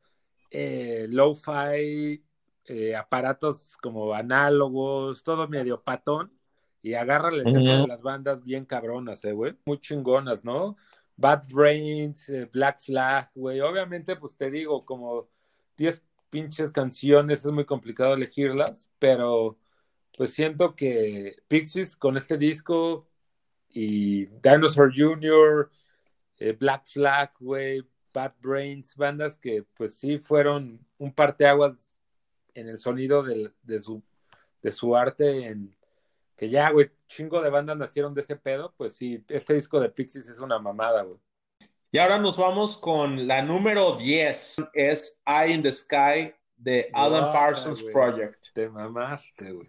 eh, 0.49 1.07
lo-fi, 1.09 2.23
eh, 2.65 2.95
aparatos 2.95 3.77
como 3.77 4.13
análogos, 4.13 5.23
todo 5.23 5.47
medio 5.47 5.81
patón, 5.83 6.31
y 6.81 6.93
agarra 6.93 7.31
la 7.31 7.43
esencia 7.43 7.73
Ujú. 7.75 7.83
de 7.83 7.87
las 7.87 8.01
bandas 8.01 8.43
bien 8.43 8.65
cabronas, 8.65 9.23
eh, 9.25 9.31
güey. 9.33 9.55
Muy 9.65 9.79
chingonas, 9.79 10.43
¿no? 10.43 10.75
Bad 11.15 11.43
Brains, 11.53 12.29
eh, 12.29 12.49
Black 12.51 12.79
Flag, 12.79 13.29
güey. 13.35 13.59
Obviamente, 13.61 14.15
pues 14.15 14.35
te 14.35 14.49
digo, 14.49 14.83
como 14.83 15.29
10 15.77 16.03
pinches 16.29 16.71
canciones, 16.71 17.45
es 17.45 17.51
muy 17.51 17.65
complicado 17.65 18.13
elegirlas, 18.13 18.89
pero 18.97 19.57
pues 20.17 20.33
siento 20.33 20.75
que 20.75 21.37
Pixies 21.47 21.95
con 21.95 22.17
este 22.17 22.37
disco 22.37 23.07
y 23.69 24.25
Dinosaur 24.41 24.91
Jr., 24.95 25.69
eh, 26.37 26.53
Black 26.53 26.85
Flag, 26.85 27.31
güey, 27.39 27.83
Bad 28.13 28.33
Brains, 28.41 28.95
bandas 28.95 29.37
que 29.37 29.63
pues 29.75 29.95
sí 29.95 30.17
fueron 30.17 30.85
un 30.97 31.13
parteaguas 31.13 31.95
en 32.53 32.67
el 32.67 32.77
sonido 32.77 33.23
del- 33.23 33.53
de, 33.63 33.79
su, 33.79 34.03
de 34.61 34.71
su 34.71 34.95
arte, 34.95 35.47
en 35.47 35.73
que 36.35 36.49
ya, 36.49 36.71
güey, 36.71 36.89
chingo 37.07 37.41
de 37.41 37.49
bandas 37.49 37.77
nacieron 37.77 38.13
de 38.13 38.21
ese 38.21 38.35
pedo, 38.35 38.73
pues 38.75 38.93
sí, 38.95 39.23
este 39.29 39.53
disco 39.53 39.79
de 39.79 39.89
Pixies 39.89 40.27
es 40.27 40.39
una 40.39 40.59
mamada, 40.59 41.03
güey. 41.03 41.19
Y 41.91 41.97
ahora 41.99 42.17
nos 42.17 42.37
vamos 42.37 42.77
con 42.77 43.27
la 43.27 43.41
número 43.41 43.97
10, 43.97 44.55
es 44.73 45.21
Eye 45.25 45.53
in 45.53 45.61
the 45.61 45.71
Sky 45.71 46.33
de 46.57 46.89
Alan 46.93 47.31
Parsons. 47.31 47.83
Project. 47.83 48.47
Te 48.53 48.67
mamaste, 48.69 49.51
güey. 49.51 49.67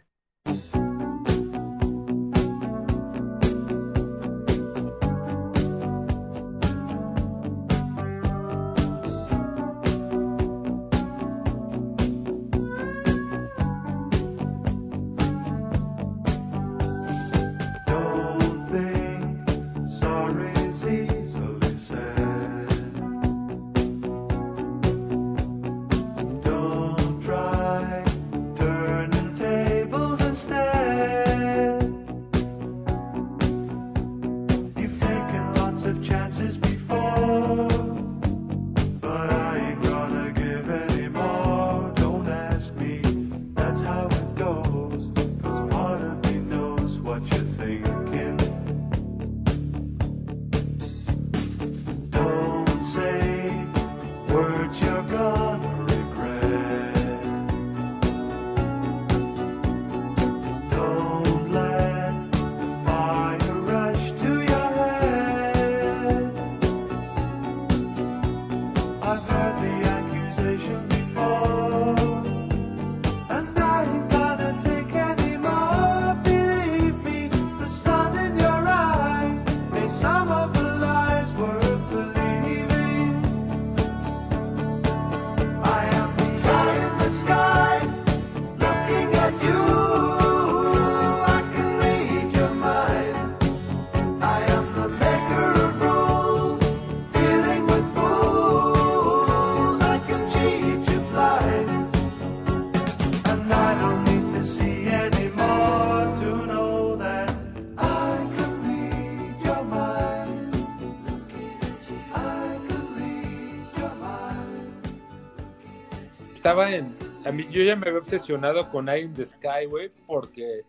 Estaba 116.53 116.70
en. 116.70 116.94
A 117.24 117.32
mí, 117.32 117.48
yo 117.50 117.62
ya 117.62 117.76
me 117.76 117.88
había 117.88 118.00
obsesionado 118.00 118.68
con 118.68 118.90
Eye 118.90 119.05
in 119.05 119.14
the 119.14 119.24
Sky, 119.24 119.64
güey, 119.66 119.90
porque 120.07 120.64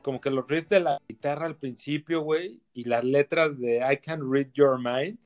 como 0.00 0.20
que 0.20 0.30
los 0.30 0.48
riffs 0.48 0.68
de 0.68 0.78
la 0.78 1.02
guitarra 1.08 1.46
al 1.46 1.56
principio, 1.56 2.20
güey, 2.20 2.62
y 2.72 2.84
las 2.84 3.02
letras 3.02 3.58
de 3.58 3.78
I 3.78 3.96
Can 3.96 4.30
Read 4.30 4.52
Your 4.52 4.78
Mind, 4.78 5.18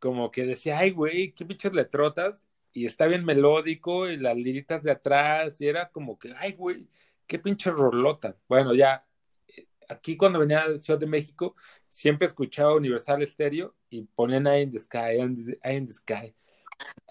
como 0.00 0.32
que 0.32 0.44
decía, 0.44 0.78
ay, 0.78 0.90
güey, 0.90 1.30
qué 1.30 1.44
pinches 1.46 1.72
letrotas, 1.72 2.48
y 2.72 2.86
está 2.86 3.06
bien 3.06 3.24
melódico, 3.24 4.08
y 4.08 4.16
las 4.16 4.34
liritas 4.34 4.82
de 4.82 4.90
atrás, 4.90 5.60
y 5.60 5.68
era 5.68 5.90
como 5.90 6.18
que, 6.18 6.34
ay, 6.36 6.54
güey, 6.54 6.88
qué 7.28 7.38
pinche 7.38 7.70
rolota. 7.70 8.36
Bueno, 8.48 8.74
ya, 8.74 9.06
eh, 9.46 9.68
aquí 9.88 10.16
cuando 10.16 10.40
venía 10.40 10.66
de 10.66 10.80
Ciudad 10.80 10.98
de 10.98 11.06
México, 11.06 11.54
siempre 11.86 12.26
escuchaba 12.26 12.74
Universal 12.74 13.24
Stereo 13.24 13.76
y 13.90 14.02
ponían 14.02 14.48
Eye 14.48 14.62
in 14.62 14.70
the 14.72 14.80
Sky, 14.80 15.20
Eye 15.62 15.76
in 15.76 15.86
the 15.86 15.92
Sky. 15.92 16.34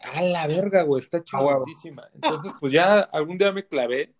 A 0.03 0.21
la 0.21 0.47
verga, 0.47 0.83
güey, 0.83 1.01
está 1.01 1.23
chingosísima. 1.23 2.09
Entonces, 2.13 2.53
pues 2.59 2.73
ya 2.73 2.99
algún 2.99 3.37
día 3.37 3.51
me 3.51 3.65
clavé 3.65 4.13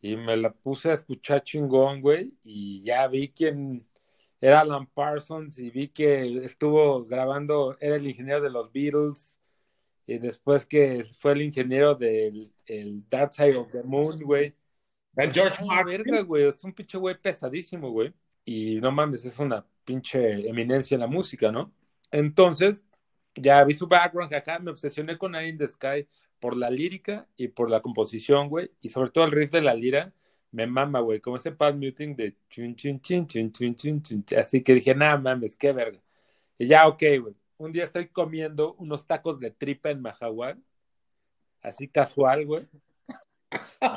y 0.00 0.16
me 0.16 0.36
la 0.36 0.52
puse 0.52 0.90
a 0.90 0.94
escuchar 0.94 1.42
chingón, 1.42 2.00
güey, 2.00 2.32
y 2.42 2.82
ya 2.82 3.06
vi 3.06 3.28
quién 3.28 3.86
era 4.40 4.60
Alan 4.60 4.86
Parsons 4.86 5.58
y 5.58 5.70
vi 5.70 5.88
que 5.88 6.44
estuvo 6.44 7.04
grabando, 7.04 7.76
era 7.80 7.96
el 7.96 8.06
ingeniero 8.06 8.40
de 8.40 8.50
los 8.50 8.72
Beatles, 8.72 9.38
y 10.06 10.18
después 10.18 10.66
que 10.66 11.04
fue 11.04 11.32
el 11.32 11.42
ingeniero 11.42 11.94
del 11.94 12.50
el 12.66 13.08
Dark 13.08 13.32
Side 13.32 13.56
of 13.56 13.70
the 13.70 13.84
Moon, 13.84 14.20
güey. 14.22 14.56
El 15.14 15.32
George 15.32 15.64
Martin. 15.64 16.02
verga, 16.02 16.22
güey, 16.22 16.48
es 16.48 16.64
un 16.64 16.72
pinche 16.72 16.98
güey 16.98 17.20
pesadísimo, 17.20 17.90
güey. 17.90 18.12
Y 18.44 18.80
no 18.80 18.90
mames, 18.90 19.24
es 19.24 19.38
una 19.38 19.64
pinche 19.84 20.48
eminencia 20.48 20.94
en 20.94 21.00
la 21.02 21.06
música, 21.06 21.52
¿no? 21.52 21.72
Entonces, 22.10 22.82
ya 23.34 23.62
vi 23.64 23.74
su 23.74 23.86
background 23.86 24.32
acá, 24.34 24.58
me 24.58 24.70
obsesioné 24.70 25.16
con 25.18 25.34
Eye 25.34 25.48
in 25.48 25.56
the 25.56 25.68
Sky 25.68 26.06
por 26.38 26.56
la 26.56 26.70
lírica 26.70 27.28
y 27.36 27.48
por 27.48 27.70
la 27.70 27.80
composición, 27.80 28.48
güey, 28.48 28.70
y 28.80 28.88
sobre 28.88 29.10
todo 29.10 29.24
el 29.24 29.30
riff 29.30 29.50
de 29.50 29.60
la 29.60 29.74
lira, 29.74 30.12
me 30.52 30.66
mama, 30.66 31.00
güey, 31.00 31.20
como 31.20 31.36
ese 31.36 31.52
pad 31.52 31.74
muting 31.74 32.16
de 32.16 32.36
chun, 32.48 32.74
chun, 32.74 33.00
chun, 33.00 33.26
chun, 33.26 33.52
chun, 33.52 33.74
chun, 33.74 34.02
chun. 34.02 34.24
Así 34.36 34.62
que 34.62 34.74
dije, 34.74 34.94
nada 34.94 35.16
mames, 35.16 35.54
qué 35.54 35.72
verga. 35.72 36.00
Y 36.58 36.66
ya, 36.66 36.88
ok, 36.88 37.02
güey. 37.20 37.34
Un 37.58 37.72
día 37.72 37.84
estoy 37.84 38.08
comiendo 38.08 38.74
unos 38.74 39.06
tacos 39.06 39.38
de 39.38 39.50
tripa 39.50 39.90
en 39.90 40.00
Mahahual, 40.00 40.58
así 41.62 41.88
casual, 41.88 42.46
güey. 42.46 42.64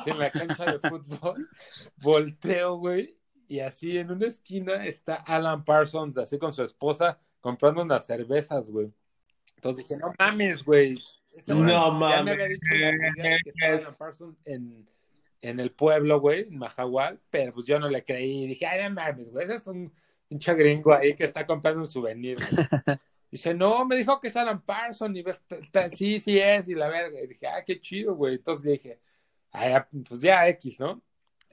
En 0.06 0.20
la 0.20 0.30
cancha 0.30 0.66
de 0.66 0.80
fútbol, 0.80 1.50
volteo, 1.98 2.78
güey, 2.78 3.18
y 3.48 3.60
así 3.60 3.98
en 3.98 4.12
una 4.12 4.28
esquina 4.28 4.86
está 4.86 5.16
Alan 5.16 5.64
Parsons, 5.64 6.18
así 6.18 6.38
con 6.38 6.54
su 6.54 6.64
esposa, 6.64 7.20
comprando 7.40 7.82
unas 7.82 8.06
cervezas, 8.06 8.70
güey. 8.70 8.92
Entonces 9.64 9.88
dije, 9.88 9.98
no 10.02 10.14
mames, 10.20 10.66
güey. 10.66 11.00
No 11.48 11.56
Ya 11.68 11.92
me 11.94 12.00
mames. 12.00 12.34
había 12.34 12.48
dicho 12.50 12.62
que 12.70 13.36
estaba 13.50 13.78
Alan 13.78 13.96
Parsons 13.98 14.38
en, 14.46 14.88
en 15.42 15.60
el 15.62 15.72
pueblo, 15.72 16.20
güey, 16.20 16.42
en 16.42 16.58
Mahahual, 16.58 17.20
pero 17.30 17.54
pues 17.54 17.66
yo 17.66 17.80
no 17.80 17.88
le 17.90 18.04
creí. 18.04 18.46
Dije, 18.48 18.66
ay, 18.68 18.84
no 18.84 18.90
mames, 18.96 19.32
güey, 19.32 19.46
ese 19.46 19.56
es 19.56 19.68
un 19.68 19.90
pinche 20.28 20.54
gringo 20.54 20.94
ahí 20.94 21.16
que 21.16 21.24
está 21.24 21.46
comprando 21.46 21.80
un 21.82 21.88
souvenir. 21.88 22.38
Dice, 23.32 23.54
no, 23.54 23.84
me 23.86 23.96
dijo 23.96 24.20
que 24.20 24.28
es 24.28 24.36
Alan 24.36 24.62
Parsons, 24.62 25.18
y 25.18 25.24
ves, 25.24 25.42
sí, 25.96 26.20
sí 26.20 26.38
es, 26.38 26.68
y 26.68 26.76
la 26.76 26.88
verga. 26.90 27.20
Y 27.22 27.26
dije, 27.28 27.48
ah, 27.48 27.64
qué 27.66 27.80
chido, 27.80 28.14
güey. 28.16 28.36
Entonces 28.36 28.74
dije, 28.74 29.00
ay, 29.52 29.70
ya, 29.72 29.90
pues 30.08 30.22
ya 30.22 30.48
X, 30.50 30.80
¿no? 30.82 31.02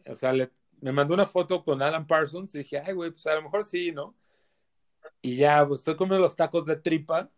O 0.07 0.15
sea, 0.15 0.33
le- 0.35 0.51
me 0.81 0.93
mandó 0.93 1.15
una 1.15 1.25
foto 1.27 1.63
con 1.65 1.81
Alan 1.81 2.07
Parsons 2.07 2.55
y 2.55 2.59
dije, 2.59 2.81
ay, 2.81 2.93
güey, 2.93 3.13
pues 3.13 3.25
a 3.29 3.35
lo 3.37 3.43
mejor 3.43 3.65
sí, 3.65 3.93
¿no? 3.93 4.15
Y 5.23 5.37
ya, 5.37 5.65
pues 5.67 5.81
estoy 5.81 5.97
comiendo 5.97 6.19
los 6.23 6.37
tacos 6.37 6.67
de 6.67 6.77
tripa. 6.77 7.31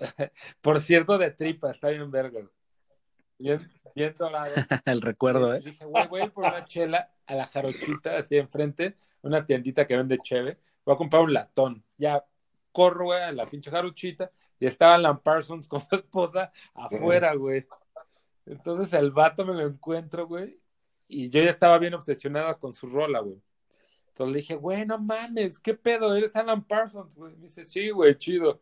Por 0.60 0.80
cierto, 0.80 1.18
de 1.18 1.30
tripa, 1.30 1.70
está 1.70 1.88
bien 1.88 2.10
verga. 2.10 2.40
Bien, 3.38 3.70
bien 3.94 4.14
dorado. 4.18 4.52
El 4.84 5.00
recuerdo, 5.00 5.54
¿eh? 5.54 5.60
Dije, 5.60 5.84
güey, 5.84 6.08
voy 6.08 6.20
a 6.20 6.24
ir 6.24 6.32
por 6.32 6.44
una 6.44 6.64
chela 6.64 7.10
a 7.26 7.34
la 7.34 7.46
jarochita, 7.46 8.18
así 8.18 8.36
enfrente, 8.36 8.96
una 9.22 9.44
tiendita 9.44 9.86
que 9.86 9.96
vende 9.96 10.18
cheve. 10.18 10.58
Voy 10.84 10.94
a 10.94 10.98
comprar 10.98 11.22
un 11.22 11.32
latón. 11.32 11.84
Ya 11.96 12.24
corro, 12.72 13.06
güey, 13.06 13.22
a 13.22 13.32
la 13.32 13.44
pinche 13.44 13.70
jarochita 13.70 14.30
y 14.58 14.66
estaba 14.66 14.94
Alan 14.94 15.18
Parsons 15.20 15.66
con 15.66 15.80
su 15.80 15.96
esposa 15.96 16.52
afuera, 16.74 17.34
güey. 17.34 17.66
Entonces 18.46 18.92
el 18.94 19.10
vato 19.10 19.44
me 19.44 19.54
lo 19.54 19.62
encuentro, 19.62 20.26
güey, 20.26 20.60
y 21.08 21.30
yo 21.30 21.42
ya 21.42 21.50
estaba 21.50 21.78
bien 21.78 21.94
obsesionada 21.94 22.54
con 22.58 22.74
su 22.74 22.86
rola, 22.88 23.20
güey. 23.20 23.40
Entonces 24.08 24.32
le 24.32 24.40
dije, 24.40 24.54
güey, 24.54 24.84
no 24.86 24.98
mames, 24.98 25.58
¿qué 25.58 25.74
pedo? 25.74 26.14
¿Eres 26.14 26.36
Alan 26.36 26.62
Parsons, 26.62 27.16
güey? 27.16 27.34
Me 27.36 27.42
dice, 27.42 27.64
sí, 27.64 27.90
güey, 27.90 28.14
chido. 28.16 28.60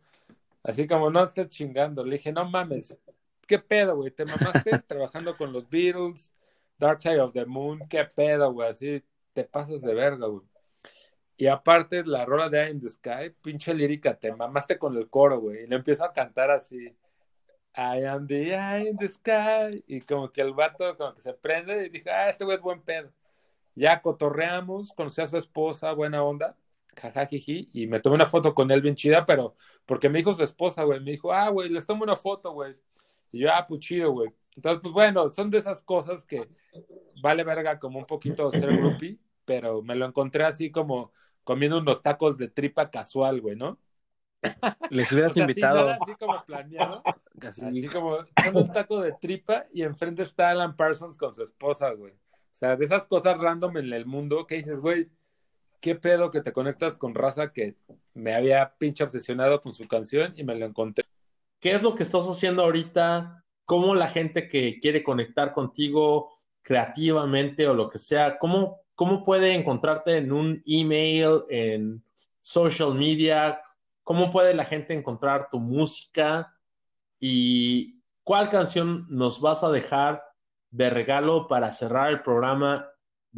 Así 0.63 0.87
como, 0.87 1.11
no 1.11 1.25
estés 1.25 1.49
chingando. 1.49 2.05
Le 2.05 2.17
dije, 2.17 2.33
no 2.33 2.49
mames, 2.49 3.01
¿qué 3.47 3.59
pedo, 3.59 3.97
güey? 3.97 4.11
¿Te 4.11 4.25
mamaste 4.25 4.79
trabajando 4.87 5.37
con 5.37 5.53
los 5.53 5.69
Beatles, 5.69 6.33
Dark 6.79 7.03
Side 7.03 7.21
of 7.21 7.33
the 7.33 7.47
Moon? 7.47 7.81
¿Qué 7.89 8.05
pedo, 8.05 8.53
güey? 8.53 8.69
Así 8.71 9.05
te 9.33 9.45
pasas 9.45 9.83
de 9.83 9.95
verga, 9.95 10.27
güey. 10.27 10.47
Y 11.37 11.47
aparte, 11.47 12.05
la 12.05 12.25
rola 12.25 12.49
de 12.49 12.63
Eye 12.65 12.71
in 12.73 12.81
the 12.81 12.89
Sky, 12.91 13.31
pinche 13.43 13.73
lírica, 13.73 14.19
te 14.19 14.33
mamaste 14.35 14.79
con 14.79 14.97
el 14.97 15.09
coro, 15.09 15.41
güey. 15.41 15.65
Y 15.65 15.67
le 15.69 15.77
empiezo 15.77 16.05
a 16.05 16.13
cantar 16.13 16.51
así. 16.51 16.97
I 17.77 18.05
am 18.05 18.27
the 18.27 18.55
eye 18.55 18.89
in 18.89 18.97
the 18.99 19.09
sky. 19.09 19.85
Y 19.87 20.01
como 20.01 20.33
que 20.33 20.41
el 20.41 20.53
vato 20.53 20.97
como 20.97 21.15
que 21.15 21.21
se 21.21 21.33
prende 21.35 21.87
y 21.87 21.91
dije, 21.91 22.11
ah, 22.11 22.29
este 22.29 22.45
güey 22.45 22.57
es 22.57 22.63
buen 22.63 22.83
pedo. 22.83 23.13
Ya 23.75 24.03
cotorreamos, 24.03 24.93
conocí 24.93 25.21
a 25.21 25.29
su 25.29 25.37
esposa, 25.39 25.93
buena 25.93 26.25
onda, 26.25 26.57
jajajiji, 26.99 27.69
y 27.73 27.87
me 27.87 28.01
tomé 28.01 28.17
una 28.17 28.27
foto 28.27 28.55
con 28.55 28.71
él 28.71 28.83
bien 28.83 28.95
chida, 28.95 29.27
pero 29.27 29.57
porque 29.87 30.09
me 30.09 30.19
dijo 30.19 30.35
su 30.35 30.43
esposa, 30.45 30.85
güey, 30.85 31.01
me 31.01 31.13
dijo, 31.13 31.33
ah, 31.33 31.49
güey, 31.51 31.69
les 31.71 31.87
tomo 31.87 32.05
una 32.05 32.17
foto, 32.17 32.53
güey. 32.53 32.77
Y 33.33 33.41
yo, 33.41 33.53
ah, 33.53 33.65
pues 33.69 33.81
chido, 33.81 34.13
güey. 34.13 34.31
Entonces, 34.57 34.81
pues 34.83 34.93
bueno, 34.95 35.29
son 35.29 35.51
de 35.51 35.59
esas 35.59 35.83
cosas 35.83 36.25
que 36.25 36.49
vale 37.23 37.45
verga 37.45 37.79
como 37.79 37.99
un 38.01 38.07
poquito 38.07 38.51
ser 38.53 38.75
groupie, 38.77 39.19
pero 39.45 39.83
me 39.83 39.95
lo 39.97 40.07
encontré 40.07 40.45
así 40.45 40.71
como 40.71 41.13
comiendo 41.45 41.79
unos 41.79 42.03
tacos 42.03 42.37
de 42.39 42.49
tripa 42.49 42.91
casual, 42.91 43.41
güey, 43.41 43.57
¿no? 43.57 43.79
Les 44.91 45.13
O 45.13 45.13
hubieras 45.13 45.33
sea, 45.33 45.45
invitado. 45.45 45.89
así 45.89 46.15
como 46.17 46.45
planeado. 46.45 47.03
Así. 47.43 47.65
Así 47.67 47.89
como 47.89 48.19
echando 48.23 48.63
un 48.63 48.73
taco 48.73 49.01
de 49.01 49.13
tripa 49.13 49.67
y 49.73 49.83
enfrente 49.83 50.23
está 50.23 50.51
Alan 50.51 50.77
Parsons 50.77 51.19
con 51.19 51.35
su 51.35 51.43
esposa, 51.43 51.91
güey. 51.93 52.13
O 52.15 52.17
sea, 52.59 52.77
de 52.77 52.85
esas 52.87 53.07
cosas 53.07 53.39
random 53.39 53.77
en 53.79 53.93
el 53.93 54.07
mundo 54.07 54.47
que 54.47 54.57
dices, 54.57 54.81
güey, 54.81 55.11
qué 55.81 55.95
pedo 55.95 56.31
que 56.31 56.41
te 56.41 56.53
conectas 56.53 56.97
con 56.97 57.15
raza 57.15 57.53
que 57.53 57.77
me 58.15 58.35
había 58.35 58.75
pinche 58.79 59.05
obsesionado 59.05 59.61
con 59.61 59.75
su 59.75 59.87
canción 59.87 60.33
y 60.37 60.45
me 60.45 60.55
lo 60.55 60.67
encontré. 60.67 61.05
¿Qué 61.61 61.73
es 61.73 61.83
lo 61.83 61.95
que 61.95 62.03
estás 62.03 62.27
haciendo 62.27 62.63
ahorita? 62.63 63.45
¿Cómo 63.65 63.95
la 63.95 64.09
gente 64.09 64.49
que 64.49 64.79
quiere 64.81 65.03
conectar 65.03 65.53
contigo 65.53 66.33
creativamente 66.63 67.67
o 67.67 67.75
lo 67.75 67.89
que 67.89 67.99
sea, 67.99 68.39
cómo, 68.39 68.81
cómo 68.95 69.25
puede 69.25 69.55
encontrarte 69.55 70.17
en 70.17 70.33
un 70.33 70.63
email, 70.67 71.43
en 71.49 72.03
social 72.41 72.95
media? 72.95 73.61
¿Cómo 74.03 74.31
puede 74.31 74.55
la 74.55 74.65
gente 74.65 74.95
encontrar 74.95 75.49
tu 75.51 75.61
música? 75.61 76.55
¿Y 77.21 78.01
cuál 78.25 78.49
canción 78.49 79.07
nos 79.09 79.41
vas 79.41 79.63
a 79.65 79.71
dejar 79.71 80.23
de 80.71 80.91
regalo 80.91 81.49
para 81.49 81.73
cerrar 81.73 82.11
el 82.11 82.23
programa 82.23 82.89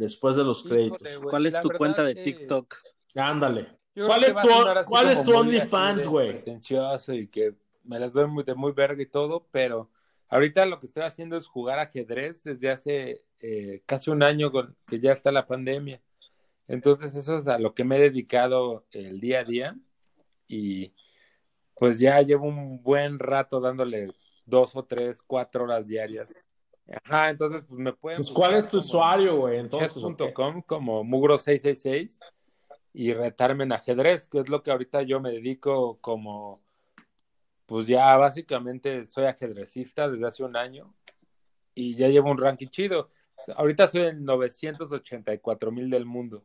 después 0.01 0.35
de 0.35 0.43
los 0.43 0.63
créditos? 0.63 1.17
¿Cuál 1.19 1.45
es 1.45 1.59
tu 1.61 1.69
cuenta 1.69 2.03
de 2.03 2.15
que 2.15 2.23
TikTok? 2.23 2.75
Ándale. 3.15 3.77
yo 3.93 4.07
¿Cuál 4.07 4.23
es 4.23 4.35
tu- 4.35 4.85
cuál 4.85 5.09
es 5.11 5.19
OnlyFans, 5.19 6.07
güey? 6.07 6.29
Pretencioso 6.31 7.13
y 7.13 7.27
que 7.27 7.55
me 7.83 7.99
las 7.99 8.13
doy 8.13 8.27
muy, 8.27 8.43
de 8.43 8.55
muy 8.55 8.71
verga 8.71 9.01
y 9.01 9.05
todo, 9.05 9.47
pero 9.51 9.89
ahorita 10.29 10.65
lo 10.65 10.79
que 10.79 10.87
estoy 10.87 11.03
haciendo 11.03 11.37
es 11.37 11.45
jugar 11.47 11.79
ajedrez 11.79 12.43
desde 12.43 12.69
hace 12.71 13.25
eh, 13.39 13.83
casi 13.85 14.09
un 14.11 14.23
año 14.23 14.51
con, 14.51 14.75
que 14.87 14.99
ya 14.99 15.11
está 15.13 15.31
la 15.31 15.45
pandemia. 15.47 16.01
Entonces 16.67 17.15
eso 17.15 17.37
es 17.37 17.47
a 17.47 17.59
lo 17.59 17.73
que 17.73 17.83
me 17.83 17.97
he 17.97 17.99
dedicado 17.99 18.85
el 18.91 19.19
día 19.19 19.41
a 19.41 19.43
día 19.43 19.75
y 20.47 20.93
pues 21.75 21.99
ya 21.99 22.21
llevo 22.21 22.47
un 22.47 22.81
buen 22.81 23.19
rato 23.19 23.59
dándole 23.59 24.13
dos 24.45 24.75
o 24.75 24.83
tres, 24.85 25.21
cuatro 25.21 25.63
horas 25.65 25.87
diarias. 25.87 26.47
Ajá, 27.03 27.29
entonces 27.29 27.63
pues 27.67 27.79
me 27.79 27.93
pueden 27.93 28.17
Pues, 28.17 28.31
¿Cuál 28.31 28.55
es 28.55 28.65
tu 28.65 28.77
como 28.77 28.79
usuario, 28.79 29.37
güey? 29.37 29.59
Entonces, 29.59 29.93
como 30.65 31.03
mugro666 31.03 32.19
y 32.93 33.13
retarme 33.13 33.63
en 33.63 33.71
ajedrez, 33.71 34.27
que 34.27 34.39
es 34.39 34.49
lo 34.49 34.61
que 34.61 34.71
ahorita 34.71 35.01
yo 35.03 35.21
me 35.21 35.31
dedico 35.31 35.99
como, 36.01 36.61
pues 37.65 37.87
ya 37.87 38.17
básicamente 38.17 39.07
soy 39.07 39.25
ajedrecista 39.25 40.09
desde 40.09 40.27
hace 40.27 40.43
un 40.43 40.57
año 40.57 40.93
y 41.73 41.95
ya 41.95 42.09
llevo 42.09 42.31
un 42.31 42.37
ranking 42.37 42.67
chido. 42.67 43.09
Ahorita 43.55 43.87
soy 43.87 44.01
el 44.01 44.25
984 44.25 45.71
mil 45.71 45.89
del 45.89 46.05
mundo. 46.05 46.43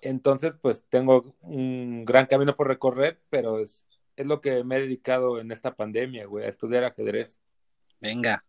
Entonces, 0.00 0.54
pues 0.60 0.84
tengo 0.88 1.34
un 1.42 2.04
gran 2.04 2.26
camino 2.26 2.56
por 2.56 2.68
recorrer, 2.68 3.20
pero 3.28 3.60
es, 3.60 3.86
es 4.16 4.26
lo 4.26 4.40
que 4.40 4.64
me 4.64 4.76
he 4.76 4.80
dedicado 4.80 5.38
en 5.40 5.52
esta 5.52 5.74
pandemia, 5.74 6.26
güey, 6.26 6.46
a 6.46 6.48
estudiar 6.48 6.84
ajedrez. 6.84 7.40
Venga. 8.00 8.44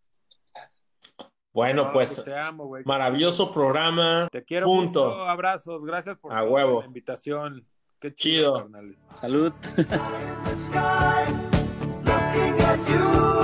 Bueno, 1.57 1.91
pues, 1.91 2.23
pues 2.23 2.85
maravilloso 2.85 3.51
programa. 3.51 4.27
Te 4.31 4.43
quiero 4.43 4.67
punto. 4.67 5.05
Mucho. 5.05 5.25
Abrazos, 5.25 5.84
gracias 5.84 6.15
por 6.19 6.31
la 6.31 6.85
invitación. 6.85 7.65
Qué 7.99 8.13
chido. 8.13 8.67
chido. 8.67 8.95
Salud. 9.15 9.51